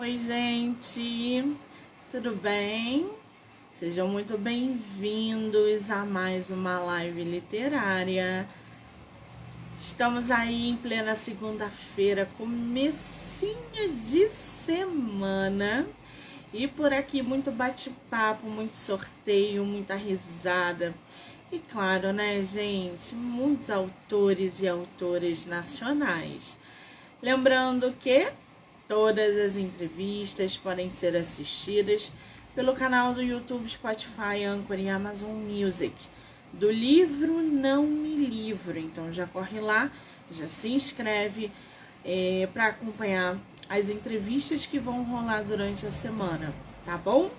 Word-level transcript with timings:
Oi, 0.00 0.16
gente, 0.16 1.44
tudo 2.10 2.34
bem? 2.34 3.10
Sejam 3.68 4.08
muito 4.08 4.38
bem-vindos 4.38 5.90
a 5.90 6.06
mais 6.06 6.48
uma 6.48 6.78
live 6.78 7.22
literária. 7.22 8.48
Estamos 9.78 10.30
aí 10.30 10.70
em 10.70 10.76
plena 10.78 11.14
segunda-feira, 11.14 12.26
comecinho 12.38 13.92
de 14.02 14.26
semana. 14.30 15.86
E 16.50 16.66
por 16.66 16.94
aqui 16.94 17.20
muito 17.20 17.52
bate-papo, 17.52 18.46
muito 18.46 18.76
sorteio, 18.76 19.66
muita 19.66 19.96
risada. 19.96 20.94
E 21.52 21.58
claro, 21.58 22.10
né, 22.10 22.42
gente, 22.42 23.14
muitos 23.14 23.68
autores 23.68 24.62
e 24.62 24.66
autoras 24.66 25.44
nacionais. 25.44 26.56
Lembrando 27.20 27.94
que 28.00 28.32
todas 28.90 29.36
as 29.36 29.56
entrevistas 29.56 30.58
podem 30.58 30.90
ser 30.90 31.14
assistidas 31.14 32.10
pelo 32.56 32.74
canal 32.74 33.14
do 33.14 33.22
YouTube, 33.22 33.70
Spotify, 33.70 34.42
Anchor 34.44 34.80
e 34.80 34.90
Amazon 34.90 35.30
Music. 35.30 35.94
Do 36.52 36.68
livro 36.68 37.40
Não 37.40 37.86
Me 37.86 38.16
Livro. 38.16 38.76
Então 38.76 39.12
já 39.12 39.28
corre 39.28 39.60
lá, 39.60 39.88
já 40.28 40.48
se 40.48 40.72
inscreve 40.72 41.52
é, 42.04 42.48
para 42.52 42.66
acompanhar 42.66 43.38
as 43.68 43.88
entrevistas 43.90 44.66
que 44.66 44.80
vão 44.80 45.04
rolar 45.04 45.44
durante 45.44 45.86
a 45.86 45.92
semana, 45.92 46.52
tá 46.84 46.98
bom? 46.98 47.30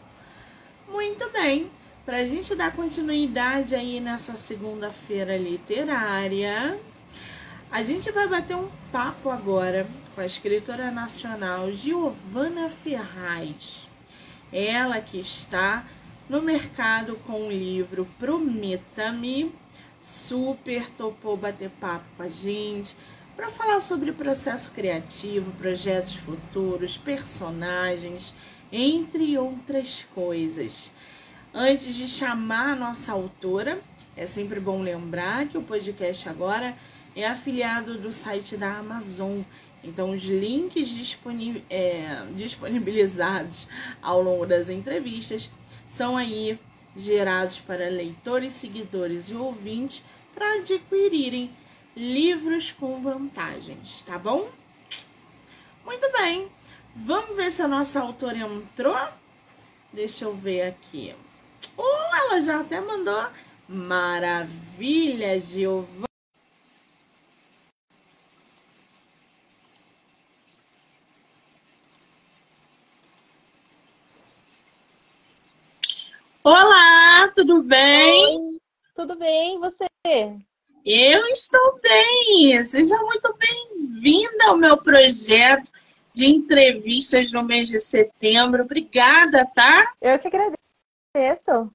Muito 0.88 1.30
bem. 1.31 1.70
Para 2.06 2.20
a 2.20 2.26
gente 2.26 2.56
dar 2.56 2.73
continuidade 2.73 3.76
aí 3.76 4.00
nessa 4.00 4.38
segunda-feira 4.38 5.36
literária, 5.38 6.80
a 7.70 7.84
gente 7.84 8.09
vai 8.09 8.26
bater 8.26 8.56
um 8.56 8.70
papo 8.90 9.30
agora 9.30 9.86
com 10.14 10.22
a 10.22 10.26
escritora 10.26 10.92
nacional 10.92 11.72
Giovana 11.72 12.70
Ferraz. 12.70 13.88
Ela 14.52 15.00
que 15.00 15.20
está 15.20 15.86
no 16.30 16.42
mercado 16.42 17.16
com 17.26 17.48
o 17.48 17.52
livro 17.52 18.08
Prometa-me, 18.20 19.53
super 20.02 20.90
topou 20.92 21.38
bater 21.38 21.70
papo 21.70 22.06
com 22.18 22.23
a 22.23 22.30
gente 22.30 22.95
para 23.36 23.50
falar 23.50 23.80
sobre 23.80 24.12
processo 24.12 24.72
criativo, 24.72 25.52
projetos 25.53 26.16
futuros, 26.16 26.98
personagens, 26.98 28.34
entre 28.72 29.38
outras 29.38 30.06
coisas. 30.14 30.92
Antes 31.53 31.96
de 31.96 32.08
chamar 32.08 32.73
a 32.73 32.75
nossa 32.75 33.14
autora, 33.14 33.80
é 34.16 34.25
sempre 34.25 34.59
bom 34.59 34.81
lembrar 34.81 35.48
que 35.48 35.58
o 35.58 35.62
podcast 35.62 36.28
agora 36.28 36.75
é 37.16 37.28
afiliado 37.28 37.98
do 37.98 38.14
site 38.14 38.56
da 38.56 38.78
Amazon. 38.78 39.42
Então, 39.84 40.12
os 40.12 40.24
links 40.24 41.18
é, 41.70 42.26
disponibilizados 42.36 43.68
ao 44.02 44.22
longo 44.22 44.46
das 44.46 44.70
entrevistas 44.70 45.50
são 45.88 46.16
aí 46.16 46.60
gerados 46.96 47.60
para 47.60 47.90
leitores, 47.90 48.54
seguidores 48.54 49.30
e 49.30 49.36
ouvintes 49.36 50.04
para 50.34 50.59
adquirirem 50.59 51.52
livros 51.96 52.72
com 52.72 53.02
vantagens, 53.02 54.02
tá 54.04 54.18
bom? 54.18 54.50
Muito 55.84 56.12
bem, 56.12 56.48
vamos 56.96 57.36
ver 57.36 57.52
se 57.52 57.62
a 57.62 57.68
nossa 57.68 58.00
autora 58.00 58.38
entrou. 58.38 58.98
Deixa 59.92 60.26
eu 60.26 60.34
ver 60.34 60.62
aqui. 60.62 61.14
Oh, 61.76 62.16
ela 62.16 62.40
já 62.40 62.62
até 62.62 62.80
mandou. 62.80 63.28
Maravilha, 63.68 65.38
Giovana. 65.40 66.11
Tudo 77.62 77.67
bem? 77.67 78.26
Oi, 78.26 78.59
tudo 78.96 79.16
bem, 79.16 79.59
você? 79.59 79.85
Eu 80.84 81.28
estou 81.28 81.80
bem. 81.80 82.59
Seja 82.63 82.97
muito 82.97 83.38
bem-vinda 83.38 84.46
ao 84.46 84.58
meu 84.58 84.78
projeto 84.78 85.69
de 86.13 86.25
entrevistas 86.25 87.31
no 87.31 87.44
mês 87.44 87.68
de 87.68 87.80
setembro. 87.80 88.63
Obrigada, 88.63 89.47
tá? 89.53 89.94
Eu 90.02 90.18
que 90.18 90.28
agradeço? 90.28 91.72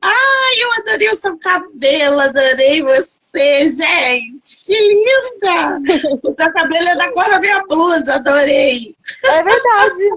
Ai, 0.00 0.54
eu 0.58 0.72
adorei 0.78 1.10
o 1.10 1.14
seu 1.14 1.38
cabelo, 1.38 2.18
adorei 2.18 2.82
você, 2.82 3.68
gente. 3.68 4.64
Que 4.64 4.72
linda! 4.72 5.80
O 6.22 6.32
seu 6.32 6.50
cabelo 6.50 6.88
é 6.88 6.96
da 6.96 7.12
cor 7.12 7.28
da 7.28 7.38
minha 7.38 7.62
blusa, 7.66 8.14
adorei. 8.14 8.96
É 9.22 9.42
verdade. 9.42 10.08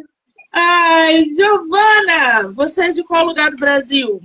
Ai, 0.58 1.26
Giovana, 1.34 2.50
você 2.50 2.86
é 2.86 2.90
de 2.90 3.04
qual 3.04 3.26
lugar 3.26 3.50
do 3.50 3.58
Brasil? 3.58 4.22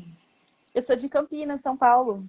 Eu 0.74 0.82
sou 0.82 0.96
de 0.96 1.10
Campinas, 1.10 1.60
São 1.60 1.76
Paulo. 1.76 2.24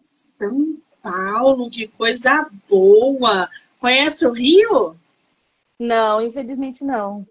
São 0.00 0.78
Paulo, 1.02 1.70
que 1.70 1.86
coisa 1.86 2.48
boa! 2.66 3.46
Conhece 3.78 4.26
o 4.26 4.32
Rio? 4.32 4.96
Não, 5.78 6.22
infelizmente 6.22 6.82
não. 6.82 7.26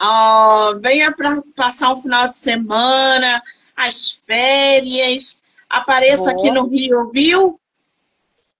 Oh, 0.00 0.78
venha 0.78 1.12
para 1.12 1.42
passar 1.56 1.92
um 1.92 2.00
final 2.00 2.28
de 2.28 2.38
semana, 2.38 3.42
as 3.74 4.12
férias. 4.12 5.42
Apareça 5.68 6.30
aqui 6.30 6.52
no 6.52 6.68
Rio, 6.68 7.10
viu? 7.10 7.58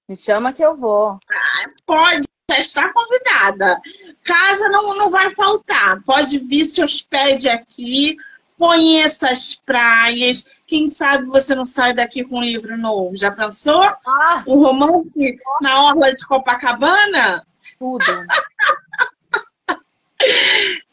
Me 0.09 0.17
chama 0.17 0.53
que 0.53 0.65
eu 0.65 0.77
vou. 0.77 1.21
Ah, 1.31 1.71
pode, 1.87 2.26
já 2.57 2.59
está 2.59 2.93
convidada. 2.93 3.81
Casa 4.25 4.69
não, 4.69 4.97
não 4.97 5.11
vai 5.11 5.31
faltar. 5.31 6.03
Pode 6.05 6.39
vir, 6.39 6.65
se 6.65 6.83
hospede 6.83 7.49
aqui, 7.49 8.17
conheça 8.59 9.31
as 9.31 9.55
praias. 9.55 10.47
Quem 10.67 10.89
sabe 10.89 11.27
você 11.27 11.55
não 11.55 11.67
sai 11.67 11.95
daqui 11.95 12.25
com 12.25 12.39
um 12.39 12.45
livro 12.45 12.77
novo. 12.77 13.17
Já 13.17 13.31
pensou? 13.31 13.83
Ah. 13.83 14.43
Um 14.47 14.61
romance 14.61 15.39
na 15.61 15.85
orla 15.85 16.15
de 16.15 16.27
Copacabana? 16.27 17.47
Tudo. 17.79 18.05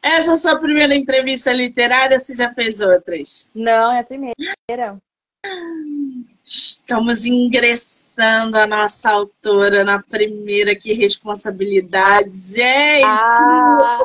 Essa 0.01 0.31
é 0.31 0.33
a 0.33 0.37
sua 0.37 0.59
primeira 0.59 0.93
entrevista 0.93 1.51
literária, 1.53 2.19
você 2.19 2.35
já 2.35 2.53
fez 2.53 2.81
outras? 2.81 3.49
Não, 3.55 3.91
é 3.91 3.99
a 3.99 4.03
primeira. 4.03 5.01
Estamos 6.45 7.25
ingressando 7.25 8.57
a 8.57 8.67
nossa 8.67 9.11
autora 9.11 9.83
na 9.83 10.01
primeira, 10.01 10.75
que 10.75 10.93
responsabilidade, 10.93 12.37
gente! 12.37 13.05
Ah. 13.05 13.99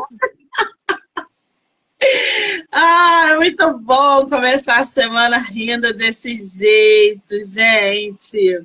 ah, 2.70 3.34
muito 3.36 3.78
bom 3.78 4.26
começar 4.26 4.78
a 4.78 4.84
semana 4.84 5.38
rindo 5.38 5.92
desse 5.92 6.36
jeito, 6.36 7.44
gente! 7.44 8.64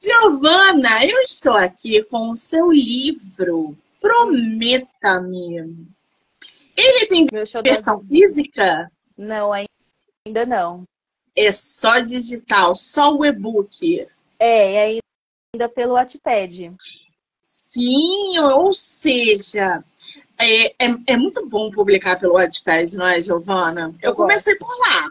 Giovana, 0.00 1.04
eu 1.04 1.22
estou 1.22 1.54
aqui 1.54 2.04
com 2.04 2.30
o 2.30 2.36
seu 2.36 2.70
livro, 2.70 3.76
Prometa-me. 4.00 5.86
Ele 6.76 7.06
tem 7.06 7.26
versão 7.64 8.00
física? 8.00 8.90
Não, 9.16 9.52
ainda 9.52 10.46
não. 10.46 10.84
É 11.36 11.52
só 11.52 12.00
digital, 12.00 12.74
só 12.74 13.14
o 13.14 13.24
e-book. 13.24 14.06
É, 14.38 14.96
é 14.96 15.00
ainda 15.54 15.68
pelo 15.68 15.94
Wattpad. 15.94 16.72
Sim, 17.42 18.38
ou 18.38 18.72
seja, 18.72 19.82
é, 20.38 20.66
é, 20.66 20.94
é, 21.06 21.16
muito 21.16 21.46
bom 21.46 21.70
publicar 21.70 22.18
pelo 22.18 22.34
Wattpad, 22.34 22.96
não 22.96 23.06
é, 23.06 23.20
Giovana? 23.20 23.94
Eu, 24.02 24.10
eu 24.10 24.14
comecei 24.14 24.54
por 24.56 24.70
lá. 24.78 25.08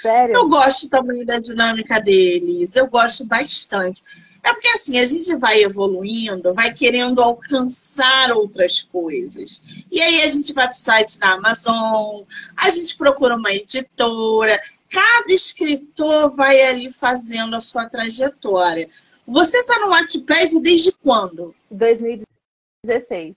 Sério? 0.00 0.34
Eu 0.34 0.48
gosto 0.48 0.88
também 0.88 1.24
da 1.24 1.38
dinâmica 1.38 2.00
deles, 2.00 2.76
eu 2.76 2.86
gosto 2.86 3.26
bastante. 3.26 4.02
É 4.46 4.52
porque 4.52 4.68
assim, 4.68 5.00
a 5.00 5.04
gente 5.04 5.34
vai 5.34 5.64
evoluindo, 5.64 6.54
vai 6.54 6.72
querendo 6.72 7.20
alcançar 7.20 8.30
outras 8.30 8.80
coisas. 8.80 9.60
E 9.90 10.00
aí 10.00 10.22
a 10.22 10.28
gente 10.28 10.52
vai 10.52 10.66
para 10.66 10.72
o 10.72 10.78
site 10.78 11.18
da 11.18 11.32
Amazon, 11.32 12.22
a 12.56 12.70
gente 12.70 12.96
procura 12.96 13.34
uma 13.34 13.52
editora, 13.52 14.60
cada 14.96 15.30
escritor 15.30 16.34
vai 16.34 16.62
ali 16.62 16.90
fazendo 16.90 17.54
a 17.54 17.60
sua 17.60 17.86
trajetória. 17.86 18.88
Você 19.26 19.58
está 19.58 19.78
no 19.78 19.90
Wattpad 19.90 20.58
desde 20.60 20.90
quando? 20.90 21.54
2016. 21.70 23.36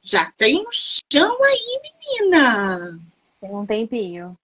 Já 0.00 0.30
tem 0.36 0.60
um 0.64 0.70
chão 0.70 1.36
aí, 1.42 1.80
menina. 1.82 3.00
Tem 3.40 3.50
um 3.50 3.66
tempinho. 3.66 4.38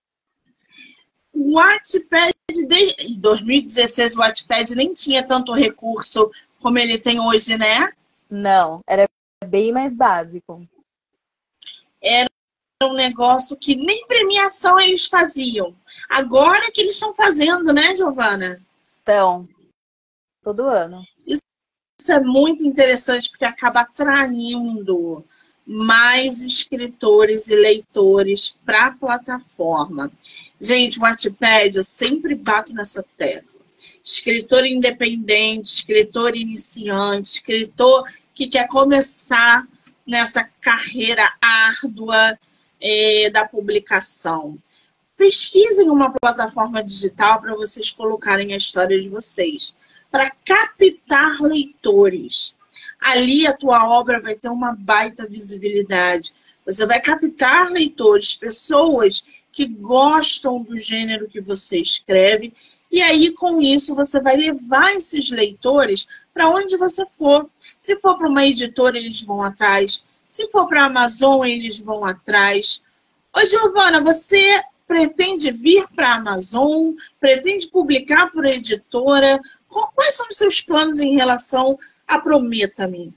O 1.32 1.54
Wattpad, 1.54 2.34
desde... 2.66 3.06
em 3.06 3.20
2016, 3.20 4.16
o 4.16 4.18
Wattpad 4.18 4.74
nem 4.74 4.92
tinha 4.92 5.24
tanto 5.24 5.52
recurso 5.52 6.28
como 6.60 6.76
ele 6.76 6.98
tem 6.98 7.20
hoje, 7.20 7.56
né? 7.56 7.92
Não, 8.28 8.80
era 8.88 9.08
bem 9.46 9.70
mais 9.70 9.94
básico. 9.94 10.66
Negócio 13.08 13.58
que 13.58 13.76
nem 13.76 14.06
premiação 14.06 14.80
eles 14.80 15.06
faziam. 15.06 15.74
Agora 16.08 16.70
que 16.70 16.80
eles 16.80 16.94
estão 16.94 17.14
fazendo, 17.14 17.72
né, 17.72 17.94
Giovana? 17.94 18.60
Então, 19.02 19.46
todo 20.42 20.62
ano. 20.62 21.04
Isso 21.26 21.42
é 22.12 22.20
muito 22.20 22.64
interessante 22.64 23.28
porque 23.28 23.44
acaba 23.44 23.82
atraindo 23.82 25.22
mais 25.66 26.42
escritores 26.42 27.48
e 27.48 27.56
leitores 27.56 28.58
para 28.64 28.86
a 28.86 28.92
plataforma. 28.92 30.10
Gente, 30.60 30.98
o 30.98 31.02
Wattpad, 31.02 31.76
eu 31.76 31.84
sempre 31.84 32.34
bato 32.34 32.74
nessa 32.74 33.04
tecla. 33.16 33.60
Escritor 34.02 34.64
independente, 34.66 35.66
escritor 35.66 36.34
iniciante, 36.36 37.28
escritor 37.28 38.10
que 38.34 38.46
quer 38.46 38.66
começar 38.68 39.66
nessa 40.06 40.44
carreira 40.60 41.32
árdua 41.40 42.38
é, 42.80 43.30
da 43.30 43.46
publicação. 43.46 44.58
Pesquisem 45.16 45.88
uma 45.88 46.12
plataforma 46.12 46.82
digital 46.82 47.40
para 47.40 47.54
vocês 47.54 47.90
colocarem 47.90 48.52
a 48.52 48.56
história 48.56 49.00
de 49.00 49.08
vocês, 49.08 49.74
para 50.10 50.30
captar 50.44 51.40
leitores 51.40 52.54
ali 53.04 53.46
a 53.46 53.52
tua 53.52 53.86
obra 53.86 54.18
vai 54.18 54.34
ter 54.34 54.48
uma 54.48 54.74
baita 54.74 55.26
visibilidade. 55.26 56.32
Você 56.64 56.86
vai 56.86 57.00
captar 57.02 57.70
leitores, 57.70 58.34
pessoas 58.34 59.26
que 59.52 59.66
gostam 59.66 60.62
do 60.62 60.78
gênero 60.78 61.28
que 61.28 61.40
você 61.40 61.78
escreve, 61.78 62.52
e 62.90 63.02
aí 63.02 63.30
com 63.32 63.60
isso 63.60 63.94
você 63.94 64.20
vai 64.22 64.36
levar 64.36 64.94
esses 64.94 65.30
leitores 65.30 66.08
para 66.32 66.48
onde 66.48 66.78
você 66.78 67.04
for. 67.18 67.48
Se 67.78 67.96
for 68.00 68.16
para 68.16 68.28
uma 68.28 68.46
editora, 68.46 68.96
eles 68.96 69.20
vão 69.20 69.42
atrás. 69.42 70.08
Se 70.34 70.48
for 70.48 70.66
para 70.66 70.82
a 70.82 70.86
Amazon, 70.86 71.46
eles 71.46 71.78
vão 71.78 72.04
atrás. 72.04 72.84
Ô, 73.32 73.46
Giovana, 73.46 74.02
você 74.02 74.60
pretende 74.84 75.52
vir 75.52 75.86
para 75.94 76.08
a 76.08 76.16
Amazon? 76.16 76.92
Pretende 77.20 77.68
publicar 77.68 78.32
por 78.32 78.44
editora? 78.44 79.40
Quais 79.68 80.16
são 80.16 80.26
os 80.28 80.36
seus 80.36 80.60
planos 80.60 80.98
em 80.98 81.14
relação 81.14 81.78
a 82.04 82.18
Prometa-me? 82.18 83.14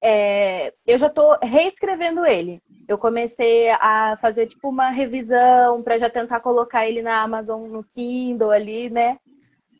É, 0.00 0.72
eu 0.86 0.96
já 0.96 1.08
estou 1.08 1.36
reescrevendo 1.42 2.24
ele. 2.24 2.62
Eu 2.86 2.96
comecei 2.96 3.70
a 3.70 4.16
fazer 4.20 4.46
tipo 4.46 4.68
uma 4.68 4.90
revisão 4.90 5.82
para 5.82 5.98
já 5.98 6.08
tentar 6.08 6.38
colocar 6.38 6.86
ele 6.86 7.02
na 7.02 7.20
Amazon, 7.20 7.68
no 7.68 7.82
Kindle 7.82 8.52
ali, 8.52 8.88
né? 8.88 9.18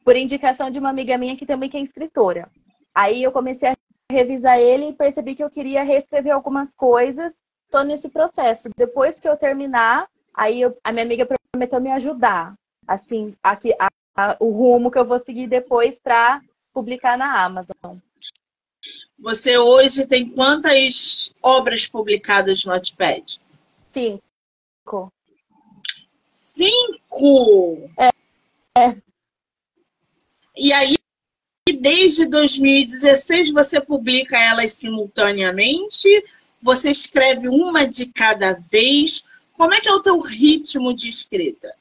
Por 0.05 0.17
indicação 0.17 0.73
de 0.73 0.81
uma 0.81 0.91
amiga 0.91 1.17
minha 1.17 1.37
que 1.37 1.47
também 1.47 1.71
é 1.73 1.79
escritora. 1.79 2.49
Aí 2.93 3.23
eu 3.23 3.31
comecei 3.31 3.69
a 3.69 3.77
revisar 4.11 4.59
ele 4.59 4.89
e 4.89 4.93
percebi 4.93 5.35
que 5.35 5.43
eu 5.43 5.51
queria 5.51 5.83
reescrever 5.83 6.33
algumas 6.35 6.75
coisas. 6.75 7.33
Estou 7.65 7.85
nesse 7.85 8.09
processo. 8.09 8.69
Depois 8.77 9.21
que 9.21 9.29
eu 9.29 9.37
terminar, 9.37 10.09
aí 10.35 10.61
eu, 10.61 10.77
a 10.83 10.93
minha 10.93 11.05
amiga 11.05 11.27
prometeu 11.53 11.81
me 11.81 11.91
ajudar, 11.93 12.55
assim, 12.87 13.35
aqui, 13.43 13.73
a, 13.79 13.89
a, 14.17 14.37
o 14.41 14.51
rumo 14.51 14.91
que 14.91 14.99
eu 14.99 15.05
vou 15.05 15.21
seguir 15.21 15.47
depois 15.47 15.99
para 15.99 16.41
publicar 16.73 17.17
na 17.17 17.43
Amazon. 17.45 17.97
Você 19.19 19.59
hoje 19.59 20.07
tem 20.07 20.31
quantas 20.31 21.35
obras 21.43 21.87
publicadas 21.87 22.65
no 22.65 22.73
Wattpad? 22.73 23.41
Cinco. 23.85 25.13
Cinco? 26.21 27.91
É. 27.99 28.09
é. 28.81 28.97
E 30.57 30.73
aí, 30.73 30.97
desde 31.81 32.27
2016, 32.27 33.51
você 33.53 33.81
publica 33.81 34.39
elas 34.39 34.73
simultaneamente? 34.73 36.09
Você 36.61 36.91
escreve 36.91 37.49
uma 37.49 37.87
de 37.87 38.13
cada 38.13 38.53
vez? 38.53 39.29
Como 39.55 39.73
é 39.73 39.81
que 39.81 39.89
é 39.89 39.93
o 39.93 40.03
teu 40.03 40.19
ritmo 40.21 40.93
de 40.93 41.09
escrita? 41.09 41.75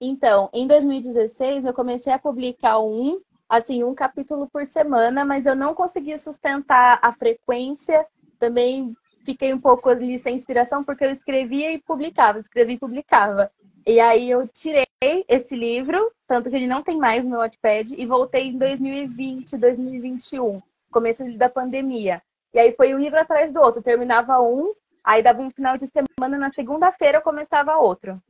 Então, 0.00 0.50
em 0.52 0.66
2016, 0.66 1.64
eu 1.64 1.72
comecei 1.72 2.12
a 2.12 2.18
publicar 2.18 2.80
um 2.80 3.20
assim, 3.48 3.82
um 3.82 3.94
capítulo 3.94 4.48
por 4.48 4.64
semana, 4.64 5.24
mas 5.24 5.44
eu 5.44 5.56
não 5.56 5.74
consegui 5.74 6.16
sustentar 6.16 7.00
a 7.02 7.12
frequência. 7.12 8.06
Também 8.38 8.94
fiquei 9.24 9.52
um 9.52 9.60
pouco 9.60 9.88
ali 9.88 10.18
sem 10.18 10.36
inspiração, 10.36 10.84
porque 10.84 11.04
eu 11.04 11.10
escrevia 11.10 11.72
e 11.72 11.78
publicava, 11.78 12.38
escrevia 12.38 12.76
e 12.76 12.78
publicava. 12.78 13.50
E 13.86 13.98
aí 13.98 14.30
eu 14.30 14.46
tirei 14.48 14.86
esse 15.28 15.56
livro, 15.56 16.12
tanto 16.26 16.50
que 16.50 16.56
ele 16.56 16.66
não 16.66 16.82
tem 16.82 16.98
mais 16.98 17.24
no 17.24 17.30
meu 17.30 17.38
Wattpad, 17.40 17.94
e 17.96 18.06
voltei 18.06 18.48
em 18.48 18.58
2020, 18.58 19.56
2021, 19.56 20.60
começo 20.90 21.24
da 21.36 21.48
pandemia. 21.48 22.22
E 22.52 22.58
aí 22.58 22.74
foi 22.76 22.94
um 22.94 22.98
livro 22.98 23.18
atrás 23.18 23.52
do 23.52 23.60
outro, 23.60 23.82
terminava 23.82 24.40
um, 24.40 24.74
aí 25.04 25.22
dava 25.22 25.40
um 25.40 25.50
final 25.50 25.78
de 25.78 25.88
semana, 25.88 26.36
na 26.36 26.52
segunda-feira 26.52 27.18
eu 27.18 27.22
começava 27.22 27.76
outro. 27.76 28.20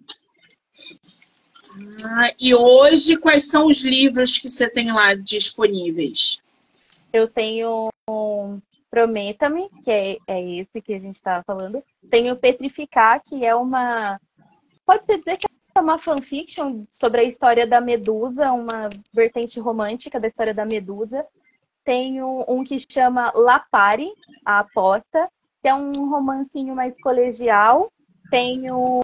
Ah, 2.05 2.33
e 2.39 2.55
hoje, 2.55 3.17
quais 3.17 3.49
são 3.49 3.67
os 3.67 3.85
livros 3.85 4.39
que 4.39 4.49
você 4.49 4.69
tem 4.69 4.93
lá 4.93 5.15
disponíveis? 5.15 6.43
Eu 7.13 7.29
tenho 7.29 7.91
Prometa-me, 8.91 9.69
que 9.85 9.91
é, 9.91 10.17
é 10.27 10.43
esse 10.59 10.83
que 10.83 10.93
a 10.93 10.99
gente 10.99 11.15
estava 11.15 11.45
falando. 11.45 11.83
Tenho 12.11 12.37
Petrificar, 12.37 13.23
que 13.23 13.45
é 13.45 13.55
uma. 13.55 14.21
Pode-se 14.91 15.19
dizer 15.19 15.37
que 15.37 15.47
é 15.77 15.81
uma 15.81 16.01
fanfiction 16.01 16.85
sobre 16.91 17.21
a 17.21 17.23
história 17.23 17.65
da 17.65 17.81
Medusa, 17.81 18.51
uma 18.51 18.89
vertente 19.15 19.61
romântica 19.61 20.19
da 20.19 20.27
história 20.27 20.53
da 20.53 20.65
Medusa. 20.65 21.23
Tenho 21.85 22.45
um 22.49 22.65
que 22.65 22.77
chama 22.77 23.31
Lapare, 23.33 24.13
a 24.45 24.59
aposta, 24.59 25.31
que 25.63 25.69
é 25.69 25.75
um 25.77 25.93
romancinho 26.11 26.75
mais 26.75 27.01
colegial. 27.01 27.89
Tenho 28.33 29.01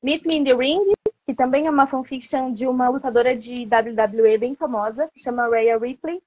Meet 0.00 0.24
Me 0.24 0.36
in 0.36 0.44
the 0.44 0.54
Ring, 0.54 0.92
que 1.26 1.34
também 1.34 1.66
é 1.66 1.70
uma 1.70 1.88
fanfiction 1.88 2.52
de 2.52 2.68
uma 2.68 2.88
lutadora 2.88 3.36
de 3.36 3.64
WWE 3.64 4.38
bem 4.38 4.54
famosa, 4.54 5.10
que 5.12 5.20
chama 5.20 5.48
Rhea 5.48 5.76
Ripley. 5.76 6.22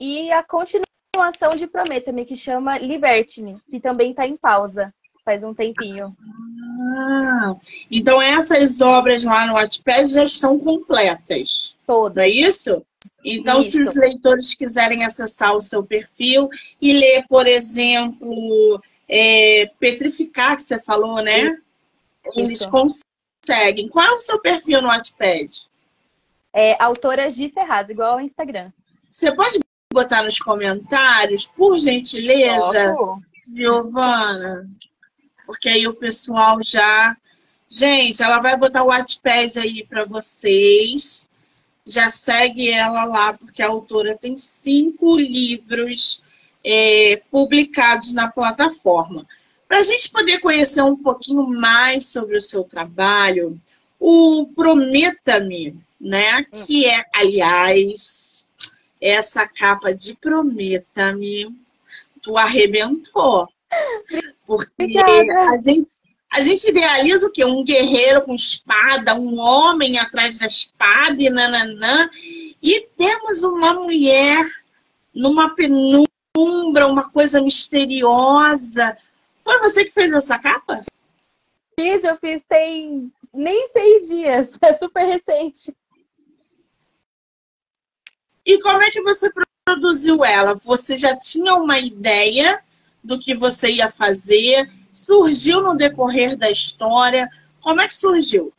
E 0.00 0.32
a 0.32 0.42
continuação 0.42 1.50
de 1.54 1.66
Prometa-me, 1.66 2.24
que 2.24 2.34
chama 2.34 2.78
Liberte-me, 2.78 3.60
que 3.70 3.78
também 3.78 4.12
está 4.12 4.26
em 4.26 4.38
pausa 4.38 4.90
faz 5.30 5.44
um 5.44 5.54
tempinho. 5.54 6.16
Ah, 6.96 7.54
então 7.88 8.20
essas 8.20 8.80
obras 8.80 9.22
lá 9.24 9.46
no 9.46 9.54
Wattpad 9.54 10.12
já 10.12 10.24
estão 10.24 10.58
completas. 10.58 11.76
Todas. 11.86 12.16
Não 12.16 12.22
é 12.22 12.28
isso? 12.28 12.82
Então, 13.24 13.60
isso. 13.60 13.72
se 13.72 13.82
os 13.82 13.94
leitores 13.94 14.54
quiserem 14.54 15.04
acessar 15.04 15.54
o 15.54 15.60
seu 15.60 15.84
perfil 15.84 16.48
e 16.80 16.92
ler, 16.92 17.24
por 17.28 17.46
exemplo, 17.46 18.82
é, 19.08 19.70
Petrificar, 19.78 20.56
que 20.56 20.62
você 20.62 20.80
falou, 20.80 21.22
né? 21.22 21.56
Eles 22.34 22.66
conseguem. 22.66 23.88
Qual 23.88 24.06
é 24.06 24.12
o 24.12 24.18
seu 24.18 24.40
perfil 24.40 24.82
no 24.82 24.88
Wattpad? 24.88 25.68
É 26.52 26.82
autora 26.82 27.30
G 27.30 27.50
Ferraz, 27.50 27.88
igual 27.88 28.14
ao 28.14 28.20
Instagram. 28.20 28.72
Você 29.08 29.32
pode 29.34 29.60
botar 29.92 30.22
nos 30.22 30.38
comentários, 30.38 31.46
por 31.46 31.78
gentileza, 31.78 32.94
Giovana? 33.54 34.68
Porque 35.50 35.68
aí 35.68 35.88
o 35.88 35.94
pessoal 35.94 36.60
já... 36.62 37.16
Gente, 37.68 38.22
ela 38.22 38.38
vai 38.38 38.56
botar 38.56 38.84
o 38.84 38.86
Wattpad 38.86 39.58
aí 39.58 39.84
para 39.84 40.04
vocês. 40.04 41.28
Já 41.84 42.08
segue 42.08 42.70
ela 42.70 43.02
lá, 43.02 43.32
porque 43.32 43.60
a 43.60 43.66
autora 43.66 44.16
tem 44.16 44.38
cinco 44.38 45.12
livros 45.18 46.22
é, 46.64 47.20
publicados 47.32 48.12
na 48.12 48.30
plataforma. 48.30 49.26
Para 49.66 49.80
a 49.80 49.82
gente 49.82 50.12
poder 50.12 50.38
conhecer 50.38 50.82
um 50.82 50.96
pouquinho 50.96 51.44
mais 51.48 52.12
sobre 52.12 52.36
o 52.36 52.40
seu 52.40 52.62
trabalho, 52.62 53.60
o 53.98 54.46
Prometa-me, 54.54 55.74
né? 56.00 56.44
Que 56.64 56.86
é, 56.86 57.04
aliás, 57.12 58.44
essa 59.00 59.48
capa 59.48 59.92
de 59.92 60.14
Prometa-me, 60.14 61.52
tu 62.22 62.36
arrebentou. 62.36 63.48
Porque 64.46 64.98
a 64.98 65.58
gente, 65.58 65.88
a 66.32 66.40
gente 66.40 66.68
idealiza 66.68 67.26
o 67.26 67.32
quê? 67.32 67.44
Um 67.44 67.64
guerreiro 67.64 68.22
com 68.22 68.34
espada, 68.34 69.14
um 69.14 69.38
homem 69.38 69.98
atrás 69.98 70.38
da 70.38 70.46
espada 70.46 71.20
e 71.22 71.30
nananã. 71.30 72.10
E 72.62 72.80
temos 72.96 73.42
uma 73.42 73.74
mulher 73.74 74.44
numa 75.14 75.54
penumbra, 75.54 76.86
uma 76.86 77.10
coisa 77.10 77.40
misteriosa, 77.40 78.96
foi 79.50 79.58
você 79.58 79.84
que 79.84 79.90
fez 79.90 80.12
essa 80.12 80.38
capa? 80.38 80.84
Fiz, 81.78 82.04
eu 82.04 82.16
fiz 82.16 82.44
tem 82.44 83.12
nem 83.34 83.68
seis 83.68 84.08
dias. 84.08 84.58
É 84.62 84.72
super 84.74 85.04
recente. 85.04 85.76
E 88.46 88.60
como 88.60 88.82
é 88.82 88.90
que 88.90 89.02
você 89.02 89.30
produziu 89.64 90.24
ela? 90.24 90.54
Você 90.54 90.96
já 90.96 91.16
tinha 91.16 91.56
uma 91.56 91.78
ideia 91.78 92.62
do 93.02 93.18
que 93.18 93.34
você 93.34 93.72
ia 93.72 93.90
fazer? 93.90 94.70
Surgiu 94.92 95.60
no 95.60 95.76
decorrer 95.76 96.36
da 96.36 96.50
história? 96.50 97.28
Como 97.60 97.80
é 97.80 97.88
que 97.88 97.94
surgiu? 97.94 98.52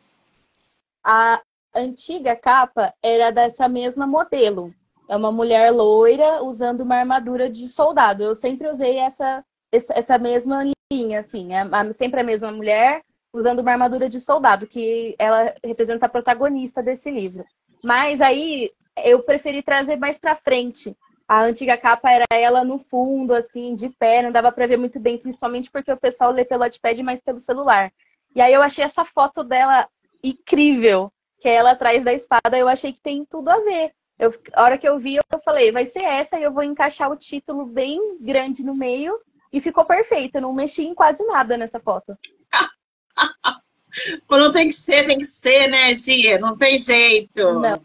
A 1.04 1.42
antiga 1.76 2.36
capa 2.36 2.94
era 3.02 3.32
dessa 3.32 3.68
mesma 3.68 4.06
modelo. 4.06 4.74
É 5.10 5.16
uma 5.16 5.32
mulher 5.32 5.72
loira 5.72 6.44
usando 6.44 6.82
uma 6.82 6.96
armadura 6.96 7.50
de 7.50 7.68
soldado. 7.68 8.24
Eu 8.24 8.34
sempre 8.34 8.70
usei 8.70 8.98
essa, 8.98 9.44
essa 9.72 10.18
mesma 10.18 10.64
linha, 10.92 11.20
assim. 11.20 11.50
É 11.54 11.94
sempre 11.94 12.22
a 12.22 12.24
mesma 12.24 12.52
mulher 12.52 13.02
usando 13.34 13.60
uma 13.60 13.72
armadura 13.72 14.10
de 14.10 14.20
soldado, 14.20 14.68
que 14.68 15.16
ela 15.18 15.54
representa 15.64 16.06
a 16.06 16.10
protagonista 16.10 16.84
desse 16.84 17.10
livro. 17.10 17.46
Mas 17.84 18.22
aí, 18.22 18.72
eu 19.04 19.24
preferi 19.24 19.64
trazer 19.64 19.96
mais 19.96 20.20
para 20.20 20.36
frente. 20.36 20.96
A 21.32 21.44
antiga 21.44 21.78
capa 21.78 22.12
era 22.12 22.26
ela 22.30 22.62
no 22.62 22.78
fundo, 22.78 23.34
assim, 23.34 23.74
de 23.74 23.88
pé, 23.88 24.22
não 24.22 24.34
dava 24.34 24.52
para 24.52 24.68
ver 24.68 24.76
muito 24.76 25.00
bem, 25.00 25.18
principalmente 25.18 25.72
porque 25.72 25.90
o 25.90 25.96
pessoal 25.96 26.30
lê 26.30 26.44
pelo 26.44 26.66
iPad 26.66 27.00
mais 27.00 27.22
pelo 27.22 27.40
celular. 27.40 27.90
E 28.36 28.42
aí 28.42 28.52
eu 28.52 28.62
achei 28.62 28.84
essa 28.84 29.06
foto 29.06 29.42
dela 29.42 29.88
incrível, 30.22 31.10
que 31.40 31.48
é 31.48 31.54
ela 31.54 31.72
atrás 31.72 32.04
da 32.04 32.12
espada, 32.12 32.58
eu 32.58 32.68
achei 32.68 32.92
que 32.92 33.00
tem 33.00 33.24
tudo 33.24 33.48
a 33.48 33.62
ver. 33.62 33.94
Eu, 34.20 34.38
a 34.52 34.64
hora 34.64 34.78
que 34.78 34.86
eu 34.86 35.00
vi, 35.00 35.16
eu 35.16 35.24
falei, 35.46 35.72
vai 35.72 35.86
ser 35.86 36.04
essa, 36.04 36.38
e 36.38 36.44
eu 36.44 36.52
vou 36.52 36.64
encaixar 36.64 37.10
o 37.10 37.16
título 37.16 37.66
bem 37.66 38.18
grande 38.20 38.62
no 38.62 38.76
meio, 38.76 39.18
e 39.54 39.62
ficou 39.62 39.86
perfeito. 39.86 40.36
Eu 40.36 40.42
não 40.42 40.52
mexi 40.52 40.84
em 40.84 40.94
quase 40.94 41.26
nada 41.26 41.56
nessa 41.56 41.80
foto. 41.80 42.14
não 44.30 44.52
tem 44.52 44.68
que 44.68 44.76
ser, 44.76 45.08
tem 45.08 45.18
que 45.18 45.24
ser, 45.24 45.70
né, 45.70 45.96
Gia? 45.96 46.38
Não 46.40 46.58
tem 46.58 46.78
jeito. 46.78 47.54
Não. 47.54 47.82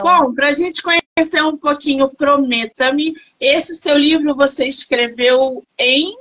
Bom, 0.00 0.32
para 0.32 0.50
a 0.50 0.52
gente 0.52 0.80
conhecer 0.80 1.07
um 1.44 1.56
pouquinho 1.56 2.08
Prometa-me, 2.08 3.14
esse 3.40 3.74
seu 3.74 3.96
livro 3.96 4.34
você 4.34 4.66
escreveu 4.66 5.64
em 5.78 6.16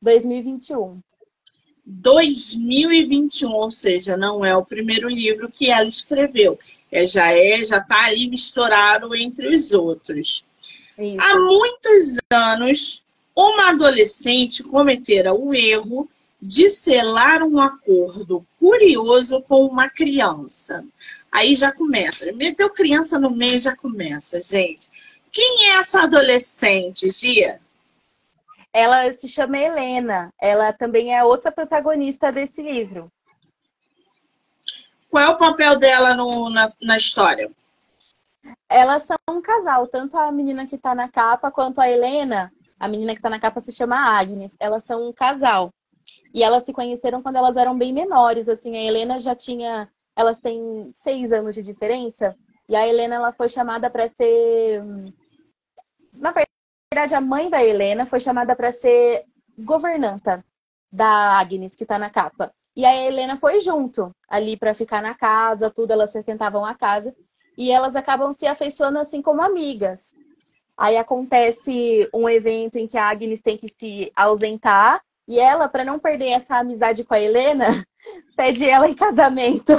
2021. 0.00 1.00
2021, 1.84 3.50
ou 3.50 3.70
seja, 3.70 4.16
não 4.16 4.44
é 4.44 4.54
o 4.54 4.64
primeiro 4.64 5.08
livro 5.08 5.50
que 5.50 5.70
ela 5.70 5.88
escreveu. 5.88 6.58
É, 6.90 7.06
já 7.06 7.32
é, 7.32 7.62
já 7.64 7.78
está 7.78 8.04
ali 8.04 8.28
misturado 8.28 9.14
entre 9.14 9.54
os 9.54 9.72
outros. 9.72 10.44
Isso. 10.98 11.20
Há 11.20 11.38
muitos 11.38 12.18
anos, 12.30 13.04
uma 13.34 13.70
adolescente 13.70 14.62
cometera 14.62 15.32
o 15.32 15.54
erro 15.54 16.08
de 16.40 16.68
selar 16.68 17.42
um 17.42 17.60
acordo 17.60 18.44
curioso 18.58 19.42
com 19.42 19.64
uma 19.66 19.88
criança. 19.88 20.84
Aí 21.38 21.54
já 21.54 21.70
começa. 21.70 22.32
Meteu 22.32 22.68
criança 22.68 23.16
no 23.16 23.30
meio 23.30 23.60
já 23.60 23.76
começa, 23.76 24.40
gente. 24.40 24.90
Quem 25.30 25.70
é 25.70 25.76
essa 25.76 26.02
adolescente, 26.02 27.08
Gia? 27.12 27.60
Ela 28.72 29.12
se 29.12 29.28
chama 29.28 29.56
Helena. 29.56 30.32
Ela 30.40 30.72
também 30.72 31.16
é 31.16 31.22
outra 31.22 31.52
protagonista 31.52 32.32
desse 32.32 32.60
livro. 32.60 33.08
Qual 35.08 35.22
é 35.22 35.28
o 35.28 35.38
papel 35.38 35.78
dela 35.78 36.12
no, 36.12 36.50
na, 36.50 36.72
na 36.82 36.96
história? 36.96 37.48
Elas 38.68 39.04
são 39.04 39.16
um 39.30 39.40
casal, 39.40 39.86
tanto 39.86 40.18
a 40.18 40.32
menina 40.32 40.66
que 40.66 40.74
está 40.74 40.92
na 40.92 41.08
capa 41.08 41.52
quanto 41.52 41.80
a 41.80 41.88
Helena. 41.88 42.52
A 42.80 42.88
menina 42.88 43.12
que 43.12 43.20
está 43.20 43.30
na 43.30 43.38
capa 43.38 43.60
se 43.60 43.70
chama 43.70 43.96
Agnes. 43.96 44.56
Elas 44.58 44.82
são 44.82 45.08
um 45.08 45.12
casal. 45.12 45.72
E 46.34 46.42
elas 46.42 46.64
se 46.64 46.72
conheceram 46.72 47.22
quando 47.22 47.36
elas 47.36 47.56
eram 47.56 47.78
bem 47.78 47.92
menores. 47.92 48.48
Assim, 48.48 48.76
a 48.76 48.82
Helena 48.82 49.20
já 49.20 49.36
tinha. 49.36 49.88
Elas 50.18 50.40
têm 50.40 50.90
seis 50.96 51.32
anos 51.32 51.54
de 51.54 51.62
diferença. 51.62 52.36
E 52.68 52.74
a 52.74 52.86
Helena 52.86 53.14
ela 53.14 53.32
foi 53.32 53.48
chamada 53.48 53.88
para 53.88 54.08
ser. 54.08 54.82
Na 56.12 56.32
verdade, 56.32 57.14
a 57.14 57.20
mãe 57.20 57.48
da 57.48 57.64
Helena 57.64 58.04
foi 58.04 58.18
chamada 58.18 58.56
para 58.56 58.72
ser 58.72 59.24
governanta 59.56 60.44
da 60.90 61.38
Agnes, 61.38 61.76
que 61.76 61.84
está 61.84 62.00
na 62.00 62.10
capa. 62.10 62.52
E 62.74 62.84
a 62.84 62.94
Helena 62.96 63.36
foi 63.36 63.60
junto 63.60 64.10
ali 64.28 64.56
para 64.56 64.74
ficar 64.74 65.00
na 65.00 65.14
casa, 65.14 65.70
tudo, 65.70 65.92
elas 65.92 66.12
frequentavam 66.12 66.64
a 66.64 66.74
casa. 66.74 67.14
E 67.56 67.70
elas 67.70 67.94
acabam 67.94 68.32
se 68.32 68.46
afeiçoando 68.46 68.98
assim 68.98 69.22
como 69.22 69.40
amigas. 69.40 70.12
Aí 70.76 70.96
acontece 70.96 72.08
um 72.12 72.28
evento 72.28 72.76
em 72.76 72.88
que 72.88 72.98
a 72.98 73.08
Agnes 73.08 73.40
tem 73.40 73.56
que 73.56 73.68
se 73.78 74.12
ausentar 74.16 75.00
e 75.28 75.38
ela, 75.38 75.68
para 75.68 75.84
não 75.84 75.98
perder 75.98 76.30
essa 76.30 76.56
amizade 76.56 77.04
com 77.04 77.12
a 77.12 77.20
Helena, 77.20 77.86
pede 78.34 78.68
ela 78.68 78.88
em 78.88 78.94
casamento, 78.94 79.74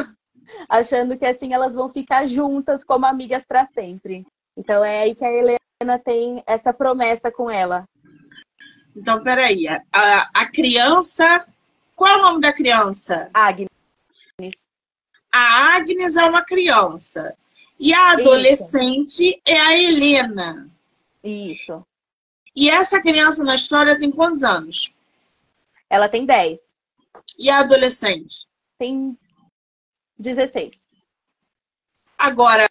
achando 0.67 1.17
que 1.17 1.25
assim 1.25 1.53
elas 1.53 1.75
vão 1.75 1.89
ficar 1.89 2.25
juntas 2.25 2.83
como 2.83 3.05
amigas 3.05 3.45
para 3.45 3.65
sempre. 3.65 4.25
Então 4.57 4.83
é 4.83 5.03
aí 5.03 5.15
que 5.15 5.25
a 5.25 5.31
Helena 5.31 5.99
tem 6.03 6.43
essa 6.45 6.73
promessa 6.73 7.31
com 7.31 7.49
ela. 7.49 7.85
Então, 8.95 9.23
peraí, 9.23 9.67
a, 9.67 10.29
a 10.33 10.45
criança. 10.51 11.47
Qual 11.95 12.11
é 12.11 12.17
o 12.17 12.21
nome 12.21 12.41
da 12.41 12.53
criança? 12.53 13.29
Agnes. 13.33 13.69
A 15.31 15.75
Agnes 15.75 16.17
é 16.17 16.25
uma 16.25 16.43
criança. 16.43 17.35
E 17.79 17.93
a 17.93 18.11
adolescente 18.11 19.29
Isso. 19.29 19.41
é 19.45 19.59
a 19.59 19.77
Helena. 19.77 20.69
Isso. 21.23 21.85
E 22.55 22.69
essa 22.69 23.01
criança 23.01 23.43
na 23.43 23.55
história 23.55 23.97
tem 23.97 24.11
quantos 24.11 24.43
anos? 24.43 24.93
Ela 25.89 26.09
tem 26.09 26.25
10. 26.25 26.59
E 27.37 27.49
a 27.49 27.59
adolescente? 27.59 28.45
Tem 28.77 29.17
16. 30.19 30.71
Agora, 32.17 32.67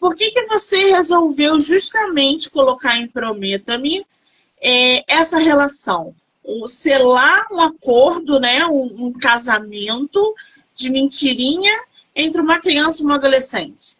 por 0.00 0.16
que, 0.16 0.30
que 0.30 0.46
você 0.46 0.90
resolveu 0.90 1.60
justamente 1.60 2.50
colocar 2.50 2.96
em 2.96 3.08
Prometa-me 3.08 4.04
é, 4.60 5.04
essa 5.12 5.38
relação? 5.38 6.14
O 6.42 6.66
selar 6.66 7.46
um 7.52 7.60
acordo, 7.60 8.40
né, 8.40 8.66
um, 8.66 9.06
um 9.06 9.12
casamento 9.12 10.34
de 10.74 10.90
mentirinha 10.90 11.72
entre 12.14 12.40
uma 12.40 12.60
criança 12.60 13.02
e 13.02 13.04
uma 13.04 13.16
adolescente? 13.16 13.96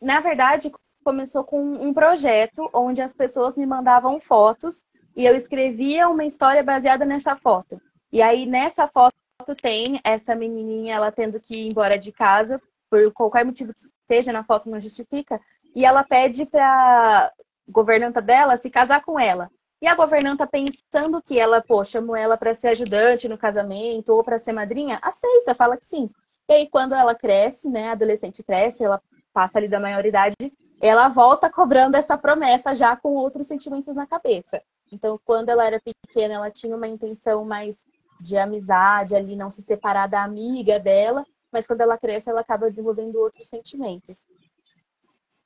Na 0.00 0.20
verdade, 0.20 0.72
começou 1.04 1.44
com 1.44 1.60
um 1.60 1.94
projeto 1.94 2.68
onde 2.72 3.00
as 3.00 3.14
pessoas 3.14 3.56
me 3.56 3.64
mandavam 3.64 4.18
fotos 4.18 4.84
e 5.14 5.24
eu 5.24 5.36
escrevia 5.36 6.08
uma 6.08 6.24
história 6.24 6.62
baseada 6.62 7.04
nessa 7.04 7.36
foto. 7.36 7.80
E 8.12 8.20
aí 8.20 8.44
nessa 8.44 8.88
foto 8.88 9.14
tem 9.54 10.00
essa 10.02 10.34
menininha 10.34 10.94
ela 10.94 11.12
tendo 11.12 11.40
que 11.40 11.58
ir 11.58 11.68
embora 11.68 11.98
de 11.98 12.12
casa 12.12 12.60
por 12.90 13.12
qualquer 13.12 13.44
motivo 13.44 13.74
que 13.74 13.80
seja, 14.06 14.32
na 14.32 14.44
foto 14.44 14.70
não 14.70 14.80
justifica, 14.80 15.40
e 15.74 15.84
ela 15.84 16.04
pede 16.04 16.46
para 16.46 17.32
governanta 17.68 18.22
dela 18.22 18.56
se 18.56 18.70
casar 18.70 19.02
com 19.02 19.18
ela. 19.18 19.50
E 19.80 19.86
a 19.86 19.94
governanta 19.94 20.46
pensando 20.46 21.20
que 21.20 21.38
ela, 21.38 21.60
pô, 21.60 21.84
chamou 21.84 22.16
ela 22.16 22.36
para 22.36 22.54
ser 22.54 22.68
ajudante 22.68 23.28
no 23.28 23.36
casamento 23.36 24.10
ou 24.10 24.24
para 24.24 24.38
ser 24.38 24.52
madrinha, 24.52 24.98
aceita, 25.02 25.54
fala 25.54 25.76
que 25.76 25.84
sim. 25.84 26.08
E 26.48 26.52
aí 26.52 26.68
quando 26.70 26.94
ela 26.94 27.14
cresce, 27.14 27.68
né, 27.68 27.90
adolescente 27.90 28.42
cresce, 28.42 28.84
ela 28.84 29.02
passa 29.34 29.58
ali 29.58 29.68
da 29.68 29.78
maioridade, 29.78 30.34
ela 30.80 31.08
volta 31.08 31.50
cobrando 31.50 31.96
essa 31.96 32.16
promessa 32.16 32.74
já 32.74 32.96
com 32.96 33.14
outros 33.14 33.46
sentimentos 33.46 33.94
na 33.94 34.06
cabeça. 34.06 34.62
Então, 34.90 35.20
quando 35.24 35.48
ela 35.48 35.66
era 35.66 35.80
pequena, 35.80 36.34
ela 36.34 36.50
tinha 36.50 36.76
uma 36.76 36.86
intenção 36.86 37.44
mais 37.44 37.76
de 38.20 38.36
amizade 38.36 39.14
ali, 39.14 39.36
não 39.36 39.50
se 39.50 39.62
separar 39.62 40.06
da 40.06 40.22
amiga 40.22 40.78
dela, 40.78 41.24
mas 41.52 41.66
quando 41.66 41.80
ela 41.80 41.98
cresce, 41.98 42.30
ela 42.30 42.40
acaba 42.40 42.68
desenvolvendo 42.68 43.16
outros 43.16 43.48
sentimentos. 43.48 44.26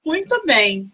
Muito 0.04 0.42
bem. 0.44 0.90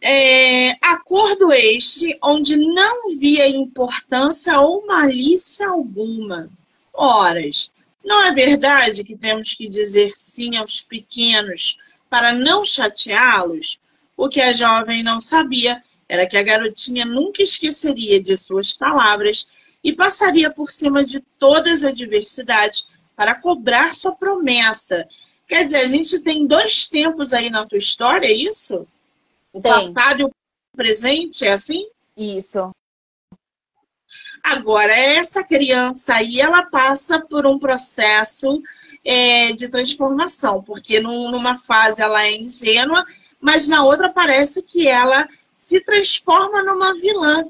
É, 0.00 0.72
acordo 0.82 1.52
este 1.52 2.18
onde 2.22 2.56
não 2.56 3.16
via 3.18 3.48
importância 3.48 4.60
ou 4.60 4.86
malícia 4.86 5.68
alguma. 5.68 6.48
Horas, 6.92 7.72
não 8.04 8.24
é 8.24 8.32
verdade 8.32 9.04
que 9.04 9.16
temos 9.16 9.54
que 9.54 9.68
dizer 9.68 10.12
sim 10.16 10.56
aos 10.56 10.80
pequenos 10.80 11.78
para 12.10 12.34
não 12.34 12.64
chateá-los? 12.64 13.80
O 14.16 14.28
que 14.28 14.40
a 14.40 14.52
jovem 14.52 15.02
não 15.02 15.20
sabia 15.20 15.82
era 16.08 16.26
que 16.26 16.36
a 16.36 16.42
garotinha 16.42 17.04
nunca 17.04 17.42
esqueceria 17.42 18.20
de 18.20 18.36
suas 18.36 18.72
palavras 18.72 19.50
e 19.82 19.92
passaria 19.92 20.50
por 20.50 20.70
cima 20.70 21.04
de 21.04 21.20
todas 21.38 21.84
as 21.84 21.92
adversidades 21.92 22.88
para 23.16 23.34
cobrar 23.34 23.94
sua 23.94 24.12
promessa. 24.12 25.06
Quer 25.48 25.64
dizer, 25.64 25.78
a 25.78 25.86
gente 25.86 26.20
tem 26.20 26.46
dois 26.46 26.88
tempos 26.88 27.32
aí 27.32 27.50
na 27.50 27.66
tua 27.66 27.78
história, 27.78 28.26
é 28.26 28.32
isso? 28.32 28.86
O 29.52 29.60
tem. 29.60 29.70
passado 29.70 30.20
e 30.20 30.24
o 30.24 30.32
presente, 30.74 31.46
é 31.46 31.52
assim? 31.52 31.86
Isso. 32.16 32.70
Agora, 34.42 34.96
essa 34.96 35.44
criança 35.44 36.14
aí, 36.14 36.40
ela 36.40 36.64
passa 36.64 37.20
por 37.20 37.46
um 37.46 37.58
processo 37.58 38.62
é, 39.04 39.52
de 39.52 39.68
transformação, 39.68 40.62
porque 40.62 41.00
numa 41.00 41.58
fase 41.58 42.02
ela 42.02 42.24
é 42.24 42.36
ingênua, 42.36 43.04
mas 43.40 43.68
na 43.68 43.84
outra 43.84 44.08
parece 44.08 44.64
que 44.64 44.88
ela 44.88 45.28
se 45.52 45.80
transforma 45.80 46.62
numa 46.62 46.94
vilã, 46.94 47.44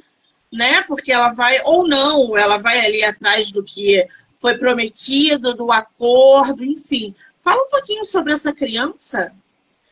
né? 0.52 0.82
Porque 0.82 1.10
ela 1.10 1.30
vai, 1.30 1.60
ou 1.64 1.88
não, 1.88 2.36
ela 2.36 2.58
vai 2.58 2.84
ali 2.84 3.02
atrás 3.02 3.50
do 3.50 3.64
que 3.64 4.06
foi 4.40 4.58
prometido, 4.58 5.54
do 5.54 5.72
acordo, 5.72 6.62
enfim. 6.64 7.14
Fala 7.42 7.62
um 7.62 7.70
pouquinho 7.70 8.04
sobre 8.04 8.32
essa 8.32 8.52
criança, 8.52 9.32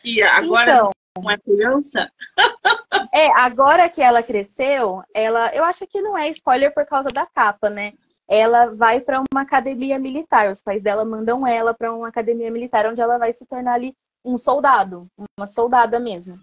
que 0.03 0.23
agora 0.23 0.75
então, 0.75 0.91
não 1.19 1.31
é 1.31 1.39
criança. 1.39 2.11
é, 3.15 3.31
agora 3.33 3.89
que 3.89 4.03
ela 4.03 4.23
cresceu, 4.23 5.03
ela, 5.15 5.55
eu 5.55 5.65
acho 5.65 5.87
que 5.87 6.03
não 6.03 6.17
é 6.17 6.29
spoiler 6.31 6.75
por 6.75 6.85
causa 6.85 7.09
da 7.09 7.25
capa, 7.27 7.71
né? 7.71 7.95
Ela 8.29 8.67
vai 8.67 9.01
para 9.01 9.23
uma 9.33 9.43
academia 9.43 9.99
militar. 9.99 10.49
Os 10.49 10.63
pais 10.63 10.83
dela 10.83 11.05
mandam 11.05 11.45
ela 11.47 11.75
para 11.75 11.93
uma 11.93 12.09
academia 12.09 12.51
militar, 12.51 12.87
onde 12.87 13.01
ela 13.01 13.19
vai 13.19 13.33
se 13.33 13.45
tornar 13.47 13.75
ali 13.75 13.95
um 14.25 14.37
soldado, 14.37 15.09
uma 15.37 15.47
soldada 15.47 15.99
mesmo. 15.99 16.39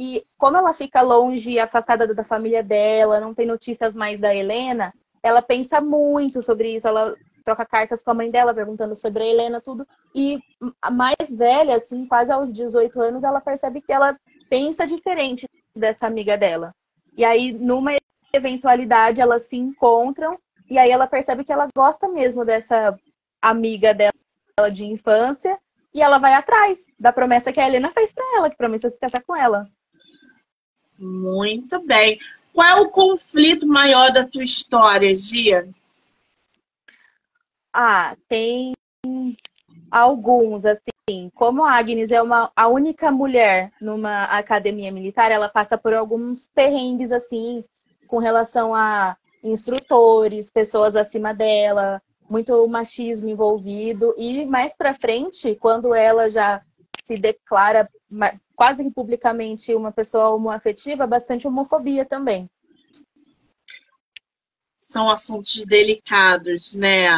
E 0.00 0.24
como 0.38 0.56
ela 0.56 0.72
fica 0.72 1.00
longe, 1.02 1.58
afastada 1.58 2.14
da 2.14 2.22
família 2.22 2.62
dela, 2.62 3.18
não 3.18 3.34
tem 3.34 3.44
notícias 3.44 3.96
mais 3.96 4.20
da 4.20 4.32
Helena, 4.32 4.94
ela 5.20 5.42
pensa 5.42 5.80
muito 5.80 6.40
sobre 6.40 6.76
isso. 6.76 6.86
Ela 6.86 7.16
troca 7.44 7.66
cartas 7.66 8.00
com 8.00 8.12
a 8.12 8.14
mãe 8.14 8.30
dela, 8.30 8.54
perguntando 8.54 8.94
sobre 8.94 9.24
a 9.24 9.26
Helena, 9.26 9.60
tudo. 9.60 9.84
E 10.14 10.38
a 10.80 10.88
mais 10.88 11.36
velha, 11.36 11.74
assim, 11.74 12.06
quase 12.06 12.30
aos 12.30 12.52
18 12.52 13.00
anos, 13.00 13.24
ela 13.24 13.40
percebe 13.40 13.80
que 13.80 13.92
ela 13.92 14.16
pensa 14.48 14.86
diferente 14.86 15.48
dessa 15.74 16.06
amiga 16.06 16.38
dela. 16.38 16.72
E 17.16 17.24
aí, 17.24 17.52
numa 17.52 17.96
eventualidade, 18.32 19.20
elas 19.20 19.48
se 19.48 19.56
encontram 19.56 20.32
e 20.70 20.78
aí 20.78 20.92
ela 20.92 21.08
percebe 21.08 21.42
que 21.42 21.52
ela 21.52 21.66
gosta 21.76 22.06
mesmo 22.06 22.44
dessa 22.44 22.94
amiga 23.42 23.92
dela 23.92 24.70
de 24.70 24.84
infância 24.84 25.58
e 25.92 26.00
ela 26.00 26.18
vai 26.18 26.34
atrás 26.34 26.86
da 27.00 27.12
promessa 27.12 27.52
que 27.52 27.58
a 27.58 27.66
Helena 27.66 27.90
fez 27.90 28.12
para 28.12 28.36
ela, 28.36 28.48
que 28.48 28.56
promessa 28.56 28.88
se 28.88 29.00
casar 29.00 29.24
com 29.26 29.34
ela. 29.34 29.68
Muito 30.98 31.80
bem. 31.80 32.18
Qual 32.52 32.66
é 32.66 32.80
o 32.80 32.90
conflito 32.90 33.66
maior 33.66 34.12
da 34.12 34.26
tua 34.26 34.42
história, 34.42 35.14
Gia? 35.14 35.68
Ah, 37.72 38.16
tem 38.28 38.72
alguns, 39.90 40.64
assim. 40.66 41.30
Como 41.34 41.64
a 41.64 41.72
Agnes 41.72 42.10
é 42.10 42.20
uma, 42.20 42.50
a 42.56 42.66
única 42.66 43.10
mulher 43.12 43.72
numa 43.80 44.24
academia 44.24 44.90
militar, 44.90 45.30
ela 45.30 45.48
passa 45.48 45.78
por 45.78 45.94
alguns 45.94 46.48
perrengues, 46.48 47.12
assim, 47.12 47.64
com 48.08 48.18
relação 48.18 48.74
a 48.74 49.16
instrutores, 49.42 50.50
pessoas 50.50 50.96
acima 50.96 51.32
dela, 51.32 52.02
muito 52.28 52.66
machismo 52.66 53.28
envolvido. 53.28 54.14
E 54.18 54.44
mais 54.44 54.76
para 54.76 54.94
frente, 54.94 55.54
quando 55.54 55.94
ela 55.94 56.28
já 56.28 56.60
se 57.08 57.14
declara 57.14 57.88
quase 58.54 58.84
que 58.84 58.90
publicamente 58.90 59.74
uma 59.74 59.90
pessoa 59.90 60.28
homoafetiva, 60.28 61.06
bastante 61.06 61.46
homofobia 61.46 62.04
também. 62.04 62.50
São 64.78 65.08
assuntos 65.08 65.64
delicados, 65.64 66.74
né? 66.74 67.08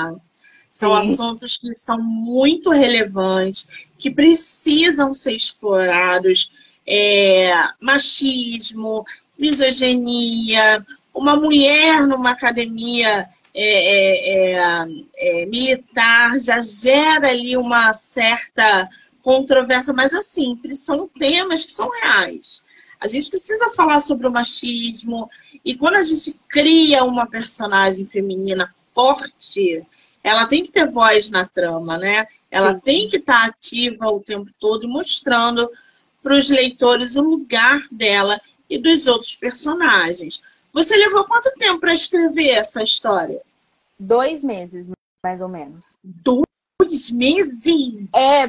São 0.68 0.90
Sim. 0.90 0.98
assuntos 0.98 1.56
que 1.56 1.74
são 1.74 2.00
muito 2.00 2.70
relevantes, 2.70 3.68
que 3.98 4.12
precisam 4.12 5.12
ser 5.12 5.34
explorados. 5.34 6.54
É, 6.86 7.52
machismo, 7.80 9.04
misoginia, 9.36 10.86
uma 11.12 11.34
mulher 11.34 12.06
numa 12.06 12.30
academia 12.30 13.28
é, 13.52 13.64
é, 13.64 14.82
é, 14.84 15.42
é, 15.42 15.46
militar 15.46 16.38
já 16.38 16.60
gera 16.60 17.28
ali 17.28 17.56
uma 17.56 17.92
certa 17.92 18.88
controvérsia, 19.30 19.94
mas 19.94 20.12
assim, 20.12 20.58
são 20.72 21.06
temas 21.06 21.64
que 21.64 21.72
são 21.72 21.88
reais. 21.88 22.64
A 22.98 23.06
gente 23.06 23.30
precisa 23.30 23.70
falar 23.70 24.00
sobre 24.00 24.26
o 24.26 24.30
machismo, 24.30 25.30
e 25.64 25.76
quando 25.76 25.94
a 25.94 26.02
gente 26.02 26.40
cria 26.48 27.04
uma 27.04 27.28
personagem 27.28 28.04
feminina 28.04 28.74
forte, 28.92 29.86
ela 30.24 30.46
tem 30.46 30.64
que 30.64 30.72
ter 30.72 30.90
voz 30.90 31.30
na 31.30 31.46
trama, 31.46 31.96
né? 31.96 32.26
Ela 32.50 32.74
Sim. 32.74 32.80
tem 32.80 33.08
que 33.08 33.18
estar 33.18 33.46
ativa 33.46 34.08
o 34.08 34.18
tempo 34.18 34.50
todo, 34.58 34.88
mostrando 34.88 35.70
para 36.20 36.36
os 36.36 36.50
leitores 36.50 37.14
o 37.14 37.22
lugar 37.22 37.86
dela 37.88 38.36
e 38.68 38.78
dos 38.78 39.06
outros 39.06 39.36
personagens. 39.36 40.42
Você 40.72 40.96
levou 40.96 41.24
quanto 41.24 41.56
tempo 41.56 41.78
para 41.78 41.94
escrever 41.94 42.48
essa 42.48 42.82
história? 42.82 43.40
Dois 43.96 44.42
meses, 44.42 44.90
mais 45.22 45.40
ou 45.40 45.48
menos. 45.48 45.96
Dois 46.02 47.12
meses? 47.12 48.08
É, 48.12 48.48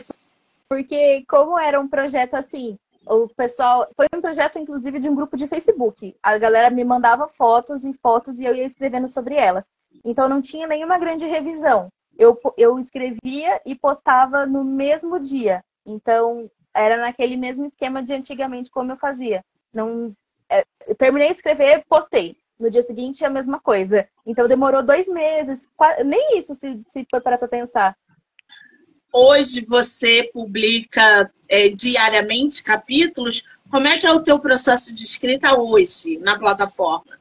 porque 0.72 1.26
como 1.28 1.60
era 1.60 1.82
um 1.82 1.88
projeto 1.90 2.36
assim, 2.36 2.80
o 3.06 3.28
pessoal. 3.28 3.90
Foi 3.94 4.08
um 4.16 4.22
projeto, 4.22 4.58
inclusive, 4.58 5.00
de 5.00 5.10
um 5.10 5.16
grupo 5.16 5.36
de 5.36 5.46
Facebook. 5.46 6.16
A 6.24 6.38
galera 6.38 6.70
me 6.70 6.82
mandava 6.86 7.28
fotos 7.28 7.84
e 7.84 7.92
fotos 7.92 8.40
e 8.40 8.46
eu 8.46 8.56
ia 8.56 8.64
escrevendo 8.64 9.06
sobre 9.06 9.36
elas. 9.36 9.70
Então 10.06 10.30
não 10.30 10.40
tinha 10.40 10.66
nenhuma 10.66 10.98
grande 10.98 11.26
revisão. 11.26 11.90
Eu, 12.18 12.40
eu 12.58 12.80
escrevia 12.80 13.60
e 13.66 13.76
postava 13.76 14.46
no 14.46 14.64
mesmo 14.64 15.20
dia. 15.20 15.62
Então, 15.86 16.50
era 16.74 16.96
naquele 16.96 17.36
mesmo 17.36 17.66
esquema 17.66 18.02
de 18.02 18.14
antigamente 18.14 18.72
como 18.72 18.94
eu 18.94 18.98
fazia. 18.98 19.44
Não 19.74 20.16
é, 20.50 20.64
eu 20.88 20.96
terminei 20.96 21.28
de 21.28 21.36
escrever, 21.36 21.84
postei. 21.90 22.34
No 22.58 22.70
dia 22.70 22.82
seguinte, 22.82 23.26
a 23.26 23.30
mesma 23.30 23.60
coisa. 23.60 24.08
Então, 24.26 24.48
demorou 24.48 24.82
dois 24.82 25.10
meses. 25.10 25.68
Nem 26.06 26.38
isso, 26.38 26.56
se, 26.56 26.82
se 26.88 27.06
for 27.12 27.20
para 27.20 27.38
pensar. 27.46 27.94
Hoje 29.14 29.66
você 29.66 30.30
publica 30.34 31.30
é, 31.50 31.68
diariamente 31.70 32.64
capítulos. 32.64 33.44
Como 33.70 33.88
é 33.88 33.98
que 33.98 34.08
é 34.08 34.12
o 34.12 34.24
teu 34.24 34.40
processo 34.40 34.96
de 34.96 35.04
escrita 35.04 35.54
hoje 35.54 36.18
na 36.20 36.40
plataforma? 36.40 37.20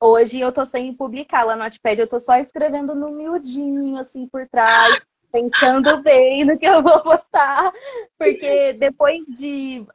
Hoje 0.00 0.40
eu 0.40 0.50
tô 0.50 0.64
sem 0.64 0.92
publicar 0.94 1.44
lá 1.44 1.54
no 1.54 1.62
Notepad, 1.62 2.00
eu 2.00 2.08
tô 2.08 2.18
só 2.18 2.36
escrevendo 2.36 2.94
no 2.94 3.10
miudinho, 3.10 3.96
assim, 3.96 4.26
por 4.26 4.48
trás 4.48 5.00
pensando 5.30 6.02
bem 6.02 6.44
no 6.44 6.58
que 6.58 6.66
eu 6.66 6.82
vou 6.82 7.00
postar, 7.02 7.72
porque 8.18 8.74
depois 8.74 9.24
de, 9.26 9.86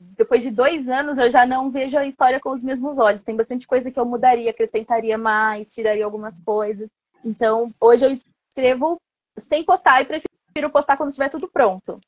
depois 0.00 0.42
de 0.42 0.50
dois 0.50 0.88
anos 0.88 1.18
eu 1.18 1.28
já 1.28 1.44
não 1.44 1.70
vejo 1.70 1.98
a 1.98 2.06
história 2.06 2.40
com 2.40 2.50
os 2.50 2.62
mesmos 2.62 2.96
olhos. 2.96 3.22
Tem 3.22 3.34
bastante 3.34 3.66
coisa 3.66 3.92
que 3.92 3.98
eu 3.98 4.06
mudaria, 4.06 4.50
acrescentaria 4.50 5.18
mais, 5.18 5.72
tiraria 5.72 6.04
algumas 6.04 6.38
coisas. 6.40 6.88
Então, 7.24 7.74
hoje 7.80 8.06
eu 8.06 8.10
escrevo 8.10 8.96
sem 9.38 9.64
postar 9.64 10.00
e 10.00 10.06
prefiro 10.06 10.35
postar 10.70 10.96
quando 10.96 11.10
estiver 11.10 11.28
tudo 11.28 11.48
pronto. 11.48 12.00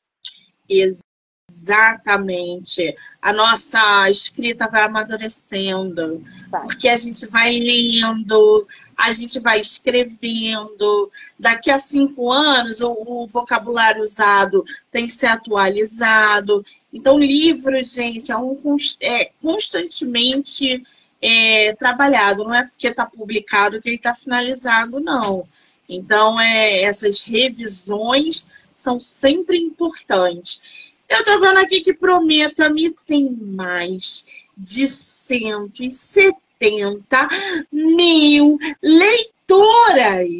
Exatamente. 1.49 2.95
A 3.21 3.33
nossa 3.33 4.09
escrita 4.09 4.69
vai 4.69 4.83
amadurecendo, 4.83 6.23
vai. 6.49 6.61
porque 6.61 6.87
a 6.87 6.95
gente 6.95 7.25
vai 7.27 7.51
lendo, 7.51 8.67
a 8.95 9.11
gente 9.11 9.39
vai 9.39 9.59
escrevendo. 9.59 11.11
Daqui 11.39 11.71
a 11.71 11.77
cinco 11.77 12.31
anos, 12.31 12.81
o, 12.81 12.91
o 12.91 13.27
vocabulário 13.27 14.03
usado 14.03 14.63
tem 14.91 15.07
que 15.07 15.13
ser 15.13 15.27
atualizado. 15.27 16.63
Então, 16.93 17.17
livro, 17.17 17.81
gente, 17.83 18.31
é, 18.31 18.37
um, 18.37 18.77
é 19.01 19.31
constantemente 19.41 20.83
é, 21.21 21.73
trabalhado. 21.73 22.43
Não 22.43 22.53
é 22.53 22.65
porque 22.65 22.87
está 22.87 23.05
publicado 23.05 23.81
que 23.81 23.89
ele 23.89 23.95
está 23.95 24.13
finalizado, 24.13 24.99
não. 24.99 25.47
Então, 25.89 26.39
é, 26.39 26.83
essas 26.83 27.23
revisões 27.23 28.47
são 28.73 28.99
sempre 28.99 29.57
importantes. 29.57 30.61
Eu 31.09 31.17
estou 31.17 31.41
vendo 31.41 31.57
aqui 31.57 31.81
que 31.81 31.93
Prometa-me 31.93 32.95
tem 33.05 33.29
mais 33.31 34.27
de 34.55 34.87
170 34.87 36.49
70 36.59 37.27
mil 37.71 38.59
leitoras. 38.83 40.35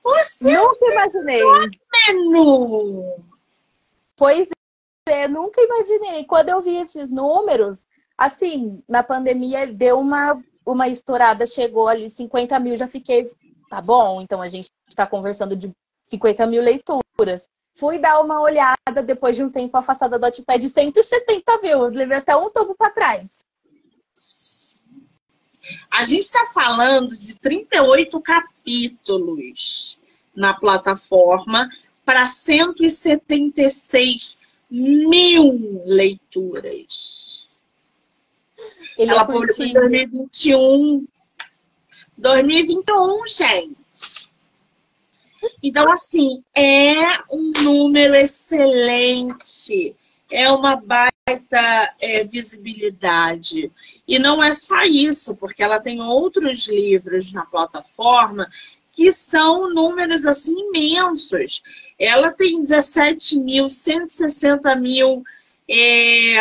Você 0.03 0.53
nunca 0.55 0.85
imaginei. 0.91 1.41
Fenômeno. 2.05 3.34
Pois 4.17 4.47
é, 5.07 5.27
nunca 5.27 5.61
imaginei. 5.61 6.25
Quando 6.25 6.49
eu 6.49 6.61
vi 6.61 6.77
esses 6.77 7.11
números, 7.11 7.85
assim, 8.17 8.83
na 8.87 9.03
pandemia 9.03 9.67
deu 9.67 9.99
uma, 9.99 10.41
uma 10.65 10.87
estourada, 10.87 11.45
chegou 11.45 11.87
ali 11.87 12.09
50 12.09 12.59
mil, 12.59 12.75
já 12.75 12.87
fiquei 12.87 13.31
Tá 13.69 13.81
bom, 13.81 14.21
então 14.21 14.41
a 14.41 14.47
gente 14.47 14.69
está 14.87 15.05
conversando 15.07 15.55
de 15.55 15.71
50 16.03 16.45
mil 16.47 16.61
leituras. 16.61 17.49
Fui 17.77 17.99
dar 17.99 18.21
uma 18.21 18.39
olhada 18.39 19.03
depois 19.03 19.35
de 19.35 19.43
um 19.43 19.49
tempo 19.49 19.75
afastada 19.75 20.17
do 20.17 20.23
Wattpad 20.23 20.61
de 20.61 20.69
170 20.69 21.61
mil. 21.61 21.81
levei 21.87 22.17
até 22.17 22.35
um 22.35 22.49
topo 22.49 22.75
para 22.75 22.93
trás. 22.93 23.43
A 25.91 26.05
gente 26.05 26.21
está 26.21 26.45
falando 26.53 27.15
de 27.15 27.37
38 27.39 28.21
capítulos 28.21 29.99
na 30.35 30.53
plataforma 30.53 31.67
para 32.05 32.25
176 32.25 34.39
mil 34.69 35.81
leituras. 35.85 37.49
Ele 38.97 39.11
Ela 39.11 39.23
é 39.23 39.25
publicou 39.25 39.65
em 39.65 39.73
2021 39.73 41.05
2021, 42.17 43.27
gente. 43.27 44.29
Então, 45.61 45.91
assim, 45.91 46.43
é 46.55 47.19
um 47.29 47.51
número 47.63 48.15
excelente, 48.15 49.95
é 50.31 50.51
uma 50.51 50.75
baita 50.75 51.93
é, 51.99 52.23
visibilidade. 52.23 53.71
E 54.07 54.17
não 54.17 54.43
é 54.43 54.53
só 54.53 54.83
isso, 54.83 55.35
porque 55.35 55.61
ela 55.61 55.79
tem 55.79 56.01
outros 56.01 56.67
livros 56.67 57.33
na 57.33 57.45
plataforma 57.45 58.49
que 58.95 59.11
são 59.11 59.73
números 59.73 60.25
assim 60.25 60.55
imensos. 60.69 61.61
Ela 61.99 62.31
tem 62.31 62.59
17 62.59 63.39
mil, 63.39 63.67
160 63.67 64.75
mil. 64.75 65.23
É... 65.69 66.35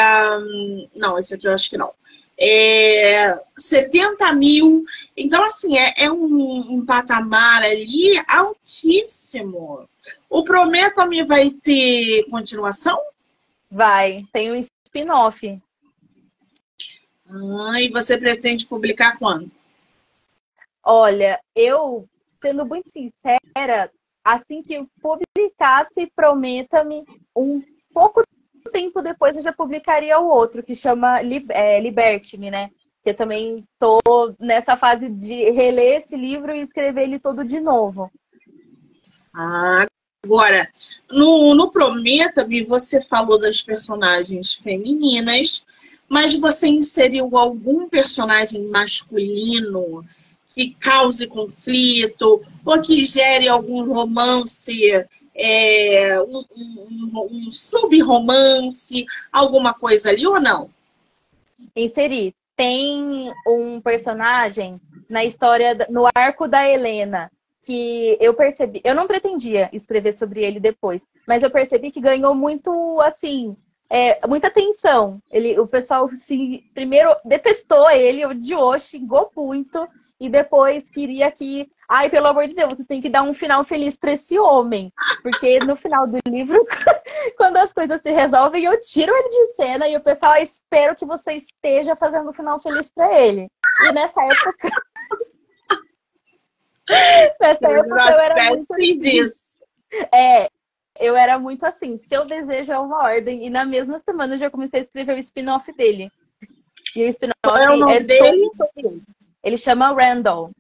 Não, 0.94 1.18
esse 1.18 1.34
aqui 1.34 1.46
eu 1.46 1.52
acho 1.52 1.70
que 1.70 1.76
não. 1.76 1.92
É... 2.38 3.34
70 3.56 4.32
mil 4.34 4.84
então, 5.16 5.44
assim, 5.44 5.78
é, 5.78 5.94
é 5.96 6.10
um, 6.10 6.74
um, 6.74 6.84
patamar 6.84 7.62
ali 7.62 8.20
altíssimo. 8.26 9.88
O 10.28 10.42
Prometa-me 10.42 11.24
vai 11.24 11.50
ter 11.50 12.24
continuação? 12.30 12.98
Vai, 13.70 14.26
tem 14.32 14.50
um 14.50 14.56
spin-off. 14.56 15.60
Ah, 17.28 17.80
e 17.80 17.88
você 17.90 18.18
pretende 18.18 18.66
publicar 18.66 19.16
quando? 19.18 19.50
Olha, 20.82 21.40
eu, 21.54 22.06
sendo 22.44 22.66
muito 22.66 22.90
sincera, 22.90 23.90
assim 24.22 24.62
que 24.62 24.74
eu 24.74 24.87
publicasse, 25.00 26.12
prometa-me, 26.14 27.02
um 27.35 27.62
pouco 27.94 28.22
tempo 28.70 29.00
depois 29.00 29.35
eu 29.35 29.42
já 29.42 29.52
publicaria 29.52 30.18
o 30.18 30.28
outro, 30.28 30.62
que 30.62 30.74
chama 30.74 31.20
é, 31.48 31.80
Liberte-me, 31.80 32.50
né? 32.50 32.68
Que 33.02 33.11
eu 33.11 33.14
também 33.14 33.64
tô 33.78 33.98
nessa 34.38 34.76
fase 34.76 35.09
de 35.09 35.50
reler 35.52 35.96
esse 35.96 36.16
livro 36.16 36.54
e 36.54 36.61
escrever 36.61 37.04
ele 37.04 37.18
todo 37.18 37.44
de 37.44 37.61
novo. 37.61 38.11
Ah, 39.35 39.87
agora, 40.22 40.68
no, 41.11 41.54
no 41.54 41.70
Prometa-me, 41.70 42.62
você 42.62 43.00
falou 43.00 43.38
das 43.40 43.62
personagens 43.62 44.52
femininas, 44.52 45.66
mas 46.09 46.38
você 46.38 46.68
inseriu 46.68 47.38
algum 47.38 47.88
personagem 47.88 48.68
masculino 48.68 50.04
que 50.54 50.74
cause 50.80 51.26
conflito 51.26 52.42
ou 52.64 52.80
que 52.80 53.04
gere 53.04 53.48
algum 53.48 53.92
romance, 53.92 55.04
é, 55.34 56.22
um, 56.22 56.44
um, 56.56 57.28
um 57.30 57.50
sub-romance, 57.50 59.04
alguma 59.32 59.74
coisa 59.74 60.10
ali 60.10 60.26
ou 60.26 60.40
não? 60.40 60.70
Inseri 61.74 62.34
tem 62.56 63.32
um 63.46 63.80
personagem 63.80 64.80
na 65.08 65.24
história, 65.24 65.86
no 65.90 66.06
arco 66.14 66.46
da 66.46 66.68
Helena, 66.68 67.30
que 67.60 68.16
eu 68.20 68.32
percebi, 68.34 68.80
eu 68.84 68.94
não 68.94 69.06
pretendia 69.08 69.68
escrever 69.72 70.12
sobre 70.12 70.44
ele 70.44 70.60
depois, 70.60 71.02
mas 71.26 71.42
eu 71.42 71.50
percebi 71.50 71.90
que 71.90 72.00
ganhou 72.00 72.34
muito, 72.34 73.00
assim, 73.00 73.56
é, 73.90 74.24
muita 74.26 74.48
atenção. 74.48 75.20
Ele, 75.32 75.58
o 75.58 75.66
pessoal 75.66 76.08
primeiro 76.74 77.16
detestou 77.24 77.90
ele, 77.90 78.26
odiou, 78.26 78.78
xingou 78.78 79.30
muito, 79.34 79.88
e 80.24 80.28
depois 80.30 80.88
queria 80.88 81.30
que, 81.30 81.70
ai, 81.87 82.08
pelo 82.08 82.28
amor 82.28 82.46
de 82.46 82.54
Deus, 82.54 82.72
você 82.72 82.84
tem 82.84 82.98
que 82.98 83.10
dar 83.10 83.22
um 83.22 83.34
final 83.34 83.62
feliz 83.62 83.94
para 83.94 84.12
esse 84.12 84.38
homem, 84.38 84.90
porque 85.22 85.58
no 85.58 85.76
final 85.76 86.06
do 86.06 86.18
livro, 86.26 86.64
quando 87.37 87.58
as 87.58 87.74
coisas 87.74 88.00
se 88.00 88.10
resolvem, 88.10 88.64
eu 88.64 88.80
tiro 88.80 89.14
ele 89.14 89.28
de 89.28 89.52
cena 89.54 89.87
e 89.87 89.94
o 89.94 90.02
pessoal, 90.02 90.32
ah, 90.32 90.40
espero 90.40 90.94
que 90.94 91.04
você 91.04 91.34
esteja 91.34 91.94
fazendo 91.94 92.30
um 92.30 92.32
final 92.32 92.58
feliz 92.58 92.88
para 92.88 93.20
ele. 93.20 93.50
E 93.82 93.92
nessa 93.92 94.22
época 94.22 94.68
Nessa 97.38 97.66
época 97.66 98.12
eu 98.12 98.18
era 98.18 98.50
muito 98.50 98.72
assim. 98.72 98.98
disso. 98.98 99.64
É, 100.12 100.48
eu 100.98 101.14
era 101.14 101.38
muito 101.38 101.64
assim, 101.66 101.98
seu 101.98 102.24
desejo 102.24 102.72
é 102.72 102.78
uma 102.78 103.02
ordem. 103.02 103.44
E 103.44 103.50
na 103.50 103.66
mesma 103.66 103.98
semana 103.98 104.34
eu 104.34 104.38
já 104.38 104.50
comecei 104.50 104.80
a 104.80 104.82
escrever 104.84 105.16
o 105.16 105.18
spin-off 105.18 105.70
dele. 105.72 106.10
E 106.96 107.04
o 107.04 107.08
spin-off 107.08 107.92
é, 107.92 107.96
é 107.96 108.00
dele? 108.00 108.50
Ele 108.76 109.02
chama 109.59 109.92
Randall. 109.92 110.50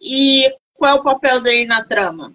E 0.00 0.54
qual 0.74 0.96
é 0.96 1.00
o 1.00 1.02
papel 1.02 1.42
dele 1.42 1.66
na 1.66 1.84
trama? 1.84 2.32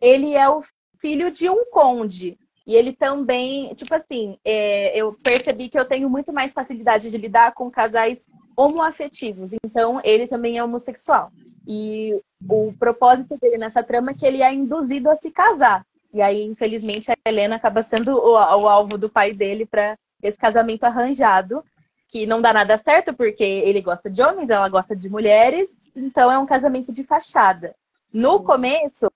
Ele 0.00 0.34
é 0.34 0.48
o 0.48 0.60
filho 0.98 1.30
de 1.30 1.48
um 1.50 1.64
conde. 1.70 2.38
E 2.66 2.74
ele 2.74 2.92
também, 2.92 3.72
tipo 3.74 3.94
assim, 3.94 4.36
é, 4.44 4.98
eu 4.98 5.16
percebi 5.22 5.68
que 5.68 5.78
eu 5.78 5.84
tenho 5.84 6.10
muito 6.10 6.32
mais 6.32 6.52
facilidade 6.52 7.10
de 7.10 7.16
lidar 7.16 7.52
com 7.52 7.70
casais 7.70 8.28
homoafetivos. 8.56 9.52
Então, 9.64 10.00
ele 10.02 10.26
também 10.26 10.58
é 10.58 10.64
homossexual. 10.64 11.30
E 11.66 12.20
o 12.48 12.72
propósito 12.78 13.36
dele 13.38 13.58
nessa 13.58 13.84
trama 13.84 14.10
é 14.10 14.14
que 14.14 14.26
ele 14.26 14.42
é 14.42 14.52
induzido 14.52 15.10
a 15.10 15.16
se 15.16 15.30
casar. 15.30 15.86
E 16.12 16.20
aí, 16.20 16.42
infelizmente, 16.42 17.10
a 17.10 17.14
Helena 17.28 17.56
acaba 17.56 17.82
sendo 17.82 18.16
o, 18.16 18.32
o 18.32 18.68
alvo 18.68 18.98
do 18.98 19.08
pai 19.08 19.32
dele 19.32 19.64
para 19.64 19.96
esse 20.22 20.38
casamento 20.38 20.84
arranjado, 20.84 21.62
que 22.08 22.26
não 22.26 22.40
dá 22.40 22.52
nada 22.52 22.78
certo 22.78 23.14
porque 23.14 23.42
ele 23.42 23.80
gosta 23.80 24.10
de 24.10 24.22
homens, 24.22 24.50
ela 24.50 24.68
gosta 24.68 24.94
de 24.94 25.08
mulheres, 25.08 25.90
então 25.94 26.30
é 26.30 26.38
um 26.38 26.46
casamento 26.46 26.92
de 26.92 27.02
fachada. 27.02 27.74
No 28.12 28.42
começo, 28.42 29.10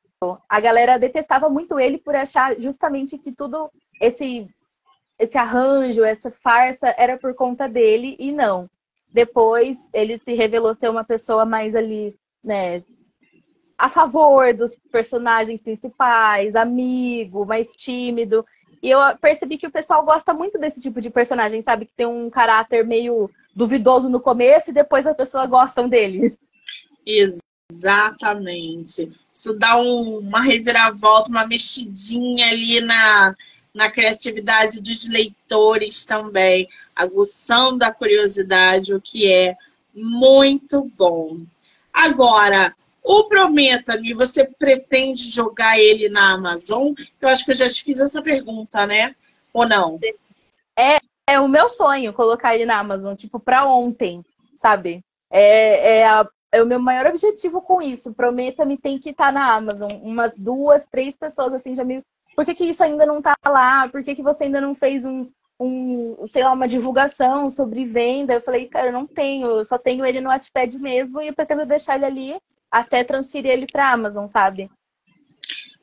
a 0.48 0.61
galera 0.61 0.98
detestava 0.98 1.48
muito 1.48 1.79
ele 1.79 1.98
por 1.98 2.14
achar 2.14 2.59
justamente 2.61 3.16
que 3.16 3.33
tudo 3.33 3.70
esse 4.00 4.48
esse 5.18 5.37
arranjo, 5.37 6.03
essa 6.03 6.31
farsa 6.31 6.94
era 6.96 7.18
por 7.18 7.35
conta 7.35 7.68
dele 7.68 8.16
e 8.18 8.33
não. 8.33 8.68
Depois 9.12 9.90
ele 9.92 10.16
se 10.16 10.33
revelou 10.35 10.74
ser 10.74 10.88
uma 10.88 11.05
pessoa 11.05 11.44
mais 11.44 11.76
ali 11.76 12.16
né, 12.42 12.83
a 13.76 13.88
favor 13.88 14.55
dos 14.55 14.76
personagens 14.90 15.62
principais, 15.62 16.57
amigo, 16.57 17.44
mais 17.44 17.72
tímido. 17.72 18.44
E 18.83 18.90
eu 18.90 18.99
percebi 19.21 19.59
que 19.59 19.66
o 19.66 19.71
pessoal 19.71 20.05
gosta 20.05 20.33
muito 20.33 20.59
desse 20.59 20.81
tipo 20.81 21.01
de 21.01 21.11
personagem, 21.11 21.61
sabe? 21.61 21.87
Que 21.87 21.93
tem 21.95 22.07
um 22.07 22.31
caráter 22.31 22.87
meio 22.87 23.31
duvidoso 23.55 24.09
no 24.09 24.21
começo 24.21 24.71
e 24.71 24.75
depois 24.75 25.07
as 25.07 25.16
pessoas 25.16 25.49
gostam 25.49 25.88
dele. 25.88 26.37
Exatamente. 27.07 29.12
Isso 29.33 29.53
dá 29.55 29.77
um, 29.77 30.19
uma 30.19 30.40
reviravolta, 30.40 31.31
uma 31.31 31.47
mexidinha 31.47 32.49
ali 32.49 32.81
na, 32.81 33.35
na 33.75 33.90
criatividade 33.90 34.81
dos 34.81 35.09
leitores 35.09 36.05
também, 36.05 36.69
aguçando 36.95 37.85
a 37.85 37.93
curiosidade, 37.93 38.95
o 38.95 39.01
que 39.01 39.31
é 39.31 39.57
muito 39.95 40.90
bom. 40.97 41.38
Agora, 41.93 42.75
o 43.03 43.25
Prometa-me, 43.25 44.15
você 44.15 44.47
pretende 44.59 45.31
jogar 45.31 45.79
ele 45.79 46.09
na 46.09 46.35
Amazon? 46.35 46.93
Eu 47.21 47.29
acho 47.29 47.45
que 47.45 47.51
eu 47.51 47.55
já 47.55 47.69
te 47.69 47.83
fiz 47.83 48.01
essa 48.01 48.23
pergunta, 48.23 48.87
né? 48.87 49.15
Ou 49.53 49.67
não? 49.67 49.99
É, 50.77 50.99
é 51.27 51.41
o 51.41 51.49
meu 51.49 51.69
sonho 51.69 52.13
colocar 52.13 52.55
ele 52.55 52.65
na 52.65 52.79
Amazon, 52.79 53.15
tipo, 53.15 53.41
para 53.41 53.67
ontem, 53.67 54.25
sabe? 54.57 55.03
É, 55.31 55.99
é, 55.99 56.07
a, 56.07 56.27
é, 56.53 56.63
o 56.63 56.67
meu 56.67 56.79
maior 56.79 57.07
objetivo 57.07 57.63
com 57.63 57.81
isso. 57.81 58.13
Prometa-me 58.13 58.77
tem 58.77 58.99
que 58.99 59.11
estar 59.11 59.27
tá 59.27 59.33
na 59.33 59.55
Amazon. 59.55 59.91
Umas 60.03 60.37
duas, 60.37 60.87
três 60.87 61.17
pessoas 61.17 61.53
assim 61.55 61.75
já 61.75 61.85
me. 61.85 62.03
Por 62.37 62.45
que, 62.45 62.55
que 62.55 62.65
isso 62.65 62.83
ainda 62.83 63.07
não 63.07 63.21
tá 63.21 63.35
lá? 63.47 63.89
Por 63.89 64.03
que, 64.03 64.15
que 64.15 64.23
você 64.23 64.45
ainda 64.45 64.61
não 64.61 64.75
fez 64.75 65.05
um, 65.05 65.29
um, 65.61 66.27
sei 66.29 66.43
lá, 66.43 66.53
uma 66.53 66.67
divulgação 66.67 67.51
sobre 67.51 67.85
venda. 67.85 68.35
Eu 68.35 68.41
falei, 68.41 68.67
cara, 68.69 68.89
eu 68.89 68.93
não 68.93 69.07
tenho, 69.07 69.47
eu 69.47 69.65
só 69.65 69.77
tenho 69.77 70.05
ele 70.07 70.21
no 70.21 70.31
Wattpad 70.31 70.79
mesmo 70.79 71.21
e 71.21 71.29
eu 71.29 71.35
pretendo 71.35 71.67
deixar 71.67 71.97
ele 71.97 72.07
ali 72.07 72.41
até 72.70 73.02
transferir 73.04 73.50
ele 73.50 73.66
para 73.66 73.92
Amazon, 73.92 74.26
sabe? 74.26 74.70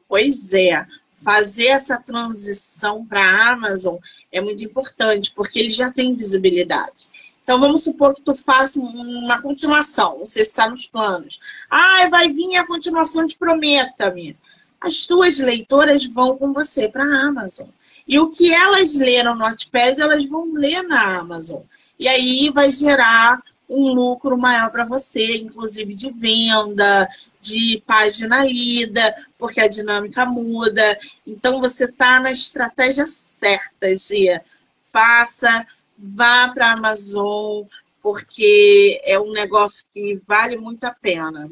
Pois 0.07 0.53
é. 0.53 0.85
Fazer 1.23 1.67
essa 1.67 1.99
transição 1.99 3.05
para 3.05 3.19
a 3.19 3.53
Amazon 3.53 3.97
é 4.31 4.39
muito 4.39 4.63
importante, 4.63 5.33
porque 5.35 5.59
ele 5.59 5.69
já 5.69 5.91
tem 5.91 6.15
visibilidade. 6.15 7.07
Então, 7.43 7.59
vamos 7.59 7.83
supor 7.83 8.13
que 8.13 8.21
tu 8.21 8.35
faça 8.35 8.79
uma 8.79 9.41
continuação, 9.41 10.25
se 10.25 10.41
está 10.41 10.69
nos 10.69 10.85
planos. 10.85 11.39
Ah, 11.69 12.07
vai 12.09 12.31
vir 12.31 12.57
a 12.57 12.67
continuação 12.67 13.25
de 13.25 13.37
Prometa-me. 13.37 14.37
As 14.79 15.07
tuas 15.07 15.39
leitoras 15.39 16.05
vão 16.05 16.37
com 16.37 16.53
você 16.53 16.87
para 16.87 17.03
a 17.03 17.27
Amazon. 17.27 17.67
E 18.07 18.19
o 18.19 18.29
que 18.29 18.53
elas 18.53 18.95
leram 18.95 19.33
no 19.33 19.39
Notepad, 19.39 19.99
elas 19.99 20.25
vão 20.25 20.53
ler 20.53 20.83
na 20.83 21.17
Amazon. 21.17 21.61
E 21.99 22.07
aí 22.07 22.49
vai 22.53 22.69
gerar 22.69 23.41
um 23.69 23.93
lucro 23.93 24.37
maior 24.37 24.71
para 24.71 24.85
você, 24.85 25.37
inclusive 25.37 25.93
de 25.93 26.11
venda, 26.11 27.07
de 27.41 27.81
página 27.85 28.45
lida, 28.45 29.15
porque 29.37 29.59
a 29.59 29.67
dinâmica 29.67 30.25
muda. 30.25 30.97
Então 31.25 31.59
você 31.59 31.85
está 31.85 32.19
na 32.19 32.31
estratégia 32.31 33.05
certa, 33.05 33.93
Gia. 33.95 34.43
Faça, 34.91 35.65
vá 35.97 36.49
para 36.53 36.69
a 36.69 36.73
Amazon, 36.73 37.63
porque 38.01 39.01
é 39.03 39.19
um 39.19 39.31
negócio 39.31 39.85
que 39.93 40.21
vale 40.25 40.57
muito 40.57 40.85
a 40.85 40.91
pena. 40.91 41.49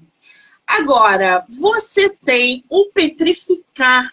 Agora, 0.66 1.46
você 1.48 2.10
tem 2.10 2.64
o 2.70 2.86
Petrificar, 2.86 4.12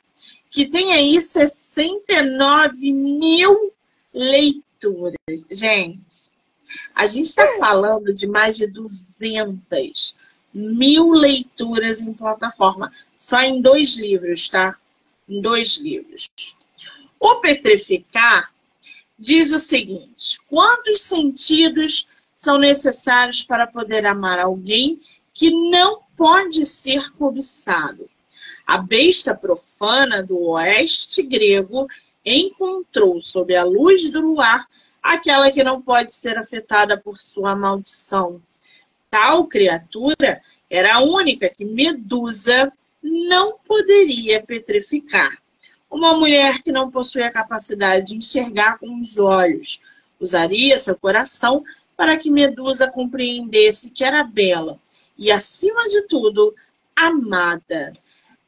que 0.50 0.66
tem 0.66 0.92
aí 0.92 1.20
69 1.20 2.92
mil 2.92 3.72
leituras. 4.12 5.14
Gente, 5.50 6.30
a 6.94 7.06
gente 7.06 7.26
está 7.26 7.46
falando 7.58 8.12
de 8.12 8.26
mais 8.26 8.56
de 8.56 8.66
200 8.66 10.16
mil 10.52 11.10
leituras 11.10 12.02
em 12.02 12.12
plataforma, 12.12 12.92
só 13.16 13.40
em 13.40 13.60
dois 13.60 13.96
livros, 13.96 14.48
tá? 14.48 14.76
Em 15.28 15.40
dois 15.40 15.78
livros. 15.78 16.28
O 17.18 17.36
Petrificar 17.36 18.52
diz 19.18 19.52
o 19.52 19.58
seguinte: 19.58 20.38
quantos 20.48 21.02
sentidos 21.02 22.08
são 22.36 22.58
necessários 22.58 23.42
para 23.42 23.66
poder 23.66 24.04
amar 24.04 24.38
alguém 24.38 25.00
que 25.32 25.50
não 25.50 26.00
pode 26.16 26.66
ser 26.66 27.10
cobiçado? 27.12 28.08
A 28.66 28.78
besta 28.78 29.34
profana 29.34 30.22
do 30.22 30.38
oeste 30.50 31.22
grego 31.22 31.86
encontrou 32.24 33.20
sob 33.20 33.54
a 33.56 33.64
luz 33.64 34.10
do 34.10 34.20
luar 34.20 34.68
aquela 35.02 35.50
que 35.50 35.64
não 35.64 35.82
pode 35.82 36.14
ser 36.14 36.38
afetada 36.38 36.96
por 36.96 37.18
sua 37.18 37.56
maldição. 37.56 38.40
Tal 39.10 39.46
criatura 39.46 40.40
era 40.70 40.94
a 40.94 41.02
única 41.02 41.48
que 41.48 41.64
Medusa 41.64 42.72
não 43.02 43.58
poderia 43.66 44.42
petrificar. 44.42 45.36
Uma 45.90 46.14
mulher 46.14 46.62
que 46.62 46.72
não 46.72 46.90
possui 46.90 47.22
a 47.22 47.32
capacidade 47.32 48.06
de 48.06 48.16
enxergar 48.16 48.78
com 48.78 48.98
os 48.98 49.18
olhos 49.18 49.82
usaria 50.18 50.78
seu 50.78 50.96
coração 50.96 51.64
para 51.96 52.16
que 52.16 52.30
Medusa 52.30 52.90
compreendesse 52.90 53.92
que 53.92 54.04
era 54.04 54.22
bela 54.22 54.78
e, 55.18 55.30
acima 55.30 55.82
de 55.84 56.02
tudo, 56.06 56.54
amada. 56.96 57.92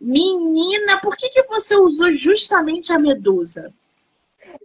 Menina, 0.01 0.99
por 1.01 1.17
que, 1.17 1.29
que 1.29 1.43
você 1.45 1.77
usou 1.77 2.13
justamente 2.13 2.93
a 2.93 2.99
Medusa? 2.99 3.73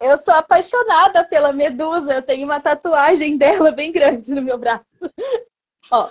Eu 0.01 0.17
sou 0.17 0.33
apaixonada 0.33 1.23
pela 1.23 1.51
Medusa. 1.51 2.13
Eu 2.13 2.21
tenho 2.21 2.45
uma 2.45 2.59
tatuagem 2.59 3.37
dela 3.37 3.71
bem 3.71 3.91
grande 3.91 4.33
no 4.33 4.41
meu 4.41 4.57
braço. 4.57 4.85
Ó. 5.91 6.09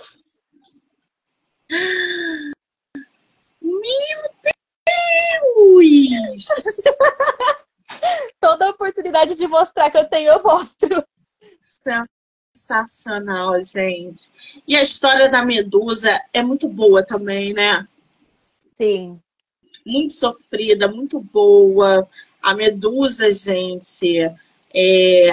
Meu 3.61 4.21
Deus! 5.55 6.45
Toda 8.39 8.69
oportunidade 8.69 9.35
de 9.35 9.47
mostrar 9.47 9.91
que 9.91 9.97
eu 9.97 10.09
tenho, 10.09 10.31
eu 10.31 10.43
mostro. 10.43 11.03
Sensacional, 12.53 13.61
gente. 13.63 14.31
E 14.67 14.75
a 14.75 14.81
história 14.81 15.29
da 15.29 15.43
Medusa 15.43 16.19
é 16.33 16.41
muito 16.41 16.67
boa 16.67 17.05
também, 17.05 17.53
né? 17.53 17.87
Sim. 18.75 19.19
Muito 19.85 20.13
sofrida, 20.13 20.87
muito 20.87 21.19
boa. 21.19 22.07
A 22.41 22.53
Medusa, 22.53 23.33
gente, 23.33 24.17
é, 24.73 25.27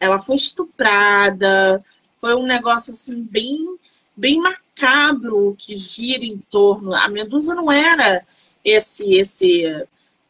ela 0.00 0.20
foi 0.20 0.36
estuprada. 0.36 1.84
Foi 2.20 2.34
um 2.34 2.46
negócio 2.46 2.92
assim 2.92 3.22
bem, 3.22 3.76
bem 4.16 4.40
macabro 4.40 5.56
que 5.58 5.76
gira 5.76 6.24
em 6.24 6.38
torno. 6.38 6.94
A 6.94 7.08
Medusa 7.08 7.54
não 7.54 7.70
era 7.70 8.24
esse, 8.64 9.14
esse, 9.14 9.64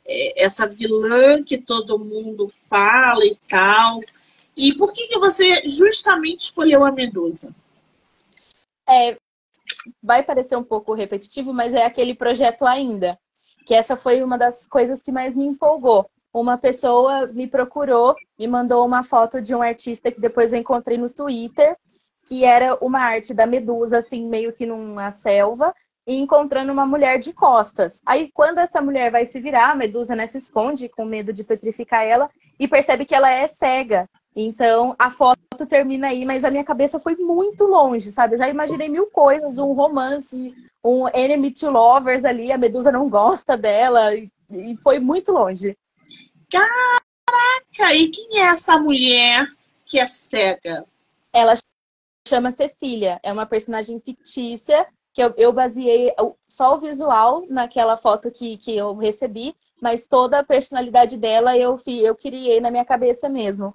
é, 0.04 0.44
essa 0.44 0.66
vilã 0.66 1.42
que 1.42 1.58
todo 1.58 1.98
mundo 1.98 2.48
fala 2.68 3.24
e 3.24 3.36
tal. 3.48 4.00
E 4.56 4.74
por 4.74 4.92
que, 4.92 5.06
que 5.08 5.18
você 5.18 5.66
justamente 5.68 6.40
escolheu 6.40 6.84
a 6.84 6.90
Medusa? 6.90 7.54
É, 8.88 9.18
vai 10.02 10.22
parecer 10.22 10.56
um 10.56 10.64
pouco 10.64 10.94
repetitivo, 10.94 11.52
mas 11.52 11.74
é 11.74 11.84
aquele 11.84 12.14
projeto 12.14 12.64
ainda. 12.64 13.18
Que 13.66 13.74
essa 13.74 13.96
foi 13.96 14.22
uma 14.22 14.38
das 14.38 14.66
coisas 14.66 15.02
que 15.02 15.12
mais 15.12 15.34
me 15.34 15.44
empolgou. 15.44 16.08
Uma 16.36 16.58
pessoa 16.58 17.26
me 17.28 17.46
procurou, 17.46 18.14
me 18.38 18.46
mandou 18.46 18.84
uma 18.84 19.02
foto 19.02 19.40
de 19.40 19.54
um 19.54 19.62
artista 19.62 20.12
que 20.12 20.20
depois 20.20 20.52
eu 20.52 20.60
encontrei 20.60 20.98
no 20.98 21.08
Twitter, 21.08 21.74
que 22.26 22.44
era 22.44 22.76
uma 22.84 23.00
arte 23.00 23.32
da 23.32 23.46
Medusa, 23.46 23.96
assim, 23.96 24.28
meio 24.28 24.52
que 24.52 24.66
numa 24.66 25.10
selva, 25.10 25.74
e 26.06 26.14
encontrando 26.20 26.70
uma 26.70 26.84
mulher 26.84 27.18
de 27.18 27.32
costas. 27.32 28.02
Aí, 28.04 28.30
quando 28.34 28.58
essa 28.58 28.82
mulher 28.82 29.10
vai 29.10 29.24
se 29.24 29.40
virar, 29.40 29.70
a 29.70 29.74
Medusa 29.74 30.14
né, 30.14 30.26
se 30.26 30.36
esconde 30.36 30.90
com 30.90 31.06
medo 31.06 31.32
de 31.32 31.42
petrificar 31.42 32.04
ela 32.04 32.28
e 32.60 32.68
percebe 32.68 33.06
que 33.06 33.14
ela 33.14 33.30
é 33.30 33.46
cega. 33.46 34.06
Então, 34.36 34.94
a 34.98 35.08
foto 35.08 35.38
termina 35.66 36.08
aí, 36.08 36.26
mas 36.26 36.44
a 36.44 36.50
minha 36.50 36.64
cabeça 36.64 37.00
foi 37.00 37.16
muito 37.16 37.64
longe, 37.64 38.12
sabe? 38.12 38.34
Eu 38.34 38.38
já 38.40 38.48
imaginei 38.50 38.90
mil 38.90 39.06
coisas, 39.06 39.56
um 39.56 39.72
romance, 39.72 40.52
um 40.84 41.08
enemy 41.08 41.50
to 41.50 41.70
lovers 41.70 42.26
ali, 42.26 42.52
a 42.52 42.58
Medusa 42.58 42.92
não 42.92 43.08
gosta 43.08 43.56
dela, 43.56 44.14
e 44.14 44.76
foi 44.82 44.98
muito 44.98 45.32
longe. 45.32 45.74
Caraca! 46.50 47.94
E 47.94 48.08
quem 48.08 48.40
é 48.40 48.46
essa 48.46 48.78
mulher 48.78 49.46
que 49.84 49.98
é 49.98 50.06
cega? 50.06 50.84
Ela 51.32 51.54
chama 52.26 52.50
Cecília, 52.50 53.20
é 53.22 53.32
uma 53.32 53.46
personagem 53.46 54.00
fictícia 54.00 54.86
que 55.12 55.22
eu, 55.22 55.32
eu 55.36 55.52
baseei 55.52 56.12
só 56.46 56.74
o 56.74 56.80
visual 56.80 57.46
naquela 57.48 57.96
foto 57.96 58.30
que, 58.30 58.58
que 58.58 58.76
eu 58.76 58.94
recebi, 58.94 59.54
mas 59.80 60.06
toda 60.06 60.40
a 60.40 60.44
personalidade 60.44 61.16
dela 61.16 61.56
eu, 61.56 61.76
eu 61.86 62.14
criei 62.14 62.60
na 62.60 62.70
minha 62.70 62.84
cabeça 62.84 63.28
mesmo. 63.28 63.74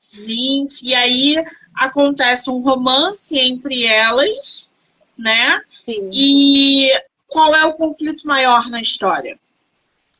Gente, 0.00 0.86
e 0.86 0.94
aí 0.94 1.42
acontece 1.74 2.50
um 2.50 2.60
romance 2.60 3.38
entre 3.38 3.86
elas, 3.86 4.70
né? 5.18 5.60
Sim. 5.84 6.10
E 6.12 6.90
qual 7.26 7.54
é 7.54 7.64
o 7.64 7.74
conflito 7.74 8.26
maior 8.26 8.68
na 8.70 8.80
história? 8.80 9.38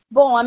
Bom, 0.09 0.35
a 0.35 0.43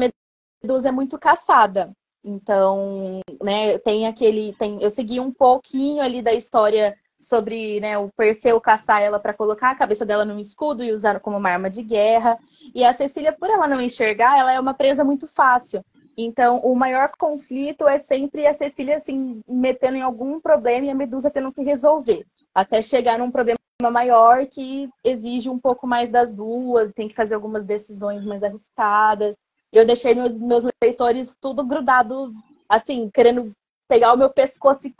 é 0.84 0.90
muito 0.90 1.18
caçada. 1.18 1.92
Então, 2.24 3.20
né, 3.42 3.78
tem 3.78 4.06
aquele. 4.06 4.52
Tem, 4.54 4.82
eu 4.82 4.90
segui 4.90 5.20
um 5.20 5.32
pouquinho 5.32 6.02
ali 6.02 6.20
da 6.20 6.32
história 6.32 6.96
sobre 7.20 7.80
né, 7.80 7.98
o 7.98 8.10
Perseu 8.16 8.60
caçar 8.60 9.02
ela 9.02 9.18
para 9.18 9.34
colocar 9.34 9.70
a 9.70 9.74
cabeça 9.74 10.06
dela 10.06 10.24
num 10.24 10.38
escudo 10.38 10.84
e 10.84 10.92
usar 10.92 11.20
como 11.20 11.36
uma 11.36 11.50
arma 11.50 11.70
de 11.70 11.82
guerra. 11.82 12.38
E 12.74 12.84
a 12.84 12.92
Cecília, 12.92 13.32
por 13.32 13.50
ela 13.50 13.66
não 13.66 13.80
enxergar, 13.80 14.38
ela 14.38 14.52
é 14.52 14.60
uma 14.60 14.74
presa 14.74 15.04
muito 15.04 15.26
fácil. 15.26 15.84
Então, 16.16 16.58
o 16.58 16.74
maior 16.74 17.12
conflito 17.16 17.86
é 17.86 17.98
sempre 17.98 18.46
a 18.46 18.52
Cecília 18.52 18.96
assim 18.96 19.40
metendo 19.48 19.96
em 19.96 20.02
algum 20.02 20.40
problema 20.40 20.86
e 20.86 20.90
a 20.90 20.94
Medusa 20.94 21.30
tendo 21.30 21.52
que 21.52 21.62
resolver, 21.62 22.26
até 22.52 22.82
chegar 22.82 23.18
num 23.18 23.30
problema 23.30 23.58
maior 23.92 24.44
que 24.46 24.88
exige 25.04 25.48
um 25.48 25.60
pouco 25.60 25.86
mais 25.86 26.10
das 26.10 26.32
duas, 26.32 26.90
tem 26.92 27.06
que 27.06 27.14
fazer 27.14 27.36
algumas 27.36 27.64
decisões 27.64 28.24
mais 28.24 28.42
arriscadas. 28.42 29.36
Eu 29.72 29.86
deixei 29.86 30.14
meus, 30.14 30.38
meus 30.40 30.64
leitores 30.82 31.36
tudo 31.40 31.64
grudado, 31.64 32.32
assim, 32.68 33.10
querendo 33.10 33.52
pegar 33.86 34.12
o 34.12 34.16
meu 34.16 34.30
pescoço 34.30 34.86
e 34.86 34.94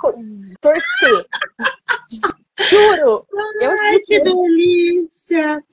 torcer. 0.60 1.26
Juro! 2.58 3.24
Eu 3.60 3.70
Ai, 3.70 3.92
juro. 3.92 4.04
que 4.04 4.20
delícia! 4.20 5.64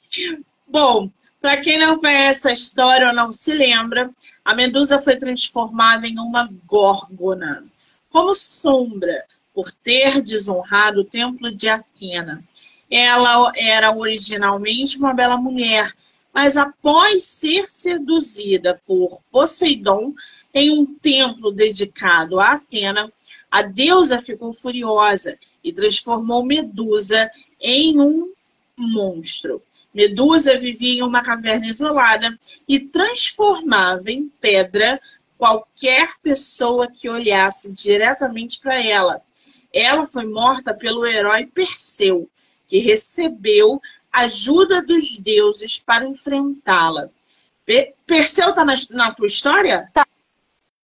Bom, 0.67 1.09
para 1.41 1.57
quem 1.57 1.79
não 1.79 1.99
conhece 1.99 2.47
a 2.47 2.53
história 2.53 3.07
ou 3.07 3.13
não 3.13 3.33
se 3.33 3.53
lembra, 3.53 4.11
a 4.43 4.53
Medusa 4.53 4.99
foi 4.99 5.15
transformada 5.17 6.07
em 6.07 6.19
uma 6.19 6.49
górgona, 6.67 7.63
como 8.11 8.33
sombra, 8.33 9.25
por 9.53 9.71
ter 9.71 10.21
desonrado 10.21 11.01
o 11.01 11.05
templo 11.05 11.51
de 11.51 11.67
Atena. 11.67 12.43
Ela 12.89 13.51
era 13.55 13.91
originalmente 13.95 14.97
uma 14.97 15.13
bela 15.13 15.37
mulher, 15.37 15.91
mas 16.35 16.57
após 16.57 17.23
ser 17.23 17.71
seduzida 17.71 18.77
por 18.85 19.21
Poseidon, 19.31 20.13
em 20.53 20.69
um 20.69 20.85
templo 20.85 21.49
dedicado 21.49 22.41
a 22.41 22.55
Atena, 22.55 23.09
a 23.49 23.61
deusa 23.61 24.21
ficou 24.21 24.51
furiosa 24.51 25.39
e 25.63 25.71
transformou 25.71 26.45
Medusa 26.45 27.31
em 27.61 28.01
um 28.01 28.33
monstro. 28.75 29.63
Medusa 29.93 30.57
vivia 30.57 30.95
em 30.95 31.03
uma 31.03 31.23
caverna 31.23 31.67
isolada 31.67 32.37
e 32.67 32.81
transformava 32.81 34.11
em 34.11 34.27
pedra 34.41 34.99
qualquer 35.37 36.15
pessoa 36.21 36.91
que 36.91 37.07
olhasse 37.07 37.71
diretamente 37.71 38.59
para 38.59 38.85
ela. 38.85 39.21
Ela 39.71 40.05
foi 40.05 40.25
morta 40.25 40.73
pelo 40.73 41.05
herói 41.05 41.45
Perseu, 41.45 42.29
que 42.67 42.79
recebeu 42.79 43.81
ajuda 44.15 44.81
dos 44.81 45.19
deuses 45.19 45.77
para 45.77 46.05
enfrentá-la. 46.05 47.09
Perseu 48.05 48.49
está 48.49 48.63
na, 48.63 48.75
na 48.91 49.13
tua 49.13 49.27
história? 49.27 49.89
Tá. 49.93 50.05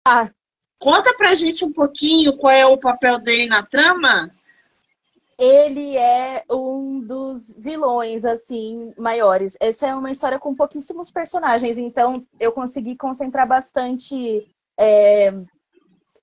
Ah. 0.06 0.30
Conta 0.78 1.12
pra 1.14 1.34
gente 1.34 1.64
um 1.64 1.72
pouquinho 1.72 2.36
qual 2.36 2.52
é 2.52 2.64
o 2.64 2.78
papel 2.78 3.18
dele 3.18 3.46
na 3.46 3.64
trama. 3.64 4.30
Ele 5.36 5.96
é 5.96 6.44
um 6.50 7.00
dos 7.00 7.52
vilões, 7.56 8.24
assim, 8.24 8.92
maiores. 8.96 9.56
Essa 9.60 9.88
é 9.88 9.94
uma 9.94 10.10
história 10.10 10.38
com 10.38 10.54
pouquíssimos 10.54 11.10
personagens, 11.10 11.78
então 11.78 12.26
eu 12.40 12.50
consegui 12.52 12.96
concentrar 12.96 13.46
bastante 13.46 14.48
é, 14.76 15.32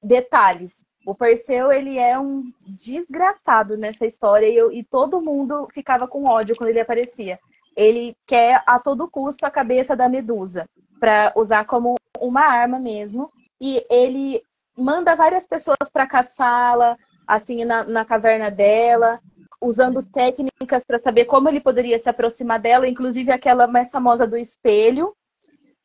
detalhes. 0.01 0.85
O 1.05 1.13
Perseu, 1.13 1.71
ele 1.71 1.99
é 1.99 2.17
um 2.17 2.51
desgraçado 2.65 3.77
nessa 3.77 4.05
história 4.05 4.47
e, 4.47 4.55
eu, 4.55 4.71
e 4.71 4.83
todo 4.83 5.21
mundo 5.21 5.67
ficava 5.71 6.07
com 6.07 6.25
ódio 6.25 6.55
quando 6.55 6.69
ele 6.69 6.79
aparecia. 6.79 7.39
Ele 7.75 8.15
quer 8.25 8.63
a 8.65 8.79
todo 8.79 9.09
custo 9.09 9.45
a 9.45 9.51
cabeça 9.51 9.95
da 9.95 10.09
Medusa 10.09 10.67
para 10.99 11.31
usar 11.35 11.65
como 11.65 11.95
uma 12.19 12.41
arma 12.41 12.79
mesmo 12.79 13.31
e 13.61 13.85
ele 13.89 14.41
manda 14.75 15.15
várias 15.15 15.45
pessoas 15.45 15.89
para 15.91 16.07
caçá-la, 16.07 16.97
assim, 17.27 17.63
na, 17.63 17.83
na 17.83 18.03
caverna 18.03 18.49
dela, 18.49 19.19
usando 19.61 20.03
técnicas 20.03 20.85
para 20.85 20.99
saber 20.99 21.25
como 21.25 21.49
ele 21.49 21.59
poderia 21.59 21.97
se 21.99 22.09
aproximar 22.09 22.59
dela, 22.59 22.87
inclusive 22.87 23.31
aquela 23.31 23.67
mais 23.67 23.91
famosa 23.91 24.25
do 24.25 24.37
espelho. 24.37 25.15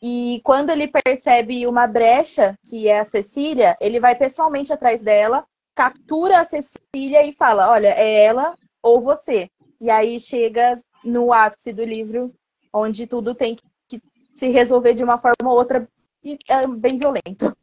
E 0.03 0.41
quando 0.43 0.71
ele 0.71 0.89
percebe 0.89 1.67
uma 1.67 1.87
brecha, 1.87 2.55
que 2.65 2.89
é 2.89 3.01
a 3.01 3.05
Cecília, 3.05 3.77
ele 3.81 4.01
vai 4.01 4.15
pessoalmente 4.15 4.73
atrás 4.73 5.03
dela, 5.03 5.45
captura 5.75 6.41
a 6.41 6.45
Cecília 6.45 7.25
e 7.25 7.33
fala: 7.33 7.71
Olha, 7.71 7.89
é 7.89 8.25
ela 8.25 8.55
ou 8.83 9.01
você. 9.01 9.51
E 9.81 9.91
aí 9.91 10.19
chega 10.19 10.81
no 11.05 11.33
ápice 11.33 11.73
do 11.73 11.85
livro, 11.85 12.33
onde 12.73 13.07
tudo 13.07 13.35
tem 13.35 13.57
que 13.89 14.01
se 14.37 14.49
resolver 14.49 14.95
de 14.95 15.05
uma 15.05 15.19
forma 15.19 15.51
ou 15.51 15.57
outra 15.57 15.87
e 16.25 16.39
é 16.49 16.67
bem 16.67 16.99
violento. 16.99 17.55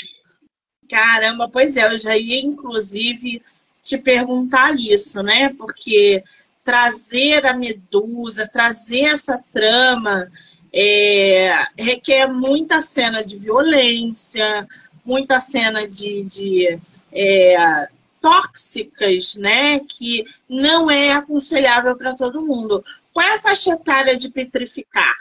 Caramba, 0.89 1.49
pois 1.51 1.77
é, 1.77 1.85
eu 1.85 1.97
já 1.97 2.17
ia 2.17 2.39
inclusive 2.39 3.41
te 3.83 3.97
perguntar 3.97 4.75
isso, 4.75 5.21
né? 5.21 5.53
Porque 5.57 6.23
trazer 6.63 7.45
a 7.45 7.53
Medusa, 7.53 8.49
trazer 8.51 9.05
essa 9.05 9.41
trama 9.53 10.29
é, 10.73 11.65
requer 11.77 12.27
muita 12.27 12.81
cena 12.81 13.23
de 13.23 13.37
violência, 13.37 14.67
muita 15.05 15.39
cena 15.39 15.87
de, 15.87 16.23
de 16.23 16.79
é, 17.11 17.87
tóxicas, 18.21 19.35
né? 19.35 19.79
Que 19.81 20.25
não 20.49 20.91
é 20.91 21.13
aconselhável 21.13 21.95
para 21.95 22.15
todo 22.15 22.45
mundo. 22.45 22.83
Qual 23.13 23.25
é 23.25 23.35
a 23.35 23.39
faixa 23.39 23.71
etária 23.73 24.17
de 24.17 24.29
petrificar? 24.29 25.15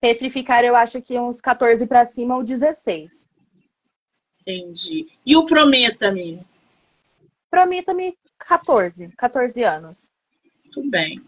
Petrificar, 0.00 0.64
eu 0.64 0.76
acho 0.76 1.00
que 1.00 1.18
uns 1.18 1.40
14 1.40 1.86
para 1.86 2.04
cima 2.04 2.36
ou 2.36 2.44
16. 2.44 3.26
Entendi. 4.40 5.06
E 5.24 5.34
o 5.36 5.46
Prometa-me? 5.46 6.38
Prometa-me 7.50 8.16
14, 8.38 9.08
14 9.16 9.64
anos. 9.64 10.12
Muito 10.64 10.90
bem. 10.90 11.24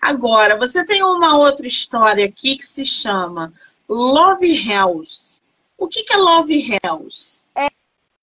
Agora, 0.00 0.56
você 0.58 0.84
tem 0.84 1.02
uma 1.02 1.36
outra 1.36 1.66
história 1.66 2.24
aqui 2.24 2.56
que 2.56 2.66
se 2.66 2.84
chama 2.84 3.52
Love 3.88 4.46
Hells. 4.46 5.42
O 5.76 5.88
que, 5.88 6.02
que 6.02 6.14
é 6.14 6.16
Love 6.16 6.78
Hells? 6.82 7.42
É, 7.54 7.68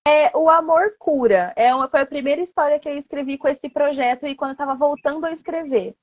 é 0.06 0.36
o 0.36 0.48
amor 0.48 0.94
cura. 0.98 1.52
É 1.56 1.74
uma, 1.74 1.88
foi 1.88 2.00
a 2.00 2.06
primeira 2.06 2.42
história 2.42 2.78
que 2.78 2.88
eu 2.88 2.96
escrevi 2.96 3.38
com 3.38 3.48
esse 3.48 3.68
projeto 3.68 4.26
e 4.26 4.34
quando 4.34 4.50
eu 4.50 4.54
estava 4.54 4.74
voltando 4.74 5.24
a 5.26 5.32
escrever. 5.32 5.94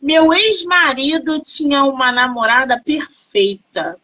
Meu 0.00 0.34
ex-marido 0.34 1.40
tinha 1.40 1.84
uma 1.84 2.10
namorada 2.10 2.80
perfeita, 2.84 3.96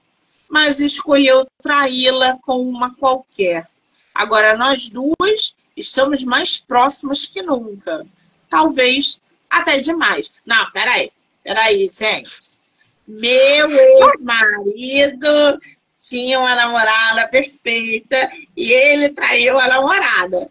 mas 0.48 0.80
escolheu 0.80 1.46
traí-la 1.60 2.38
com 2.40 2.60
uma 2.60 2.94
qualquer. 2.94 3.68
Agora 4.14 4.56
nós 4.56 4.88
duas 4.90 5.56
estamos 5.76 6.24
mais 6.24 6.58
próximas 6.58 7.26
que 7.26 7.42
nunca 7.42 8.06
talvez 8.48 9.20
até 9.48 9.78
demais. 9.80 10.36
Não, 10.44 10.70
peraí, 10.70 11.10
peraí, 11.42 11.86
gente. 11.88 12.58
Meu 13.06 13.70
ex-marido 13.70 15.60
tinha 16.00 16.38
uma 16.38 16.54
namorada 16.54 17.28
perfeita 17.28 18.30
e 18.56 18.72
ele 18.72 19.10
traiu 19.10 19.58
a 19.58 19.68
namorada. 19.68 20.50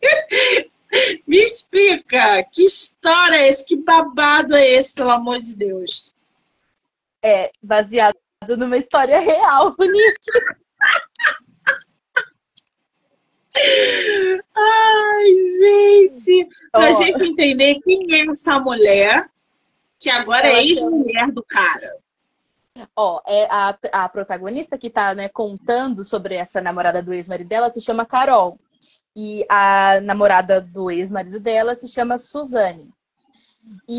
Me 1.26 1.42
explica, 1.42 2.42
que 2.50 2.64
história 2.64 3.36
é 3.36 3.48
esse? 3.48 3.64
Que 3.64 3.76
babado 3.76 4.56
é 4.56 4.66
esse, 4.66 4.94
pelo 4.94 5.10
amor 5.10 5.40
de 5.40 5.54
Deus? 5.54 6.14
É 7.22 7.50
baseado 7.62 8.16
numa 8.56 8.78
história 8.78 9.18
real, 9.18 9.74
Nick. 9.78 10.18
Ai, 14.54 15.24
gente! 15.58 16.48
Pra 16.72 16.90
oh. 16.90 16.92
gente 16.92 17.24
entender 17.24 17.80
quem 17.80 18.00
é 18.10 18.26
essa 18.30 18.58
mulher, 18.58 19.28
que 19.98 20.10
agora 20.10 20.46
é 20.46 20.64
ex-mulher 20.64 21.32
do 21.32 21.42
cara. 21.42 21.96
Ó, 22.94 23.20
é 23.26 23.46
a, 23.50 23.76
a 23.92 24.08
protagonista 24.08 24.78
que 24.78 24.90
tá 24.90 25.14
né, 25.14 25.28
contando 25.28 26.04
sobre 26.04 26.34
essa 26.34 26.60
namorada 26.60 27.02
do 27.02 27.12
ex-marido 27.12 27.48
dela 27.48 27.70
se 27.70 27.80
chama 27.80 28.06
Carol. 28.06 28.58
E 29.16 29.44
a 29.48 30.00
namorada 30.00 30.60
do 30.60 30.90
ex-marido 30.90 31.40
dela 31.40 31.74
se 31.74 31.88
chama 31.88 32.18
Suzane. 32.18 32.88
E, 33.88 33.98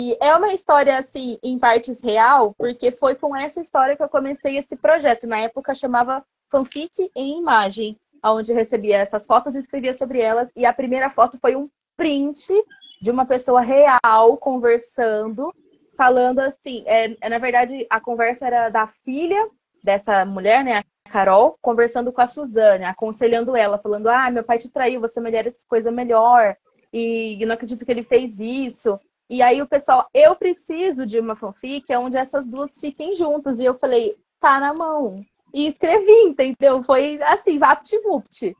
e 0.00 0.16
é 0.20 0.34
uma 0.34 0.52
história, 0.52 0.98
assim, 0.98 1.38
em 1.42 1.58
partes 1.58 2.02
real, 2.02 2.54
porque 2.58 2.90
foi 2.90 3.14
com 3.14 3.36
essa 3.36 3.60
história 3.60 3.96
que 3.96 4.02
eu 4.02 4.08
comecei 4.08 4.56
esse 4.56 4.74
projeto. 4.74 5.26
Na 5.26 5.38
época 5.38 5.74
chamava 5.74 6.24
Fanfic 6.50 7.10
em 7.14 7.38
Imagem 7.38 7.96
onde 8.32 8.52
recebia 8.52 8.98
essas 8.98 9.26
fotos 9.26 9.54
e 9.54 9.58
escrevia 9.58 9.94
sobre 9.94 10.20
elas. 10.20 10.50
E 10.56 10.64
a 10.64 10.72
primeira 10.72 11.10
foto 11.10 11.38
foi 11.38 11.56
um 11.56 11.68
print 11.96 12.52
de 13.00 13.10
uma 13.10 13.26
pessoa 13.26 13.60
real 13.60 14.36
conversando, 14.38 15.52
falando 15.96 16.40
assim. 16.40 16.82
É, 16.86 17.16
é, 17.20 17.28
na 17.28 17.38
verdade, 17.38 17.86
a 17.88 18.00
conversa 18.00 18.46
era 18.46 18.68
da 18.68 18.86
filha 18.86 19.48
dessa 19.82 20.24
mulher, 20.24 20.64
né? 20.64 20.78
A 20.78 21.10
Carol, 21.10 21.56
conversando 21.62 22.12
com 22.12 22.20
a 22.20 22.26
Suzane, 22.26 22.84
aconselhando 22.84 23.56
ela, 23.56 23.78
falando: 23.78 24.08
Ah, 24.08 24.30
meu 24.30 24.42
pai 24.42 24.58
te 24.58 24.70
traiu, 24.70 25.00
você 25.00 25.20
merece 25.20 25.66
coisa 25.66 25.90
melhor. 25.90 26.56
E 26.92 27.44
não 27.44 27.54
acredito 27.54 27.84
que 27.84 27.90
ele 27.90 28.02
fez 28.02 28.40
isso. 28.40 28.98
E 29.28 29.42
aí 29.42 29.60
o 29.60 29.66
pessoal, 29.66 30.08
eu 30.14 30.36
preciso 30.36 31.04
de 31.04 31.18
uma 31.18 31.34
fanfic 31.34 31.92
onde 31.96 32.16
essas 32.16 32.46
duas 32.46 32.78
fiquem 32.78 33.14
juntas. 33.16 33.58
E 33.58 33.64
eu 33.64 33.74
falei, 33.74 34.16
tá 34.40 34.60
na 34.60 34.72
mão 34.72 35.24
e 35.56 35.68
escrevi, 35.68 36.12
entendeu? 36.24 36.82
Foi 36.82 37.18
assim, 37.22 37.56
vapt-vupt. 37.58 38.54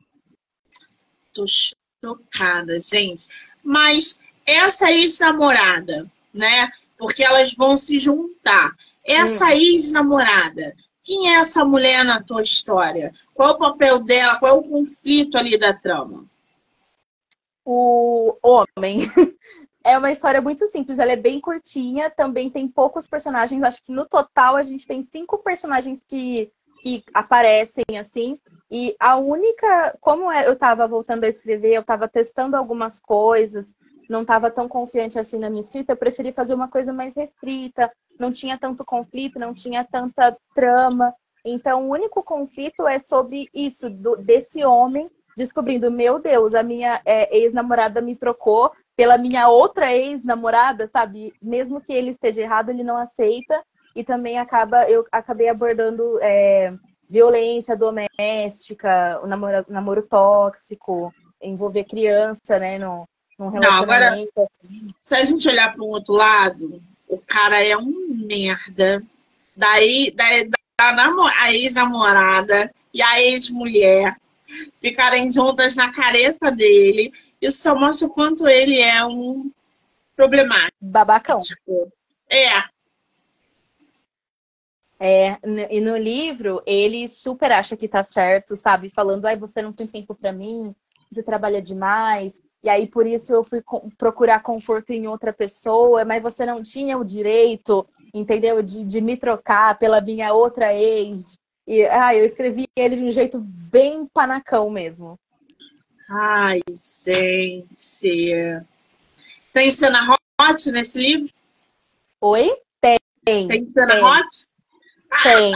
Tô 1.31 1.45
chocada, 1.45 2.79
gente. 2.79 3.27
Mas 3.63 4.23
essa 4.43 4.91
ex-namorada, 4.91 6.09
né? 6.33 6.71
Porque 6.97 7.23
elas 7.23 7.53
vão 7.53 7.77
se 7.77 7.99
juntar. 7.99 8.75
Essa 9.05 9.45
hum. 9.45 9.49
ex-namorada, 9.49 10.75
quem 11.03 11.31
é 11.31 11.35
essa 11.35 11.63
mulher 11.63 12.03
na 12.03 12.23
tua 12.23 12.41
história? 12.41 13.13
Qual 13.35 13.53
o 13.53 13.59
papel 13.59 14.03
dela? 14.03 14.39
Qual 14.39 14.55
é 14.55 14.57
o 14.57 14.63
conflito 14.63 15.37
ali 15.37 15.55
da 15.55 15.73
trama? 15.73 16.25
O 17.63 18.35
homem. 18.41 19.01
É 19.83 19.97
uma 19.97 20.11
história 20.11 20.41
muito 20.41 20.67
simples, 20.67 20.99
ela 20.99 21.13
é 21.13 21.15
bem 21.15 21.39
curtinha, 21.39 22.09
também 22.09 22.49
tem 22.49 22.67
poucos 22.67 23.07
personagens. 23.07 23.63
Acho 23.63 23.81
que 23.81 23.93
no 23.93 24.05
total 24.05 24.57
a 24.57 24.61
gente 24.61 24.85
tem 24.85 25.01
cinco 25.01 25.37
personagens 25.37 26.01
que 26.05 26.51
que 26.87 27.03
aparecem 27.13 27.83
assim. 27.99 28.39
E 28.71 28.95
a 28.97 29.17
única, 29.17 29.97
como 29.99 30.31
é, 30.31 30.47
eu 30.47 30.53
estava 30.53 30.87
voltando 30.87 31.25
a 31.25 31.27
escrever, 31.27 31.73
eu 31.73 31.81
estava 31.81 32.07
testando 32.07 32.55
algumas 32.55 32.97
coisas, 32.99 33.73
não 34.09 34.21
estava 34.21 34.49
tão 34.49 34.69
confiante 34.69 35.19
assim 35.19 35.37
na 35.37 35.49
minha 35.49 35.59
escrita, 35.59 35.91
eu 35.91 35.97
preferi 35.97 36.31
fazer 36.31 36.53
uma 36.53 36.69
coisa 36.69 36.93
mais 36.93 37.13
restrita, 37.15 37.91
não 38.17 38.31
tinha 38.31 38.57
tanto 38.57 38.85
conflito, 38.85 39.37
não 39.37 39.53
tinha 39.53 39.83
tanta 39.83 40.37
trama. 40.55 41.13
Então, 41.43 41.87
o 41.87 41.91
único 41.91 42.23
conflito 42.23 42.87
é 42.87 42.99
sobre 42.99 43.49
isso, 43.53 43.89
do, 43.89 44.15
desse 44.15 44.63
homem 44.63 45.09
descobrindo, 45.35 45.91
meu 45.91 46.19
Deus, 46.19 46.55
a 46.55 46.63
minha 46.63 47.01
é, 47.05 47.37
ex-namorada 47.37 48.01
me 48.01 48.15
trocou 48.15 48.71
pela 48.95 49.17
minha 49.17 49.49
outra 49.49 49.93
ex-namorada, 49.93 50.87
sabe? 50.87 51.31
Mesmo 51.39 51.79
que 51.79 51.93
ele 51.93 52.09
esteja 52.09 52.41
errado, 52.41 52.69
ele 52.69 52.83
não 52.83 52.97
aceita 52.97 53.61
e 53.97 54.03
também 54.03 54.37
acaba 54.37 54.87
eu 54.87 55.07
acabei 55.11 55.49
abordando 55.49 56.19
é, 56.21 56.71
violência 57.09 57.75
doméstica, 57.75 59.19
o 59.23 59.27
namoro, 59.27 59.65
namoro 59.67 60.03
tóxico, 60.03 61.11
envolver 61.41 61.83
criança, 61.83 62.59
né, 62.59 62.77
no, 62.77 63.09
num 63.39 63.49
relacionamento. 63.49 63.59
Não, 63.65 63.83
agora, 63.83 64.13
assim. 64.13 64.87
se 64.99 65.15
a 65.15 65.23
gente 65.23 65.49
olhar 65.49 65.73
para 65.73 65.83
um 65.83 65.87
outro 65.87 66.13
lado, 66.13 66.79
o 67.09 67.17
cara 67.17 67.59
é 67.63 67.75
um 67.75 67.91
merda. 68.23 69.01
Daí, 69.55 70.13
daí 70.15 70.47
da, 70.47 70.57
a 71.41 71.51
ex-namorada 71.51 72.71
e 72.93 73.01
a 73.01 73.19
ex-mulher 73.19 74.15
ficarem 74.79 75.31
juntas 75.31 75.75
na 75.75 75.91
careta 75.91 76.51
dele. 76.51 77.11
Isso 77.41 77.63
só 77.63 77.73
mostra 77.73 78.07
o 78.07 78.11
quanto 78.11 78.47
ele 78.47 78.79
é 78.79 79.03
um 79.03 79.49
problemático. 80.15 80.77
Babacão. 80.79 81.39
É, 82.29 82.61
é, 84.99 85.37
e 85.69 85.79
no 85.79 85.95
livro, 85.95 86.61
ele 86.65 87.07
super 87.07 87.51
acha 87.51 87.77
que 87.77 87.87
tá 87.87 88.03
certo, 88.03 88.55
sabe? 88.55 88.89
Falando, 88.89 89.25
ai, 89.25 89.37
você 89.37 89.61
não 89.61 89.71
tem 89.71 89.85
tempo 89.85 90.15
para 90.15 90.31
mim, 90.31 90.75
você 91.11 91.21
trabalha 91.21 91.61
demais, 91.61 92.41
e 92.63 92.69
aí 92.69 92.87
por 92.87 93.05
isso 93.05 93.33
eu 93.33 93.43
fui 93.43 93.63
procurar 93.97 94.41
conforto 94.41 94.91
em 94.91 95.07
outra 95.07 95.31
pessoa, 95.31 96.03
mas 96.03 96.21
você 96.21 96.45
não 96.45 96.61
tinha 96.61 96.97
o 96.97 97.05
direito, 97.05 97.87
entendeu? 98.13 98.61
De, 98.63 98.83
de 98.83 98.99
me 98.99 99.15
trocar 99.15 99.77
pela 99.77 100.01
minha 100.01 100.33
outra 100.33 100.73
ex. 100.73 101.37
E 101.67 101.85
ah, 101.85 102.15
eu 102.15 102.25
escrevi 102.25 102.67
ele 102.75 102.95
de 102.95 103.03
um 103.03 103.11
jeito 103.11 103.39
bem 103.39 104.07
panacão 104.07 104.69
mesmo. 104.69 105.19
Ai, 106.09 106.61
gente. 106.69 108.63
Tem 109.53 109.69
cena 109.69 110.17
hot 110.41 110.71
nesse 110.71 110.99
livro? 110.99 111.29
Oi? 112.21 112.57
Tem. 112.81 113.47
Tem 113.47 113.65
cena 113.65 113.95
tem. 113.95 114.03
hot? 114.03 114.56
Tem. 115.23 115.53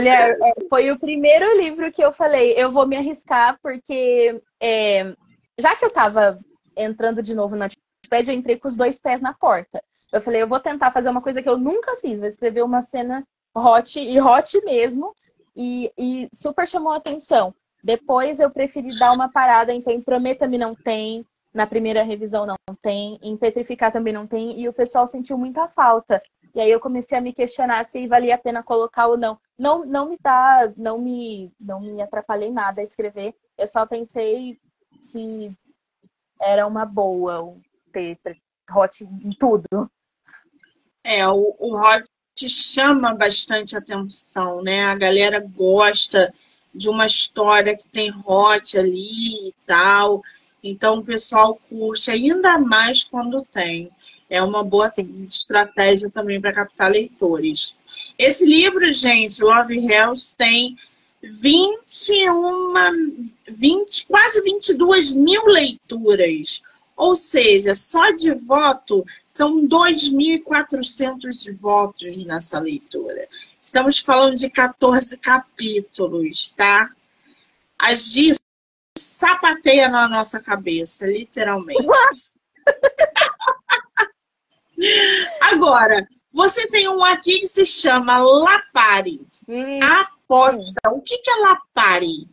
Mulher, 0.00 0.36
é, 0.42 0.68
foi 0.68 0.90
o 0.90 0.98
primeiro 0.98 1.56
livro 1.56 1.92
que 1.92 2.02
eu 2.02 2.10
falei, 2.10 2.54
eu 2.56 2.72
vou 2.72 2.86
me 2.86 2.96
arriscar, 2.96 3.58
porque 3.62 4.40
é, 4.60 5.14
já 5.58 5.76
que 5.76 5.84
eu 5.84 5.90
tava 5.90 6.38
entrando 6.76 7.22
de 7.22 7.34
novo 7.34 7.54
na 7.54 7.68
Notepad, 7.68 8.28
eu 8.28 8.34
entrei 8.34 8.58
com 8.58 8.68
os 8.68 8.76
dois 8.76 8.98
pés 8.98 9.20
na 9.20 9.32
porta. 9.32 9.82
Eu 10.12 10.20
falei, 10.20 10.42
eu 10.42 10.48
vou 10.48 10.60
tentar 10.60 10.90
fazer 10.90 11.08
uma 11.08 11.22
coisa 11.22 11.40
que 11.40 11.48
eu 11.48 11.56
nunca 11.56 11.96
fiz, 11.96 12.18
vou 12.18 12.28
escrever 12.28 12.62
uma 12.62 12.82
cena 12.82 13.24
hot 13.54 13.98
e 13.98 14.20
hot 14.20 14.60
mesmo, 14.64 15.14
e, 15.54 15.92
e 15.96 16.28
super 16.34 16.66
chamou 16.66 16.92
a 16.92 16.96
atenção. 16.96 17.54
Depois 17.82 18.40
eu 18.40 18.50
preferi 18.50 18.98
dar 18.98 19.12
uma 19.12 19.28
parada, 19.28 19.72
então 19.72 20.00
Prometa-me 20.00 20.58
não 20.58 20.74
tem, 20.74 21.26
na 21.52 21.66
primeira 21.66 22.02
revisão 22.02 22.46
não 22.46 22.56
tem, 22.80 23.18
em 23.22 23.36
Petrificar 23.36 23.92
também 23.92 24.12
não 24.12 24.26
tem, 24.26 24.58
e 24.58 24.68
o 24.68 24.72
pessoal 24.72 25.06
sentiu 25.06 25.36
muita 25.36 25.68
falta. 25.68 26.22
E 26.54 26.60
aí 26.60 26.70
eu 26.70 26.80
comecei 26.80 27.16
a 27.16 27.20
me 27.20 27.32
questionar 27.32 27.84
se 27.84 28.06
valia 28.06 28.34
a 28.34 28.38
pena 28.38 28.62
colocar 28.62 29.06
ou 29.06 29.16
não. 29.16 29.38
Não, 29.58 29.84
não 29.84 30.08
me 30.08 30.18
dá, 30.20 30.72
não 30.76 30.98
me, 30.98 31.52
não 31.60 31.80
me 31.80 32.00
atrapalhei 32.00 32.50
nada 32.50 32.80
a 32.80 32.84
escrever. 32.84 33.34
Eu 33.56 33.66
só 33.66 33.86
pensei 33.86 34.58
se 35.00 35.56
era 36.40 36.66
uma 36.66 36.84
boa 36.84 37.56
ter 37.92 38.18
hot 38.74 39.04
em 39.04 39.30
tudo. 39.30 39.90
É, 41.04 41.26
o, 41.28 41.56
o 41.58 41.76
hot 41.76 42.04
chama 42.48 43.14
bastante 43.14 43.76
atenção, 43.76 44.62
né? 44.62 44.84
A 44.84 44.94
galera 44.94 45.40
gosta 45.40 46.32
de 46.74 46.88
uma 46.88 47.06
história 47.06 47.76
que 47.76 47.88
tem 47.88 48.12
hot 48.26 48.78
ali 48.78 49.48
e 49.48 49.54
tal. 49.66 50.22
Então 50.62 50.98
o 50.98 51.04
pessoal 51.04 51.60
curte 51.68 52.10
ainda 52.10 52.58
mais 52.58 53.02
quando 53.02 53.46
tem. 53.52 53.90
É 54.30 54.42
uma 54.42 54.62
boa 54.62 54.90
estratégia 55.28 56.08
também 56.08 56.40
para 56.40 56.52
captar 56.52 56.90
leitores. 56.90 57.74
Esse 58.18 58.46
livro, 58.46 58.92
gente, 58.92 59.42
Love 59.42 59.76
Hells, 59.76 60.36
tem 60.36 60.76
21, 61.22 62.72
20, 63.48 64.06
quase 64.06 64.42
22 64.42 65.14
mil 65.14 65.44
leituras. 65.46 66.62
Ou 66.96 67.14
seja, 67.14 67.74
só 67.74 68.10
de 68.12 68.32
voto 68.32 69.04
são 69.28 69.66
2.400 69.66 71.56
votos 71.58 72.24
nessa 72.24 72.60
leitura. 72.60 73.28
Estamos 73.62 73.98
falando 73.98 74.36
de 74.36 74.48
14 74.50 75.18
capítulos, 75.18 76.52
tá? 76.52 76.90
As 77.78 78.12
dias 78.12 78.38
sapateia 79.02 79.88
na 79.88 80.08
nossa 80.08 80.40
cabeça, 80.40 81.06
literalmente. 81.06 81.86
Agora, 85.40 86.06
você 86.32 86.68
tem 86.70 86.88
um 86.88 87.04
aqui 87.04 87.40
que 87.40 87.46
se 87.46 87.66
chama 87.66 88.18
Lapari. 88.18 89.20
Hum. 89.48 89.80
Aposta. 89.82 90.90
O 90.90 91.00
que 91.00 91.20
é 91.28 91.36
Lapari? 91.36 92.28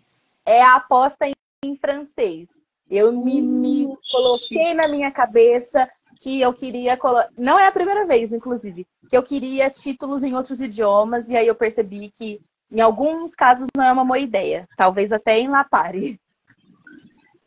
É 0.45 0.63
a 0.63 0.75
aposta 0.75 1.25
em 1.63 1.75
francês. 1.75 2.49
Eu 2.89 3.11
me, 3.11 3.41
me 3.41 3.87
coloquei 4.11 4.73
na 4.73 4.87
minha 4.87 5.11
cabeça 5.11 5.87
que 6.19 6.41
eu 6.41 6.51
queria. 6.53 6.97
Colo... 6.97 7.23
Não 7.37 7.59
é 7.59 7.67
a 7.67 7.71
primeira 7.71 8.05
vez, 8.05 8.33
inclusive, 8.33 8.87
que 9.09 9.15
eu 9.15 9.21
queria 9.21 9.69
títulos 9.69 10.23
em 10.23 10.33
outros 10.33 10.59
idiomas, 10.59 11.29
e 11.29 11.37
aí 11.37 11.45
eu 11.45 11.55
percebi 11.55 12.09
que 12.09 12.41
em 12.71 12.81
alguns 12.81 13.35
casos 13.35 13.67
não 13.75 13.83
é 13.83 13.91
uma 13.91 14.05
boa 14.05 14.19
ideia. 14.19 14.67
Talvez 14.77 15.11
até 15.11 15.39
em 15.39 15.49
Lapare. 15.49 16.19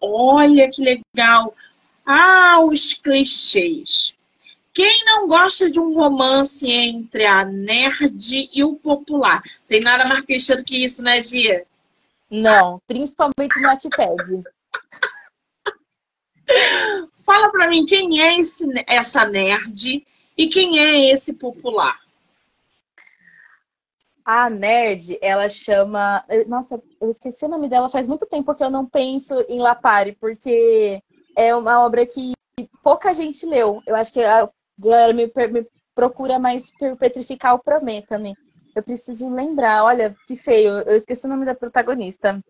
Olha 0.02 0.68
que 0.68 0.82
legal! 0.82 1.54
Ah, 2.04 2.58
os 2.60 2.94
clichês. 2.94 4.18
Quem 4.74 5.04
não 5.04 5.28
gosta 5.28 5.70
de 5.70 5.78
um 5.78 5.94
romance 5.94 6.68
entre 6.70 7.24
a 7.24 7.44
nerd 7.44 8.50
e 8.52 8.64
o 8.64 8.74
popular? 8.74 9.40
Tem 9.68 9.80
nada 9.80 10.04
mais 10.08 10.22
clichê 10.22 10.56
do 10.56 10.64
que 10.64 10.84
isso, 10.84 11.02
né, 11.02 11.22
Gia? 11.22 11.64
Não, 12.28 12.80
principalmente 12.88 13.60
no 13.60 13.68
Wattpad. 13.68 14.42
Fala 17.24 17.50
para 17.50 17.68
mim 17.68 17.86
quem 17.86 18.20
é 18.20 18.40
esse, 18.40 18.66
essa 18.86 19.24
nerd 19.26 20.04
e 20.36 20.48
quem 20.48 20.80
é 20.80 21.12
esse 21.12 21.34
popular. 21.34 22.01
A 24.24 24.48
nerd, 24.48 25.18
ela 25.20 25.48
chama. 25.48 26.24
Nossa, 26.46 26.80
eu 27.00 27.10
esqueci 27.10 27.44
o 27.44 27.48
nome 27.48 27.68
dela 27.68 27.88
faz 27.88 28.06
muito 28.06 28.26
tempo 28.26 28.54
que 28.54 28.62
eu 28.62 28.70
não 28.70 28.86
penso 28.86 29.44
em 29.48 29.60
Lapare, 29.60 30.16
porque 30.20 31.02
é 31.36 31.54
uma 31.54 31.84
obra 31.84 32.06
que 32.06 32.32
pouca 32.82 33.12
gente 33.12 33.44
leu. 33.46 33.82
Eu 33.86 33.96
acho 33.96 34.12
que 34.12 34.22
a 34.22 34.48
galera 34.78 35.12
me, 35.12 35.24
me 35.26 35.66
procura 35.94 36.38
mais 36.38 36.70
petrificar 36.98 37.54
o 37.54 37.58
Prometa-me. 37.62 38.34
Eu 38.74 38.82
preciso 38.82 39.28
lembrar. 39.28 39.84
Olha, 39.84 40.16
que 40.26 40.36
feio. 40.36 40.78
Eu 40.80 40.96
esqueci 40.96 41.26
o 41.26 41.28
nome 41.28 41.44
da 41.44 41.54
protagonista. 41.54 42.42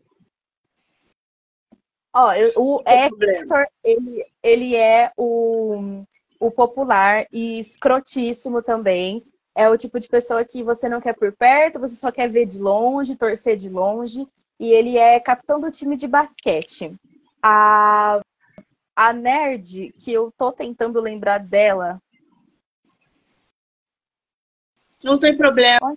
Ó, 2.14 2.30
o 2.56 2.82
Hector, 2.86 3.66
ele, 3.82 4.24
ele 4.42 4.76
é 4.76 5.10
o, 5.16 6.04
o 6.38 6.50
popular 6.50 7.26
e 7.32 7.58
escrotíssimo 7.58 8.62
também. 8.62 9.24
É 9.54 9.68
o 9.68 9.76
tipo 9.76 10.00
de 10.00 10.08
pessoa 10.08 10.44
que 10.44 10.62
você 10.62 10.88
não 10.88 11.00
quer 11.00 11.14
por 11.14 11.32
perto, 11.32 11.78
você 11.78 11.94
só 11.94 12.10
quer 12.10 12.28
ver 12.28 12.46
de 12.46 12.58
longe, 12.58 13.16
torcer 13.16 13.56
de 13.56 13.68
longe. 13.68 14.26
E 14.58 14.70
ele 14.70 14.96
é 14.96 15.20
capitão 15.20 15.60
do 15.60 15.70
time 15.70 15.96
de 15.96 16.06
basquete. 16.06 16.94
A, 17.42 18.20
a 18.96 19.12
nerd, 19.12 19.92
que 19.92 20.12
eu 20.12 20.32
tô 20.36 20.52
tentando 20.52 21.00
lembrar 21.00 21.38
dela. 21.38 22.00
Não 25.02 25.18
tem 25.18 25.36
problema. 25.36 25.96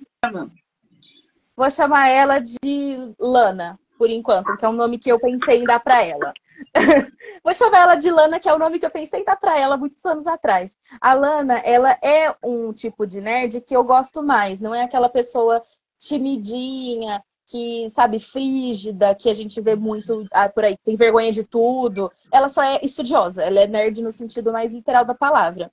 Vou 1.56 1.72
chamar 1.72 2.10
ela 2.10 2.40
de 2.40 3.14
Lana 3.20 3.80
por 3.98 4.10
enquanto, 4.10 4.56
que 4.58 4.66
é 4.66 4.70
um 4.70 4.74
nome 4.74 4.98
que 4.98 5.12
eu 5.12 5.20
pensei 5.20 5.62
em 5.62 5.64
dar 5.64 5.80
para 5.80 6.04
ela. 6.04 6.34
Vou 7.44 7.54
chamar 7.54 7.82
ela 7.82 7.96
de 7.96 8.10
Lana, 8.10 8.40
que 8.40 8.50
é 8.50 8.54
o 8.54 8.60
nome 8.60 8.80
que 8.80 8.86
eu 8.86 8.92
pensei 8.92 9.22
em 9.22 9.26
dar 9.26 9.36
para 9.36 9.60
ela 9.60 9.78
muitos 9.78 10.04
anos 10.06 10.26
atrás. 10.26 10.76
A 11.00 11.14
Lana, 11.14 11.60
ela 11.60 11.92
é 12.02 12.34
um 12.44 12.74
tipo 12.74 13.06
de 13.06 13.22
nerd 13.22 13.62
que 13.62 13.76
eu 13.76 13.84
gosto 13.84 14.24
mais, 14.24 14.60
não 14.60 14.74
é 14.74 14.84
aquela 14.84 15.10
pessoa 15.10 15.62
timidinha, 15.98 17.24
que, 17.48 17.90
sabe, 17.90 18.20
frígida, 18.20 19.14
que 19.14 19.30
a 19.30 19.34
gente 19.34 19.62
vê 19.62 19.76
muito 19.76 20.26
ah, 20.34 20.50
por 20.50 20.64
aí, 20.64 20.78
tem 20.84 20.96
vergonha 20.96 21.32
de 21.32 21.44
tudo. 21.44 22.12
Ela 22.32 22.50
só 22.50 22.64
é 22.64 22.80
estudiosa, 22.84 23.44
ela 23.44 23.60
é 23.60 23.68
nerd 23.68 24.02
no 24.02 24.12
sentido 24.12 24.52
mais 24.52 24.74
literal 24.74 25.06
da 25.06 25.14
palavra. 25.14 25.72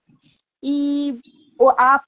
E 0.62 1.18
a, 1.78 2.02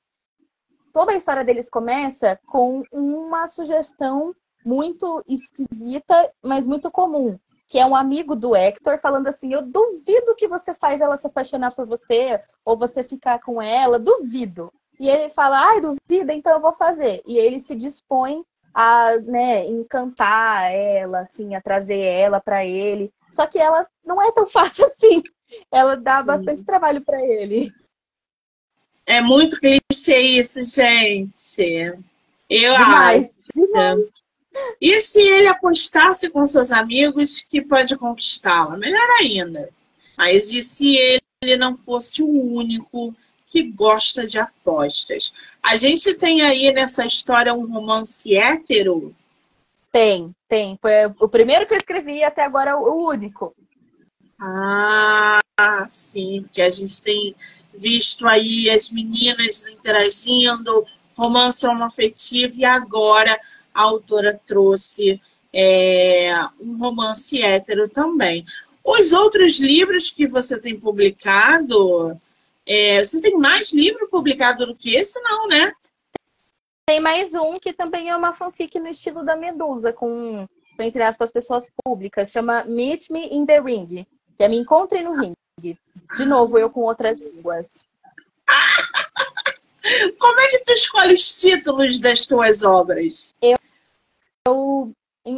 toda 0.92 1.12
a 1.12 1.16
história 1.16 1.44
deles 1.44 1.70
começa 1.70 2.38
com 2.46 2.82
uma 2.92 3.46
sugestão 3.46 4.34
muito 4.64 5.22
esquisita, 5.28 6.32
mas 6.42 6.66
muito 6.66 6.90
comum. 6.90 7.38
Que 7.68 7.78
é 7.78 7.86
um 7.86 7.96
amigo 7.96 8.36
do 8.36 8.54
Hector 8.54 8.98
falando 8.98 9.26
assim: 9.26 9.52
Eu 9.52 9.62
duvido 9.62 10.34
que 10.36 10.48
você 10.48 10.74
faz 10.74 11.00
ela 11.00 11.16
se 11.16 11.26
apaixonar 11.26 11.74
por 11.74 11.86
você, 11.86 12.40
ou 12.64 12.76
você 12.76 13.02
ficar 13.02 13.40
com 13.40 13.60
ela, 13.60 13.98
duvido. 13.98 14.72
E 14.98 15.08
ele 15.08 15.28
fala: 15.28 15.58
Ai, 15.58 15.80
duvida, 15.80 16.32
então 16.32 16.52
eu 16.52 16.60
vou 16.60 16.72
fazer. 16.72 17.22
E 17.26 17.36
ele 17.36 17.60
se 17.60 17.74
dispõe 17.74 18.44
a 18.74 19.16
né, 19.18 19.66
encantar 19.66 20.72
ela, 20.72 21.20
assim, 21.20 21.54
a 21.54 21.60
trazer 21.60 22.00
ela 22.00 22.40
para 22.40 22.64
ele. 22.64 23.12
Só 23.30 23.46
que 23.46 23.58
ela 23.58 23.86
não 24.04 24.20
é 24.20 24.32
tão 24.32 24.46
fácil 24.50 24.86
assim. 24.86 25.22
Ela 25.70 25.96
dá 25.96 26.20
Sim. 26.20 26.26
bastante 26.26 26.64
trabalho 26.64 27.00
para 27.02 27.20
ele. 27.20 27.72
É 29.06 29.20
muito 29.20 29.60
clichê 29.60 30.18
isso, 30.20 30.64
gente. 30.64 31.94
Eu 32.48 32.72
demais, 32.72 33.26
acho. 33.26 33.60
Demais. 33.60 34.23
E 34.80 35.00
se 35.00 35.20
ele 35.20 35.48
apostasse 35.48 36.30
com 36.30 36.44
seus 36.46 36.70
amigos 36.70 37.40
que 37.42 37.60
pode 37.60 37.96
conquistá-la? 37.96 38.76
Melhor 38.76 39.08
ainda. 39.20 39.68
Mas 40.16 40.52
e 40.52 40.62
se 40.62 40.96
ele 41.42 41.56
não 41.56 41.76
fosse 41.76 42.22
o 42.22 42.28
único 42.28 43.14
que 43.48 43.62
gosta 43.62 44.26
de 44.26 44.38
apostas? 44.38 45.34
A 45.62 45.76
gente 45.76 46.14
tem 46.14 46.42
aí 46.42 46.72
nessa 46.72 47.06
história 47.06 47.54
um 47.54 47.66
romance 47.66 48.36
hétero? 48.36 49.14
Tem, 49.90 50.34
tem. 50.48 50.78
Foi 50.80 51.06
o 51.20 51.28
primeiro 51.28 51.66
que 51.66 51.74
eu 51.74 51.78
escrevi 51.78 52.18
e 52.18 52.24
até 52.24 52.44
agora 52.44 52.76
o 52.76 53.06
único. 53.08 53.54
Ah, 54.40 55.40
sim, 55.86 56.42
porque 56.42 56.60
a 56.60 56.70
gente 56.70 57.00
tem 57.02 57.34
visto 57.72 58.26
aí 58.26 58.68
as 58.70 58.90
meninas 58.90 59.68
interagindo, 59.68 60.84
romance 61.16 61.66
homoafetivo, 61.66 62.56
e 62.56 62.64
agora 62.64 63.40
a 63.74 63.82
autora 63.82 64.40
trouxe 64.46 65.20
é, 65.52 66.32
um 66.60 66.78
romance 66.78 67.42
hétero 67.42 67.88
também. 67.88 68.44
Os 68.84 69.12
outros 69.12 69.58
livros 69.58 70.10
que 70.10 70.26
você 70.26 70.60
tem 70.60 70.78
publicado, 70.78 72.20
é, 72.66 73.02
você 73.02 73.20
tem 73.20 73.36
mais 73.36 73.72
livro 73.72 74.08
publicado 74.08 74.66
do 74.66 74.76
que 74.76 74.94
esse, 74.94 75.20
não, 75.22 75.48
né? 75.48 75.72
Tem 76.86 77.00
mais 77.00 77.32
um 77.34 77.54
que 77.54 77.72
também 77.72 78.10
é 78.10 78.16
uma 78.16 78.34
fanfic 78.34 78.78
no 78.78 78.88
estilo 78.88 79.24
da 79.24 79.34
Medusa, 79.34 79.90
com, 79.92 80.46
entre 80.78 81.02
aspas, 81.02 81.32
pessoas 81.32 81.66
públicas. 81.82 82.30
Chama 82.30 82.62
Meet 82.64 83.08
Me 83.08 83.26
in 83.32 83.46
the 83.46 83.58
Ring, 83.58 84.06
que 84.36 84.44
é 84.44 84.48
Me 84.48 84.58
Encontre 84.58 85.02
no 85.02 85.18
Ring. 85.18 85.34
De 85.58 86.24
novo, 86.26 86.58
eu 86.58 86.68
com 86.68 86.80
outras 86.80 87.18
línguas. 87.20 87.86
Como 90.18 90.40
é 90.40 90.48
que 90.48 90.58
tu 90.58 90.72
escolhe 90.72 91.14
os 91.14 91.40
títulos 91.40 92.00
das 92.00 92.26
tuas 92.26 92.62
obras? 92.62 93.32
Eu, 93.40 93.58
eu, 94.46 94.92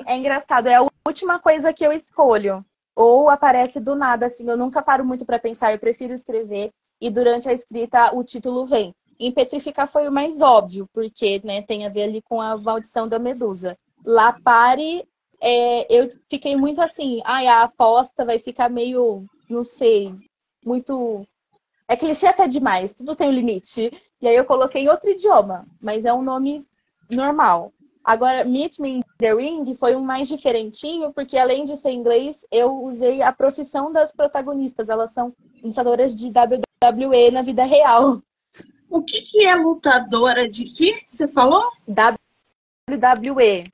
é 0.07 0.17
engraçado, 0.17 0.69
é 0.69 0.75
a 0.75 0.87
última 1.07 1.39
coisa 1.39 1.73
que 1.73 1.87
eu 1.87 1.93
escolho. 1.93 2.65
Ou 2.95 3.29
aparece 3.29 3.79
do 3.79 3.95
nada, 3.95 4.27
assim, 4.27 4.49
eu 4.49 4.57
nunca 4.57 4.83
paro 4.83 5.05
muito 5.05 5.25
para 5.27 5.39
pensar, 5.39 5.73
eu 5.73 5.79
prefiro 5.79 6.15
escrever 6.15 6.73
e 7.01 7.11
durante 7.11 7.49
a 7.49 7.53
escrita 7.53 8.15
o 8.15 8.25
título 8.25 8.65
vem. 8.67 8.95
Em 9.21 9.33
Petrificar 9.33 9.87
foi 9.87 10.09
o 10.09 10.13
mais 10.13 10.41
óbvio, 10.41 10.89
porque 10.93 11.41
né, 11.45 11.63
tem 11.63 11.87
a 11.87 11.91
ver 11.91 12.05
ali 12.05 12.23
com 12.23 12.41
a 12.41 12.57
maldição 12.57 13.07
da 13.07 13.19
medusa. 13.19 13.79
Lapare, 14.05 15.07
é, 15.41 15.95
eu 15.95 16.09
fiquei 16.29 16.57
muito 16.57 16.81
assim, 16.81 17.21
ai, 17.25 17.47
a 17.47 17.63
aposta 17.63 18.25
vai 18.25 18.39
ficar 18.39 18.71
meio, 18.71 19.25
não 19.49 19.63
sei, 19.63 20.15
muito. 20.65 21.27
É 21.87 21.97
clichê 21.97 22.27
até 22.27 22.49
demais, 22.49 22.95
tudo 22.95 23.15
tem 23.15 23.29
um 23.29 23.33
limite. 23.33 23.93
E 24.21 24.27
aí 24.27 24.35
eu 24.35 24.45
coloquei 24.45 24.83
em 24.83 24.89
outro 24.89 25.11
idioma, 25.11 25.67
mas 25.81 26.05
é 26.05 26.13
um 26.13 26.23
nome 26.23 26.67
normal. 27.11 27.73
Agora, 28.07 28.45
Meet 28.45 28.79
Me 28.79 28.99
in 28.99 29.03
the 29.19 29.35
Ring 29.35 29.75
foi 29.75 29.97
um 29.97 30.01
mais 30.01 30.29
diferentinho, 30.29 31.13
porque 31.13 31.37
além 31.37 31.65
de 31.65 31.77
ser 31.77 31.91
inglês, 31.91 32.47
eu 32.53 32.85
usei 32.85 33.21
a 33.21 33.33
profissão 33.33 33.91
das 33.91 34.13
protagonistas. 34.13 34.89
Elas 34.89 35.13
são 35.13 35.35
lutadoras 35.61 36.15
de 36.15 36.29
WWE 36.29 37.33
na 37.33 37.43
vida 37.43 37.65
real. 37.65 38.23
O 38.89 39.03
que, 39.03 39.23
que 39.23 39.45
é 39.45 39.57
lutadora 39.57 40.49
de 40.49 40.67
que 40.67 41.03
você 41.05 41.27
falou? 41.27 41.65
WWE. 41.89 43.65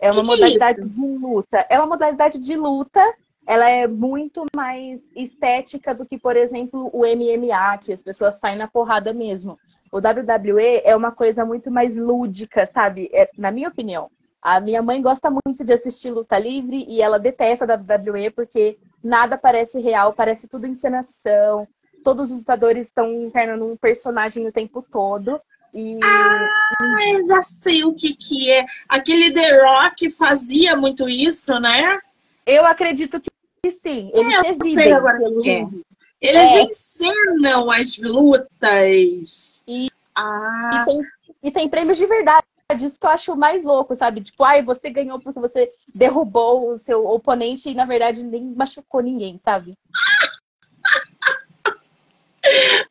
É 0.00 0.10
uma 0.10 0.22
que 0.22 0.26
modalidade 0.28 0.78
que 0.78 0.86
é 0.86 0.88
de 0.88 1.00
luta. 1.00 1.66
É 1.68 1.78
uma 1.78 1.86
modalidade 1.86 2.38
de 2.38 2.56
luta. 2.56 3.14
Ela 3.46 3.68
é 3.68 3.86
muito 3.86 4.46
mais 4.56 5.02
estética 5.14 5.94
do 5.94 6.06
que, 6.06 6.16
por 6.16 6.38
exemplo, 6.38 6.88
o 6.90 7.00
MMA, 7.00 7.76
que 7.76 7.92
as 7.92 8.02
pessoas 8.02 8.36
saem 8.36 8.56
na 8.56 8.66
porrada 8.66 9.12
mesmo. 9.12 9.58
O 9.94 9.98
WWE 9.98 10.82
é 10.82 10.96
uma 10.96 11.12
coisa 11.12 11.44
muito 11.44 11.70
mais 11.70 11.96
lúdica, 11.96 12.66
sabe? 12.66 13.08
É, 13.12 13.30
na 13.38 13.52
minha 13.52 13.68
opinião. 13.68 14.10
A 14.42 14.58
minha 14.58 14.82
mãe 14.82 15.00
gosta 15.00 15.30
muito 15.30 15.62
de 15.62 15.72
assistir 15.72 16.10
luta 16.10 16.36
livre 16.36 16.84
e 16.88 17.00
ela 17.00 17.16
detesta 17.16 17.64
a 17.64 17.76
WWE 17.76 18.28
porque 18.30 18.76
nada 19.00 19.38
parece 19.38 19.78
real, 19.78 20.12
parece 20.12 20.48
tudo 20.48 20.66
encenação. 20.66 21.68
Todos 22.02 22.32
os 22.32 22.38
lutadores 22.38 22.88
estão 22.88 23.08
encarnando 23.22 23.64
um 23.70 23.76
personagem 23.76 24.44
o 24.44 24.50
tempo 24.50 24.82
todo. 24.82 25.40
E... 25.72 26.00
Ah, 26.02 27.08
eu 27.12 27.26
já 27.28 27.40
sei 27.40 27.84
o 27.84 27.94
que, 27.94 28.16
que 28.16 28.50
é. 28.50 28.66
Aquele 28.88 29.32
The 29.32 29.62
Rock 29.62 30.10
fazia 30.10 30.76
muito 30.76 31.08
isso, 31.08 31.60
né? 31.60 32.00
Eu 32.44 32.66
acredito 32.66 33.20
que 33.20 33.70
sim. 33.70 34.10
Eles 34.12 34.44
é, 34.44 34.50
exibem. 34.50 34.92
Agora 34.92 35.18
que 35.40 35.50
é. 35.50 35.66
Eles 36.24 36.56
é. 36.56 36.62
encenam 36.62 37.70
as 37.70 37.98
lutas. 37.98 39.62
E, 39.68 39.90
ah. 40.16 40.70
e, 40.72 40.84
tem, 40.86 41.02
e 41.42 41.50
tem 41.50 41.68
prêmios 41.68 41.98
de 41.98 42.06
verdade. 42.06 42.46
Isso 42.80 42.98
que 42.98 43.04
eu 43.04 43.10
acho 43.10 43.36
mais 43.36 43.62
louco, 43.62 43.94
sabe? 43.94 44.22
Tipo, 44.22 44.42
ai, 44.42 44.62
você 44.62 44.88
ganhou 44.88 45.20
porque 45.20 45.38
você 45.38 45.70
derrubou 45.94 46.70
o 46.70 46.78
seu 46.78 47.06
oponente 47.06 47.68
e, 47.68 47.74
na 47.74 47.84
verdade, 47.84 48.24
nem 48.24 48.42
machucou 48.42 49.02
ninguém, 49.02 49.36
sabe? 49.36 49.76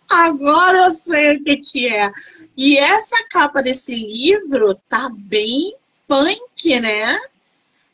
Agora 0.07 0.85
eu 0.85 0.91
sei 0.91 1.37
o 1.37 1.43
que, 1.43 1.57
que 1.57 1.87
é. 1.87 2.11
E 2.55 2.77
essa 2.77 3.17
capa 3.31 3.63
desse 3.63 3.95
livro 3.95 4.75
tá 4.87 5.09
bem 5.11 5.75
punk, 6.07 6.79
né? 6.79 7.19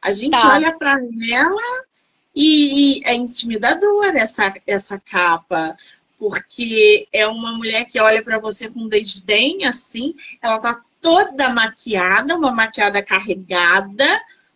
A 0.01 0.11
gente 0.11 0.39
tá. 0.39 0.55
olha 0.55 0.77
para 0.77 0.99
ela 1.31 1.83
e 2.35 3.01
é 3.05 3.13
intimidadora 3.13 4.19
essa, 4.19 4.53
essa 4.65 4.99
capa, 4.99 5.75
porque 6.17 7.07
é 7.11 7.27
uma 7.27 7.53
mulher 7.57 7.85
que 7.85 7.99
olha 7.99 8.23
para 8.23 8.39
você 8.39 8.69
com 8.69 8.87
desdém, 8.87 9.65
assim, 9.65 10.13
ela 10.41 10.59
tá 10.59 10.81
toda 11.01 11.49
maquiada, 11.49 12.35
uma 12.35 12.51
maquiada 12.51 13.01
carregada, 13.01 14.05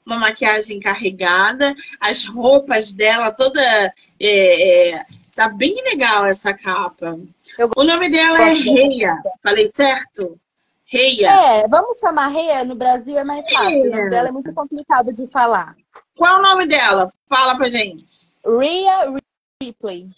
uma 0.06 0.18
maquiagem 0.18 0.80
carregada, 0.80 1.74
as 2.00 2.26
roupas 2.26 2.92
dela 2.92 3.32
toda. 3.32 3.62
É, 4.20 4.92
é, 4.92 5.06
tá 5.36 5.50
bem 5.50 5.76
legal 5.84 6.26
essa 6.26 6.54
capa. 6.54 7.18
Eu 7.58 7.70
o 7.76 7.84
nome 7.84 8.10
dela 8.10 8.42
é 8.42 8.54
Reia, 8.54 9.22
falei 9.42 9.68
certo? 9.68 10.38
Reia. 10.86 11.32
É, 11.32 11.68
vamos 11.68 12.00
chamar 12.00 12.28
Reia 12.28 12.64
no 12.64 12.76
Brasil 12.76 13.18
é 13.18 13.24
mais 13.24 13.50
fácil. 13.50 13.88
O 13.88 13.96
nome 13.96 14.10
dela 14.10 14.28
é 14.28 14.32
muito 14.32 14.54
complicado 14.54 15.12
de 15.12 15.28
falar. 15.28 15.76
Qual 16.16 16.38
é 16.38 16.40
o 16.40 16.44
nome 16.44 16.68
dela? 16.68 17.12
Fala 17.28 17.58
pra 17.58 17.70
gente. 17.70 18.28
Rhea 18.46 19.14
Ripley. 19.62 20.10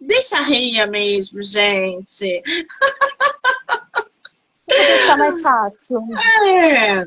Deixa 0.00 0.38
a 0.38 0.42
Rhea 0.42 0.86
mesmo, 0.86 1.42
gente. 1.42 2.42
Vou 4.66 4.76
deixar 4.76 5.16
mais 5.16 5.40
fácil. 5.40 6.00
É. 6.44 7.06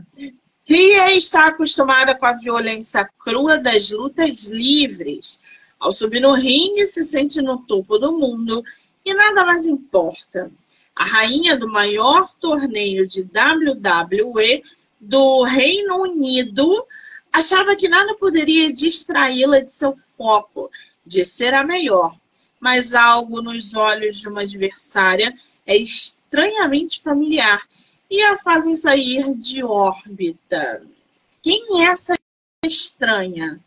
Ria 0.65 1.13
está 1.13 1.47
acostumada 1.47 2.13
com 2.13 2.25
a 2.25 2.33
violência 2.33 3.09
crua 3.19 3.57
das 3.57 3.89
lutas 3.89 4.47
livres. 4.47 5.39
Ao 5.79 5.93
subir 5.93 6.19
no 6.19 6.33
ringue, 6.33 6.85
se 6.85 7.05
sente 7.05 7.41
no 7.41 7.59
topo 7.59 7.97
do 7.97 8.11
mundo 8.11 8.63
e 9.05 9.13
nada 9.13 9.45
mais 9.45 9.65
importa. 9.65 10.51
A 10.93 11.05
rainha 11.05 11.55
do 11.55 11.69
maior 11.69 12.29
torneio 12.41 13.07
de 13.07 13.21
WWE 13.21 14.63
do 14.99 15.43
Reino 15.43 16.01
Unido 16.01 16.85
Achava 17.37 17.75
que 17.75 17.87
nada 17.87 18.15
poderia 18.15 18.73
distraí-la 18.73 19.59
de 19.59 19.71
seu 19.71 19.95
foco, 19.95 20.71
de 21.05 21.23
ser 21.23 21.53
a 21.53 21.63
melhor. 21.63 22.17
Mas 22.59 22.95
algo 22.95 23.43
nos 23.43 23.75
olhos 23.75 24.19
de 24.19 24.27
uma 24.27 24.41
adversária 24.41 25.31
é 25.63 25.77
estranhamente 25.77 26.99
familiar 26.99 27.61
e 28.09 28.23
a 28.23 28.37
fazem 28.37 28.75
sair 28.75 29.35
de 29.35 29.63
órbita. 29.63 30.81
Quem 31.43 31.83
é 31.83 31.89
essa 31.89 32.17
estranha? 32.65 33.59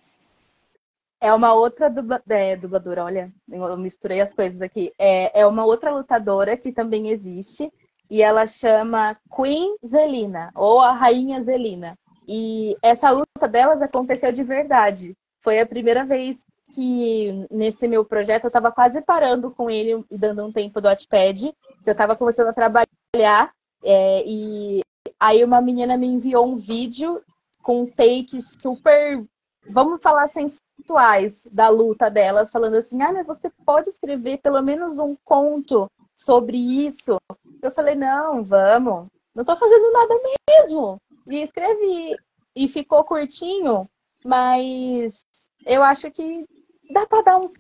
É 1.21 1.33
uma 1.33 1.55
outra 1.55 1.89
dubla... 1.89 2.21
é, 2.29 2.57
dubladora, 2.57 3.05
olha, 3.05 3.33
eu 3.49 3.77
misturei 3.77 4.21
as 4.21 4.35
coisas 4.35 4.61
aqui. 4.61 4.93
É, 4.99 5.43
é 5.43 5.47
uma 5.47 5.65
outra 5.65 5.95
lutadora 5.95 6.57
que 6.57 6.73
também 6.73 7.11
existe 7.11 7.73
e 8.11 8.21
ela 8.21 8.49
chama 8.49 9.17
Queen 9.33 9.77
Zelina, 9.87 10.51
ou 10.57 10.81
a 10.81 10.91
Rainha 10.91 11.41
Zelina. 11.41 11.97
E 12.33 12.77
essa 12.81 13.11
luta 13.11 13.49
delas 13.49 13.83
aconteceu 13.83 14.31
de 14.31 14.45
verdade. 14.45 15.17
Foi 15.43 15.59
a 15.59 15.67
primeira 15.67 16.05
vez 16.05 16.45
que 16.73 17.45
nesse 17.51 17.89
meu 17.89 18.05
projeto 18.05 18.45
eu 18.45 18.49
estava 18.49 18.71
quase 18.71 19.03
parando 19.03 19.51
com 19.51 19.69
ele 19.69 20.05
e 20.09 20.17
dando 20.17 20.45
um 20.45 20.53
tempo 20.53 20.81
do 20.81 20.87
Watchpad, 20.87 21.53
que 21.83 21.91
eu 21.91 21.93
estava 21.93 22.15
começando 22.15 22.47
a 22.47 22.53
trabalhar, 22.53 23.53
é, 23.83 24.23
e 24.25 24.81
aí 25.19 25.43
uma 25.43 25.61
menina 25.61 25.97
me 25.97 26.07
enviou 26.07 26.47
um 26.47 26.55
vídeo 26.55 27.21
com 27.65 27.85
takes 27.85 28.55
super, 28.63 29.25
vamos 29.69 30.01
falar 30.01 30.29
sensuais 30.29 31.49
da 31.51 31.69
luta 31.69 32.09
delas, 32.09 32.53
falando 32.53 32.77
assim, 32.77 33.03
ah, 33.03 33.13
mas 33.13 33.27
você 33.27 33.51
pode 33.67 33.89
escrever 33.89 34.39
pelo 34.39 34.63
menos 34.63 35.01
um 35.01 35.17
conto 35.25 35.91
sobre 36.15 36.57
isso? 36.57 37.17
Eu 37.61 37.73
falei, 37.73 37.97
não, 37.97 38.45
vamos, 38.45 39.09
não 39.35 39.43
estou 39.43 39.57
fazendo 39.57 39.93
nada 39.93 40.15
mesmo. 40.49 41.01
E 41.31 41.43
escrevi. 41.43 42.17
E 42.55 42.67
ficou 42.69 43.05
curtinho, 43.05 43.89
mas 44.25 45.25
eu 45.65 45.83
acho 45.83 46.11
que 46.11 46.45
dá 46.93 47.07
para 47.07 47.23
dar 47.23 47.39
um 47.39 47.53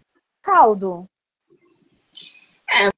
caldo. 0.42 1.08
É, 2.68 2.90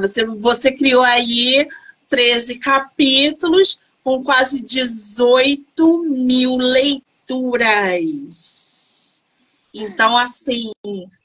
você, 0.00 0.24
você 0.24 0.70
criou 0.72 1.02
aí 1.02 1.68
13 2.08 2.60
capítulos 2.60 3.82
com 4.04 4.22
quase 4.22 4.64
18 4.64 6.04
mil 6.04 6.56
leituras. 6.56 8.00
Então, 9.74 10.16
assim, 10.16 10.72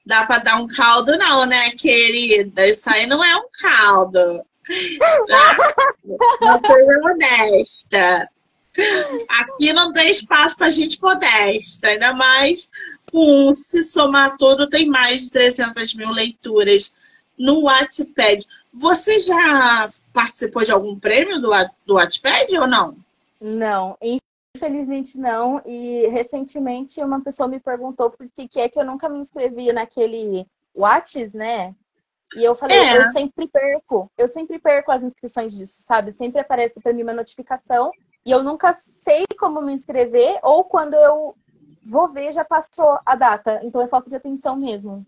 dá 0.05 0.25
para 0.25 0.39
dar 0.39 0.57
um 0.57 0.67
caldo, 0.67 1.17
não, 1.17 1.45
né, 1.45 1.71
querida? 1.71 2.67
Isso 2.67 2.89
aí 2.89 3.07
não 3.07 3.23
é 3.23 3.35
um 3.37 3.47
caldo. 3.51 4.43
Não 6.41 6.59
seja 6.59 7.01
honesta. 7.03 8.27
Aqui 9.29 9.71
não 9.73 9.93
tem 9.93 10.11
espaço 10.11 10.57
para 10.57 10.69
gente 10.69 11.01
modesta, 11.01 11.89
ainda 11.89 12.13
mais 12.13 12.69
com 13.11 13.53
se 13.53 13.81
somar 13.81 14.35
todo, 14.37 14.67
tem 14.67 14.87
mais 14.87 15.23
de 15.23 15.31
300 15.31 15.93
mil 15.95 16.11
leituras 16.11 16.95
no 17.37 17.63
Wattpad. 17.63 18.45
Você 18.73 19.19
já 19.19 19.87
participou 20.11 20.63
de 20.63 20.71
algum 20.71 20.99
prêmio 20.99 21.39
do, 21.39 21.49
do 21.85 21.95
Wattpad 21.95 22.57
ou 22.57 22.67
não? 22.67 22.95
Não, 23.39 23.97
infelizmente 24.55 25.17
não. 25.17 25.61
E 25.65 26.07
recentemente 26.07 27.01
uma 27.01 27.21
pessoa 27.21 27.47
me 27.47 27.59
perguntou 27.59 28.09
por 28.09 28.27
que, 28.29 28.47
que 28.47 28.59
é 28.59 28.67
que 28.67 28.79
eu 28.79 28.85
nunca 28.85 29.07
me 29.07 29.19
inscrevi 29.19 29.71
naquele 29.71 30.45
Whats, 30.75 31.33
né? 31.33 31.73
E 32.35 32.43
eu 32.43 32.55
falei, 32.55 32.77
é. 32.77 32.97
eu 32.97 33.05
sempre 33.05 33.47
perco, 33.47 34.11
eu 34.17 34.27
sempre 34.27 34.59
perco 34.59 34.91
as 34.91 35.03
inscrições 35.03 35.55
disso, 35.55 35.83
sabe? 35.83 36.11
Sempre 36.11 36.41
aparece 36.41 36.81
para 36.81 36.91
mim 36.91 37.03
uma 37.03 37.13
notificação 37.13 37.91
e 38.25 38.31
eu 38.31 38.43
nunca 38.43 38.73
sei 38.73 39.25
como 39.37 39.61
me 39.61 39.73
inscrever, 39.73 40.39
ou 40.41 40.63
quando 40.63 40.95
eu 40.95 41.35
vou 41.85 42.11
ver, 42.11 42.33
já 42.33 42.43
passou 42.43 42.97
a 43.05 43.15
data. 43.15 43.59
Então 43.63 43.81
é 43.81 43.87
falta 43.87 44.09
de 44.09 44.15
atenção 44.15 44.55
mesmo. 44.55 45.05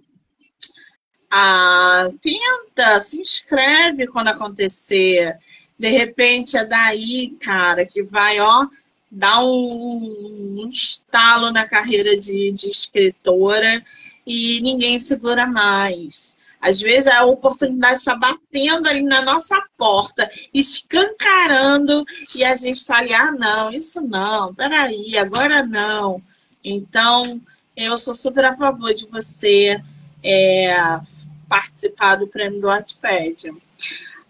Ah, 1.29 2.07
tenta, 2.21 2.99
se 2.99 3.19
inscreve 3.19 4.07
quando 4.07 4.27
acontecer. 4.27 5.35
De 5.77 5.89
repente 5.89 6.57
é 6.57 6.63
daí, 6.63 7.35
cara, 7.41 7.85
que 7.85 8.03
vai, 8.03 8.39
ó, 8.39 8.67
dar 9.11 9.43
um, 9.43 10.61
um 10.61 10.69
estalo 10.69 11.51
na 11.51 11.67
carreira 11.67 12.15
de, 12.15 12.51
de 12.51 12.69
escritora 12.69 13.83
e 14.25 14.61
ninguém 14.61 14.99
segura 14.99 15.47
mais. 15.47 16.35
Às 16.67 16.81
vezes 16.81 17.07
a 17.07 17.25
oportunidade 17.25 17.99
está 17.99 18.15
batendo 18.15 18.87
ali 18.87 19.01
na 19.01 19.21
nossa 19.21 19.55
porta, 19.77 20.29
escancarando, 20.53 22.03
e 22.35 22.43
a 22.43 22.53
gente 22.55 22.77
está 22.77 22.97
ali, 22.97 23.13
ah, 23.13 23.31
não, 23.31 23.71
isso 23.71 24.01
não, 24.01 24.53
peraí, 24.53 25.17
agora 25.17 25.65
não. 25.65 26.21
Então, 26.63 27.41
eu 27.75 27.97
sou 27.97 28.13
super 28.13 28.45
a 28.45 28.57
favor 28.57 28.93
de 28.93 29.05
você 29.07 29.81
é, 30.23 30.99
participar 31.47 32.15
do 32.15 32.27
prêmio 32.27 32.59
do 32.59 32.67
Wattpad. 32.67 33.53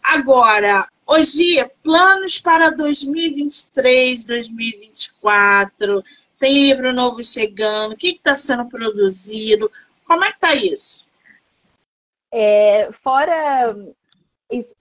Agora, 0.04 0.88
Hoje, 1.10 1.66
planos 1.82 2.38
para 2.38 2.70
2023, 2.70 4.26
2024. 4.26 6.04
Tem 6.38 6.68
livro 6.68 6.94
novo 6.94 7.24
chegando? 7.24 7.94
O 7.94 7.98
que 7.98 8.10
está 8.10 8.36
sendo 8.36 8.66
produzido? 8.66 9.72
Como 10.06 10.26
é 10.26 10.28
que 10.28 10.36
está 10.36 10.54
isso? 10.54 11.07
É, 12.32 12.92
fora. 12.92 13.76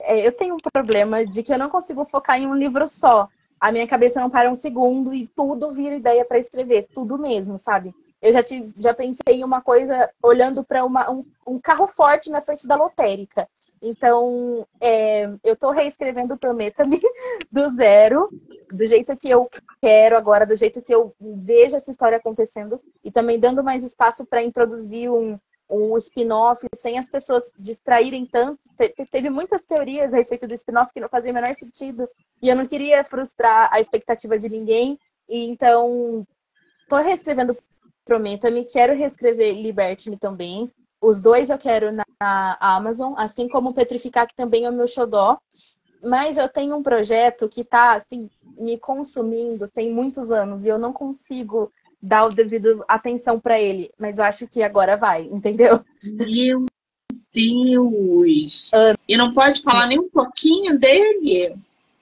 É, 0.01 0.25
eu 0.25 0.31
tenho 0.31 0.55
um 0.55 0.71
problema 0.71 1.25
de 1.25 1.43
que 1.43 1.53
eu 1.53 1.57
não 1.57 1.69
consigo 1.69 2.05
focar 2.05 2.39
em 2.39 2.47
um 2.47 2.55
livro 2.55 2.87
só. 2.87 3.27
A 3.59 3.71
minha 3.71 3.87
cabeça 3.87 4.21
não 4.21 4.29
para 4.29 4.49
um 4.49 4.55
segundo 4.55 5.13
e 5.13 5.27
tudo 5.27 5.71
vira 5.71 5.95
ideia 5.95 6.23
para 6.23 6.37
escrever, 6.37 6.87
tudo 6.93 7.17
mesmo, 7.17 7.57
sabe? 7.57 7.93
Eu 8.21 8.31
já, 8.31 8.43
tive, 8.43 8.73
já 8.77 8.93
pensei 8.93 9.35
em 9.35 9.43
uma 9.43 9.61
coisa 9.61 10.09
olhando 10.21 10.63
para 10.63 10.85
um, 10.85 11.23
um 11.45 11.59
carro 11.59 11.87
forte 11.87 12.29
na 12.29 12.41
frente 12.41 12.67
da 12.67 12.75
lotérica. 12.75 13.47
Então, 13.81 14.65
é, 14.81 15.25
eu 15.43 15.53
estou 15.53 15.71
reescrevendo 15.71 16.33
o 16.33 16.37
Prometa-me 16.37 16.99
do 17.51 17.69
zero, 17.75 18.29
do 18.71 18.85
jeito 18.87 19.15
que 19.15 19.29
eu 19.29 19.47
quero 19.81 20.17
agora, 20.17 20.45
do 20.45 20.55
jeito 20.55 20.81
que 20.81 20.93
eu 20.93 21.13
vejo 21.19 21.75
essa 21.75 21.91
história 21.91 22.17
acontecendo, 22.17 22.81
e 23.03 23.11
também 23.11 23.39
dando 23.39 23.63
mais 23.63 23.83
espaço 23.83 24.25
para 24.25 24.41
introduzir 24.41 25.11
um, 25.11 25.37
um 25.69 25.97
spin-off 25.97 26.65
sem 26.75 26.97
as 26.97 27.09
pessoas 27.09 27.51
distraírem 27.57 28.25
tanto. 28.25 28.59
Te, 28.77 28.89
teve 29.11 29.29
muitas 29.29 29.63
teorias 29.63 30.13
a 30.13 30.17
respeito 30.17 30.47
do 30.47 30.53
spin-off 30.53 30.93
que 30.93 30.99
não 30.99 31.09
fazia 31.09 31.31
o 31.31 31.33
menor 31.33 31.53
sentido, 31.55 32.07
e 32.41 32.49
eu 32.49 32.55
não 32.55 32.65
queria 32.65 33.03
frustrar 33.03 33.69
a 33.71 33.79
expectativa 33.79 34.37
de 34.37 34.49
ninguém, 34.49 34.97
e 35.27 35.45
então 35.49 36.25
estou 36.83 36.99
reescrevendo 36.99 37.57
Prometa-me, 38.07 38.63
quero 38.63 38.95
reescrever 38.95 39.53
Liberte-me 39.53 40.17
também. 40.17 40.71
Os 41.01 41.19
dois 41.19 41.49
eu 41.49 41.57
quero 41.57 41.91
na 41.91 42.57
Amazon, 42.57 43.13
assim 43.17 43.49
como 43.49 43.73
Petrificar, 43.73 44.25
que 44.25 44.35
também 44.35 44.63
é 44.63 44.69
o 44.69 44.73
meu 44.73 44.87
xodó. 44.87 45.37
Mas 46.01 46.37
eu 46.37 46.47
tenho 46.47 46.77
um 46.77 46.81
projeto 46.81 47.49
que 47.49 47.61
está 47.61 47.93
assim, 47.93 48.29
me 48.57 48.77
consumindo 48.77 49.67
tem 49.67 49.91
muitos 49.91 50.31
anos 50.31 50.65
e 50.65 50.69
eu 50.69 50.77
não 50.77 50.93
consigo 50.93 51.71
dar 52.01 52.25
o 52.25 52.29
devido 52.29 52.83
atenção 52.87 53.39
para 53.39 53.59
ele. 53.59 53.91
Mas 53.97 54.17
eu 54.17 54.25
acho 54.25 54.47
que 54.47 54.63
agora 54.63 54.95
vai, 54.95 55.23
entendeu? 55.23 55.83
Meu 56.03 56.65
Deus! 57.33 58.71
E 59.07 59.17
não 59.17 59.33
pode 59.33 59.61
falar 59.61 59.87
nem 59.87 59.99
um 59.99 60.09
pouquinho 60.09 60.79
dele? 60.79 61.55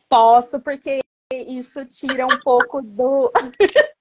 Posso, 0.10 0.60
porque 0.60 1.00
isso 1.34 1.86
tira 1.86 2.26
um 2.26 2.40
pouco 2.44 2.82
do. 2.82 3.32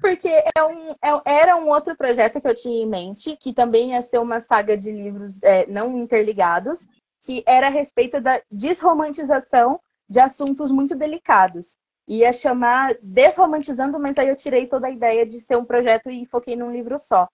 Porque 0.00 0.28
é 0.28 0.62
um, 0.62 0.90
é, 1.02 1.20
era 1.24 1.56
um 1.56 1.68
outro 1.68 1.96
projeto 1.96 2.40
que 2.40 2.46
eu 2.46 2.54
tinha 2.54 2.84
em 2.84 2.86
mente, 2.86 3.36
que 3.36 3.52
também 3.52 3.90
ia 3.90 4.02
ser 4.02 4.18
uma 4.18 4.38
saga 4.38 4.76
de 4.76 4.92
livros 4.92 5.42
é, 5.42 5.66
não 5.66 5.98
interligados, 5.98 6.86
que 7.22 7.42
era 7.44 7.66
a 7.66 7.70
respeito 7.70 8.20
da 8.20 8.40
desromantização 8.48 9.80
de 10.08 10.20
assuntos 10.20 10.70
muito 10.70 10.94
delicados. 10.94 11.76
Ia 12.08 12.32
chamar 12.32 12.96
Desromantizando, 13.02 13.98
mas 13.98 14.16
aí 14.18 14.28
eu 14.28 14.36
tirei 14.36 14.66
toda 14.66 14.86
a 14.86 14.90
ideia 14.90 15.26
de 15.26 15.40
ser 15.40 15.56
um 15.56 15.64
projeto 15.64 16.10
e 16.10 16.24
foquei 16.24 16.56
num 16.56 16.72
livro 16.72 16.98
só. 16.98 17.28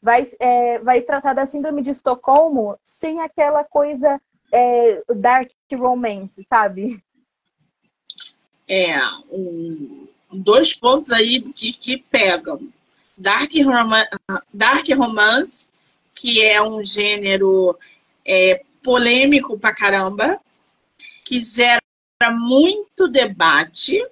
Vai, 0.00 0.22
é, 0.38 0.78
vai 0.78 1.02
tratar 1.02 1.34
da 1.34 1.44
síndrome 1.44 1.82
de 1.82 1.90
Estocolmo 1.90 2.78
sem 2.84 3.20
aquela 3.20 3.64
coisa 3.64 4.20
é, 4.52 5.02
dark 5.14 5.50
romance, 5.72 6.44
sabe? 6.44 7.02
É, 8.68 8.96
um, 9.32 10.06
dois 10.32 10.72
pontos 10.72 11.10
aí 11.10 11.42
que, 11.52 11.72
que 11.72 11.96
pegam. 11.98 12.60
Dark, 13.16 13.50
Dark 14.54 14.88
Romance, 14.96 15.72
que 16.14 16.42
é 16.42 16.62
um 16.62 16.82
gênero 16.82 17.78
é, 18.24 18.62
polêmico 18.82 19.58
pra 19.58 19.74
caramba, 19.74 20.40
que 21.24 21.40
gera 21.40 21.80
muito 22.32 23.08
debate, 23.08 24.02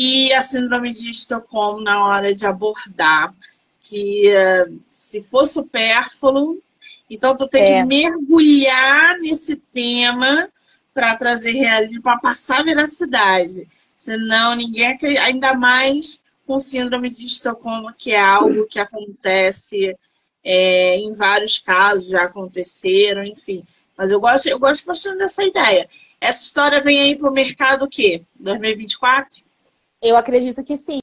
e 0.00 0.32
a 0.32 0.42
síndrome 0.42 0.92
de 0.92 1.10
Estocolmo 1.10 1.82
na 1.82 2.04
hora 2.04 2.32
de 2.32 2.46
abordar, 2.46 3.34
que 3.82 4.30
uh, 4.30 4.80
se 4.86 5.20
for 5.20 5.44
supérfluo, 5.44 6.62
então 7.10 7.36
tu 7.36 7.48
tem 7.48 7.64
é. 7.64 7.80
que 7.80 7.84
mergulhar 7.84 9.18
nesse 9.18 9.56
tema 9.56 10.48
para 10.94 11.16
trazer 11.16 11.50
realismo, 11.50 12.00
para 12.00 12.16
passar 12.20 12.62
veracidade. 12.62 13.66
Senão 13.96 14.54
ninguém 14.54 14.86
acredita, 14.86 15.22
ainda 15.22 15.54
mais 15.54 16.22
com 16.46 16.60
síndrome 16.60 17.08
de 17.08 17.26
Estocolmo, 17.26 17.92
que 17.92 18.12
é 18.12 18.20
algo 18.20 18.68
que 18.68 18.78
acontece 18.78 19.96
é, 20.44 20.94
em 20.94 21.12
vários 21.12 21.58
casos, 21.58 22.10
já 22.10 22.22
aconteceram, 22.22 23.24
enfim. 23.24 23.64
Mas 23.96 24.12
eu 24.12 24.20
gosto, 24.20 24.46
eu 24.48 24.60
gosto 24.60 24.86
bastante 24.86 25.18
dessa 25.18 25.42
ideia. 25.42 25.88
Essa 26.20 26.44
história 26.44 26.80
vem 26.80 27.00
aí 27.00 27.18
para 27.18 27.28
o 27.28 27.32
mercado 27.32 27.84
o 27.84 27.88
quê? 27.88 28.22
2024? 28.38 29.47
Eu 30.02 30.16
acredito 30.16 30.62
que 30.64 30.76
sim. 30.76 31.00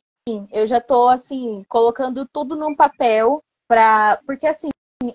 Eu 0.52 0.66
já 0.66 0.80
estou 0.80 1.10
assim 1.10 1.64
colocando 1.68 2.28
tudo 2.32 2.56
num 2.56 2.76
papel 2.76 3.44
para, 3.68 4.20
porque 4.26 4.48
assim 4.48 4.70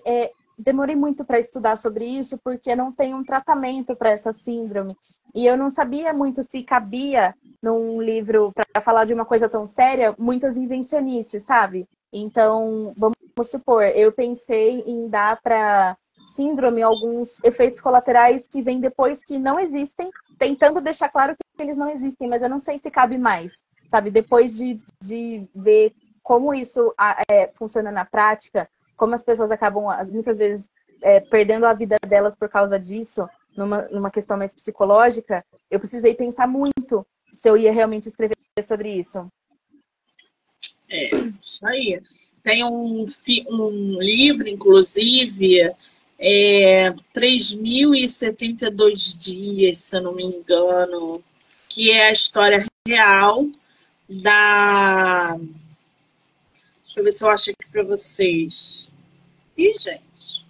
é, 0.05 0.31
demorei 0.57 0.95
muito 0.95 1.25
para 1.25 1.39
estudar 1.39 1.75
sobre 1.75 2.05
isso 2.05 2.37
porque 2.43 2.75
não 2.75 2.91
tem 2.91 3.13
um 3.13 3.23
tratamento 3.23 3.95
para 3.95 4.11
essa 4.11 4.31
síndrome. 4.31 4.95
E 5.33 5.45
eu 5.45 5.57
não 5.57 5.69
sabia 5.69 6.13
muito 6.13 6.43
se 6.43 6.63
cabia 6.63 7.33
num 7.61 8.01
livro 8.01 8.53
para 8.53 8.81
falar 8.81 9.05
de 9.05 9.13
uma 9.13 9.25
coisa 9.25 9.49
tão 9.49 9.65
séria, 9.65 10.15
muitas 10.17 10.57
invencionices, 10.57 11.43
sabe? 11.43 11.87
Então, 12.13 12.93
vamos 12.97 13.15
supor, 13.49 13.83
eu 13.83 14.11
pensei 14.11 14.81
em 14.85 15.07
dar 15.07 15.41
para 15.41 15.97
síndrome 16.27 16.81
alguns 16.81 17.41
efeitos 17.43 17.79
colaterais 17.79 18.47
que 18.47 18.61
vêm 18.61 18.79
depois 18.79 19.23
que 19.23 19.37
não 19.37 19.59
existem, 19.59 20.09
tentando 20.37 20.81
deixar 20.81 21.09
claro 21.09 21.35
que 21.35 21.63
eles 21.63 21.77
não 21.77 21.89
existem, 21.89 22.27
mas 22.27 22.41
eu 22.41 22.49
não 22.49 22.59
sei 22.59 22.77
se 22.79 22.91
cabe 22.91 23.17
mais, 23.17 23.63
sabe? 23.91 24.09
Depois 24.09 24.57
de, 24.57 24.79
de 25.01 25.45
ver 25.53 25.93
como 26.23 26.53
isso 26.53 26.93
é, 27.29 27.51
funciona 27.53 27.91
na 27.91 28.05
prática, 28.05 28.69
como 28.95 29.13
as 29.13 29.21
pessoas 29.21 29.51
acabam, 29.51 29.83
muitas 30.09 30.37
vezes, 30.37 30.69
é, 31.01 31.19
perdendo 31.19 31.65
a 31.65 31.73
vida 31.73 31.97
delas 32.07 32.33
por 32.35 32.47
causa 32.47 32.79
disso, 32.79 33.27
numa, 33.55 33.81
numa 33.91 34.09
questão 34.09 34.37
mais 34.37 34.55
psicológica, 34.55 35.43
eu 35.69 35.77
precisei 35.77 36.15
pensar 36.15 36.47
muito 36.47 37.05
se 37.33 37.49
eu 37.49 37.57
ia 37.57 37.73
realmente 37.73 38.07
escrever 38.07 38.37
sobre 38.63 38.93
isso. 38.93 39.27
É, 40.89 41.09
isso 41.41 41.67
aí. 41.67 41.99
Tem 42.41 42.63
um, 42.63 43.05
um 43.49 43.99
livro, 43.99 44.47
inclusive, 44.47 45.69
é, 46.17 46.91
3.072 47.13 49.19
dias, 49.19 49.79
se 49.79 49.97
eu 49.97 50.01
não 50.01 50.13
me 50.13 50.23
engano, 50.23 51.21
que 51.67 51.91
é 51.91 52.07
a 52.07 52.11
história 52.11 52.65
real 52.87 53.45
da. 54.11 55.37
Deixa 56.83 56.99
eu 56.99 57.03
ver 57.03 57.11
se 57.11 57.23
eu 57.23 57.29
acho 57.29 57.51
aqui 57.51 57.71
para 57.71 57.83
vocês. 57.83 58.91
Ih, 59.57 59.73
gente. 59.77 60.45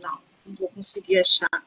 Não, 0.00 0.18
não 0.44 0.54
vou 0.54 0.68
conseguir 0.70 1.20
achar. 1.20 1.64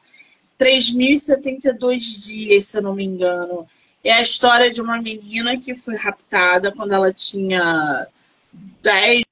3.072 0.58 2.26
dias, 2.26 2.66
se 2.66 2.76
eu 2.76 2.82
não 2.82 2.94
me 2.94 3.04
engano. 3.04 3.66
É 4.04 4.12
a 4.12 4.20
história 4.20 4.70
de 4.70 4.82
uma 4.82 5.00
menina 5.00 5.58
que 5.58 5.74
foi 5.74 5.96
raptada 5.96 6.72
quando 6.72 6.92
ela 6.92 7.12
tinha 7.12 8.06
10, 8.82 9.24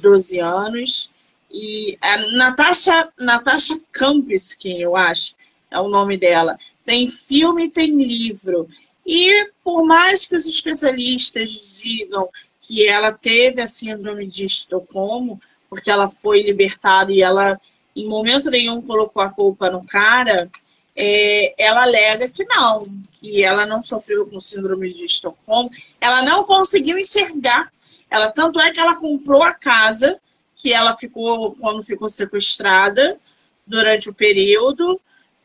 12 0.00 0.38
anos. 0.38 1.12
E 1.50 1.96
a 2.00 2.18
Natasha, 2.32 3.12
Natasha 3.18 3.78
Kampsky, 3.90 4.80
eu 4.80 4.96
acho, 4.96 5.34
é 5.70 5.80
o 5.80 5.88
nome 5.88 6.16
dela. 6.16 6.58
Tem 6.84 7.08
filme 7.08 7.68
tem 7.68 7.96
livro. 7.96 8.68
E 9.06 9.50
por 9.64 9.84
mais 9.84 10.26
que 10.26 10.36
os 10.36 10.46
especialistas 10.46 11.80
digam 11.82 12.28
que 12.60 12.86
ela 12.86 13.12
teve 13.12 13.60
a 13.60 13.66
síndrome 13.66 14.26
de 14.26 14.44
Estocolmo, 14.44 15.40
porque 15.68 15.90
ela 15.90 16.08
foi 16.08 16.42
libertada 16.42 17.12
e 17.12 17.22
ela 17.22 17.60
em 17.94 18.06
momento 18.06 18.50
nenhum 18.50 18.80
colocou 18.80 19.22
a 19.22 19.28
culpa 19.28 19.70
no 19.70 19.84
cara, 19.84 20.48
é, 20.96 21.54
ela 21.62 21.82
alega 21.82 22.28
que 22.28 22.44
não, 22.44 22.86
que 23.14 23.42
ela 23.42 23.66
não 23.66 23.82
sofreu 23.82 24.26
com 24.26 24.40
síndrome 24.40 24.92
de 24.92 25.04
Estocolmo, 25.04 25.70
ela 26.00 26.22
não 26.22 26.44
conseguiu 26.44 26.98
enxergar. 26.98 27.70
Ela 28.10 28.30
tanto 28.30 28.60
é 28.60 28.70
que 28.70 28.80
ela 28.80 28.96
comprou 28.96 29.42
a 29.42 29.54
casa 29.54 30.18
que 30.56 30.72
ela 30.72 30.96
ficou 30.96 31.56
quando 31.56 31.82
ficou 31.82 32.08
sequestrada 32.08 33.18
durante 33.66 34.08
o 34.10 34.14
período, 34.14 35.00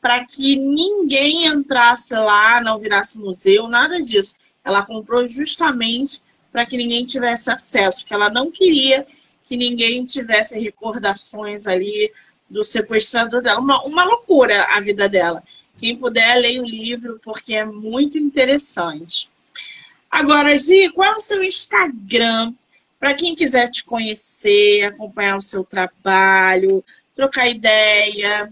para 0.08 0.24
que 0.24 0.56
ninguém 0.56 1.48
entrasse 1.48 2.14
lá, 2.14 2.62
não 2.62 2.80
virasse 2.80 3.20
museu, 3.20 3.68
nada 3.68 4.02
disso. 4.02 4.38
Ela 4.64 4.86
comprou 4.86 5.28
justamente 5.28 6.22
para 6.50 6.66
que 6.66 6.78
ninguém 6.78 7.04
tivesse 7.04 7.52
acesso, 7.52 8.06
que 8.06 8.14
ela 8.14 8.30
não 8.30 8.50
queria 8.50 9.06
que 9.46 9.58
ninguém 9.58 10.06
tivesse 10.06 10.58
recordações 10.62 11.68
ali 11.68 12.10
do 12.50 12.64
sequestrador 12.64 13.42
dela. 13.42 13.60
Uma, 13.60 13.84
uma 13.84 14.06
loucura 14.06 14.64
a 14.70 14.80
vida 14.80 15.10
dela. 15.10 15.44
Quem 15.78 15.98
puder, 15.98 16.36
leia 16.36 16.62
o 16.62 16.66
livro, 16.66 17.20
porque 17.22 17.56
é 17.56 17.66
muito 17.66 18.18
interessante. 18.18 19.30
Agora, 20.10 20.58
Gi, 20.58 20.90
qual 20.92 21.12
é 21.12 21.16
o 21.18 21.20
seu 21.20 21.44
Instagram? 21.44 22.54
Para 22.98 23.14
quem 23.14 23.36
quiser 23.36 23.70
te 23.70 23.84
conhecer, 23.84 24.86
acompanhar 24.86 25.36
o 25.36 25.42
seu 25.42 25.66
trabalho, 25.66 26.82
trocar 27.14 27.50
ideia. 27.50 28.50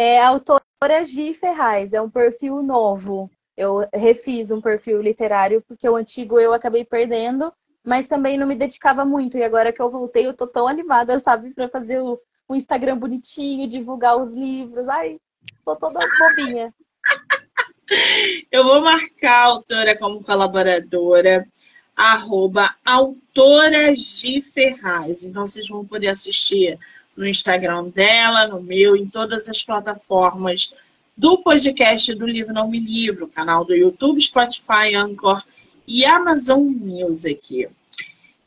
É 0.00 0.22
autora 0.22 1.02
G 1.02 1.34
Ferraz, 1.34 1.92
é 1.92 2.00
um 2.00 2.08
perfil 2.08 2.62
novo. 2.62 3.28
Eu 3.56 3.84
refiz 3.92 4.52
um 4.52 4.60
perfil 4.60 5.02
literário, 5.02 5.60
porque 5.66 5.88
o 5.88 5.96
antigo 5.96 6.38
eu 6.38 6.52
acabei 6.52 6.84
perdendo, 6.84 7.52
mas 7.84 8.06
também 8.06 8.38
não 8.38 8.46
me 8.46 8.54
dedicava 8.54 9.04
muito. 9.04 9.36
E 9.36 9.42
agora 9.42 9.72
que 9.72 9.82
eu 9.82 9.90
voltei, 9.90 10.24
eu 10.24 10.34
tô 10.34 10.46
tão 10.46 10.68
animada, 10.68 11.18
sabe, 11.18 11.52
para 11.52 11.68
fazer 11.68 11.98
o, 12.00 12.16
o 12.48 12.54
Instagram 12.54 12.96
bonitinho, 12.96 13.68
divulgar 13.68 14.16
os 14.16 14.36
livros. 14.36 14.88
Ai, 14.88 15.18
tô 15.64 15.74
toda 15.74 15.98
bobinha. 16.16 16.72
Eu 18.52 18.64
vou 18.64 18.82
marcar 18.82 19.32
a 19.32 19.46
autora 19.46 19.98
como 19.98 20.22
colaboradora, 20.22 21.48
arroba 21.96 22.72
autora 22.84 23.96
G 23.96 24.40
Ferraz. 24.42 25.24
Então 25.24 25.44
vocês 25.44 25.66
vão 25.66 25.84
poder 25.84 26.08
assistir 26.08 26.78
no 27.18 27.26
Instagram 27.26 27.88
dela, 27.88 28.46
no 28.46 28.62
meu, 28.62 28.96
em 28.96 29.04
todas 29.04 29.48
as 29.48 29.64
plataformas 29.64 30.72
do 31.16 31.42
podcast 31.42 32.14
do 32.14 32.24
Livro 32.24 32.54
Não 32.54 32.70
Me 32.70 32.78
Livro, 32.78 33.26
canal 33.26 33.64
do 33.64 33.74
YouTube, 33.74 34.22
Spotify, 34.22 34.94
Anchor 34.94 35.42
e 35.84 36.04
Amazon 36.04 36.60
Music. 36.60 37.68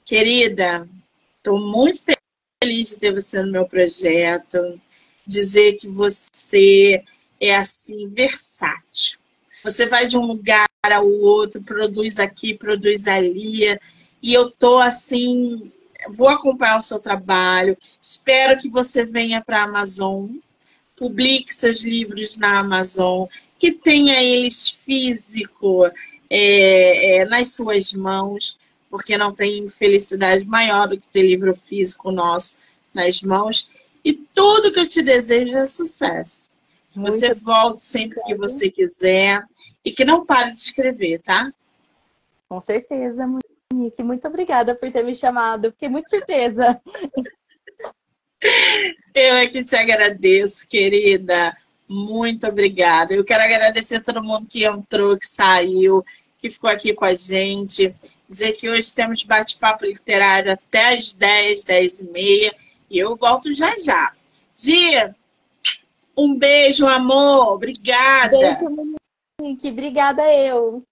Querida, 0.06 0.88
estou 1.38 1.60
muito 1.60 2.02
feliz 2.64 2.92
de 2.92 3.00
ter 3.02 3.14
você 3.14 3.44
no 3.44 3.52
meu 3.52 3.66
projeto, 3.66 4.80
dizer 5.26 5.74
que 5.74 5.90
você 5.90 7.04
é 7.42 7.54
assim 7.54 8.08
versátil. 8.08 9.20
Você 9.66 9.86
vai 9.86 10.08
de 10.08 10.18
um 10.18 10.26
lugar 10.26 10.66
ao 10.82 11.10
outro, 11.10 11.62
produz 11.62 12.20
aqui, 12.20 12.54
produz 12.54 13.06
ali, 13.06 13.78
e 14.24 14.34
eu 14.34 14.50
tô 14.50 14.78
assim 14.78 15.70
vou 16.10 16.30
acompanhar 16.30 16.78
o 16.78 16.82
seu 16.82 17.00
trabalho. 17.00 17.78
Espero 18.02 18.60
que 18.60 18.70
você 18.70 19.06
venha 19.06 19.42
para 19.42 19.62
a 19.62 19.64
Amazon, 19.64 20.30
publique 20.96 21.54
seus 21.54 21.84
livros 21.84 22.38
na 22.38 22.60
Amazon, 22.60 23.28
que 23.60 23.72
tenha 23.72 24.22
eles 24.22 24.70
físico 24.70 25.86
é, 26.30 27.22
é, 27.22 27.26
nas 27.26 27.56
suas 27.56 27.94
mãos, 27.94 28.58
porque 28.90 29.18
não 29.18 29.34
tem 29.34 29.70
felicidade 29.70 30.46
maior 30.46 30.88
do 30.88 30.98
que 30.98 31.08
ter 31.08 31.22
livro 31.22 31.54
físico 31.54 32.12
nosso 32.12 32.58
nas 32.94 33.22
mãos. 33.22 33.70
E 34.04 34.14
tudo 34.14 34.72
que 34.72 34.80
eu 34.80 34.88
te 34.88 35.02
desejo 35.02 35.56
é 35.56 35.66
sucesso. 35.66 36.50
Que 36.92 37.00
você 37.00 37.34
volte 37.34 37.84
sempre 37.84 38.22
que 38.24 38.36
você 38.36 38.70
quiser 38.70 39.44
e 39.86 39.92
que 39.92 40.04
não 40.04 40.26
pare 40.26 40.52
de 40.52 40.58
escrever, 40.58 41.20
tá? 41.20 41.54
Com 42.50 42.60
certeza, 42.60 43.26
Nick, 43.82 44.02
muito 44.04 44.28
obrigada 44.28 44.76
por 44.76 44.92
ter 44.92 45.04
me 45.04 45.16
chamado. 45.16 45.72
Fiquei 45.72 45.90
muito 45.90 46.10
surpresa. 46.10 46.80
Eu 49.14 49.36
é 49.36 49.48
que 49.48 49.64
te 49.64 49.76
agradeço, 49.76 50.68
querida. 50.68 51.56
Muito 51.88 52.48
obrigada. 52.48 53.14
Eu 53.14 53.24
quero 53.24 53.44
agradecer 53.44 53.98
a 53.98 54.02
todo 54.02 54.24
mundo 54.24 54.48
que 54.48 54.64
entrou, 54.66 55.18
que 55.18 55.26
saiu, 55.26 56.04
que 56.40 56.50
ficou 56.50 56.70
aqui 56.70 56.94
com 56.94 57.06
a 57.06 57.14
gente. 57.14 57.94
Dizer 58.28 58.54
que 58.54 58.70
hoje 58.70 58.96
temos 58.96 59.24
bate-papo 59.24 59.86
literário 59.86 60.54
até 60.54 60.94
as 60.94 61.14
10, 61.14 61.66
10 61.66 62.00
e 62.00 62.12
meia. 62.12 62.56
E 62.90 62.98
eu 62.98 63.16
volto 63.16 63.54
já 63.54 63.78
já. 63.78 64.12
Dia, 64.56 65.16
um 66.18 66.38
beijo, 66.38 66.88
amor. 66.88 67.54
Obrigada. 67.54 68.30
Beijo, 68.30 68.96
Monique. 69.40 69.70
Obrigada 69.70 70.24
eu. 70.34 70.84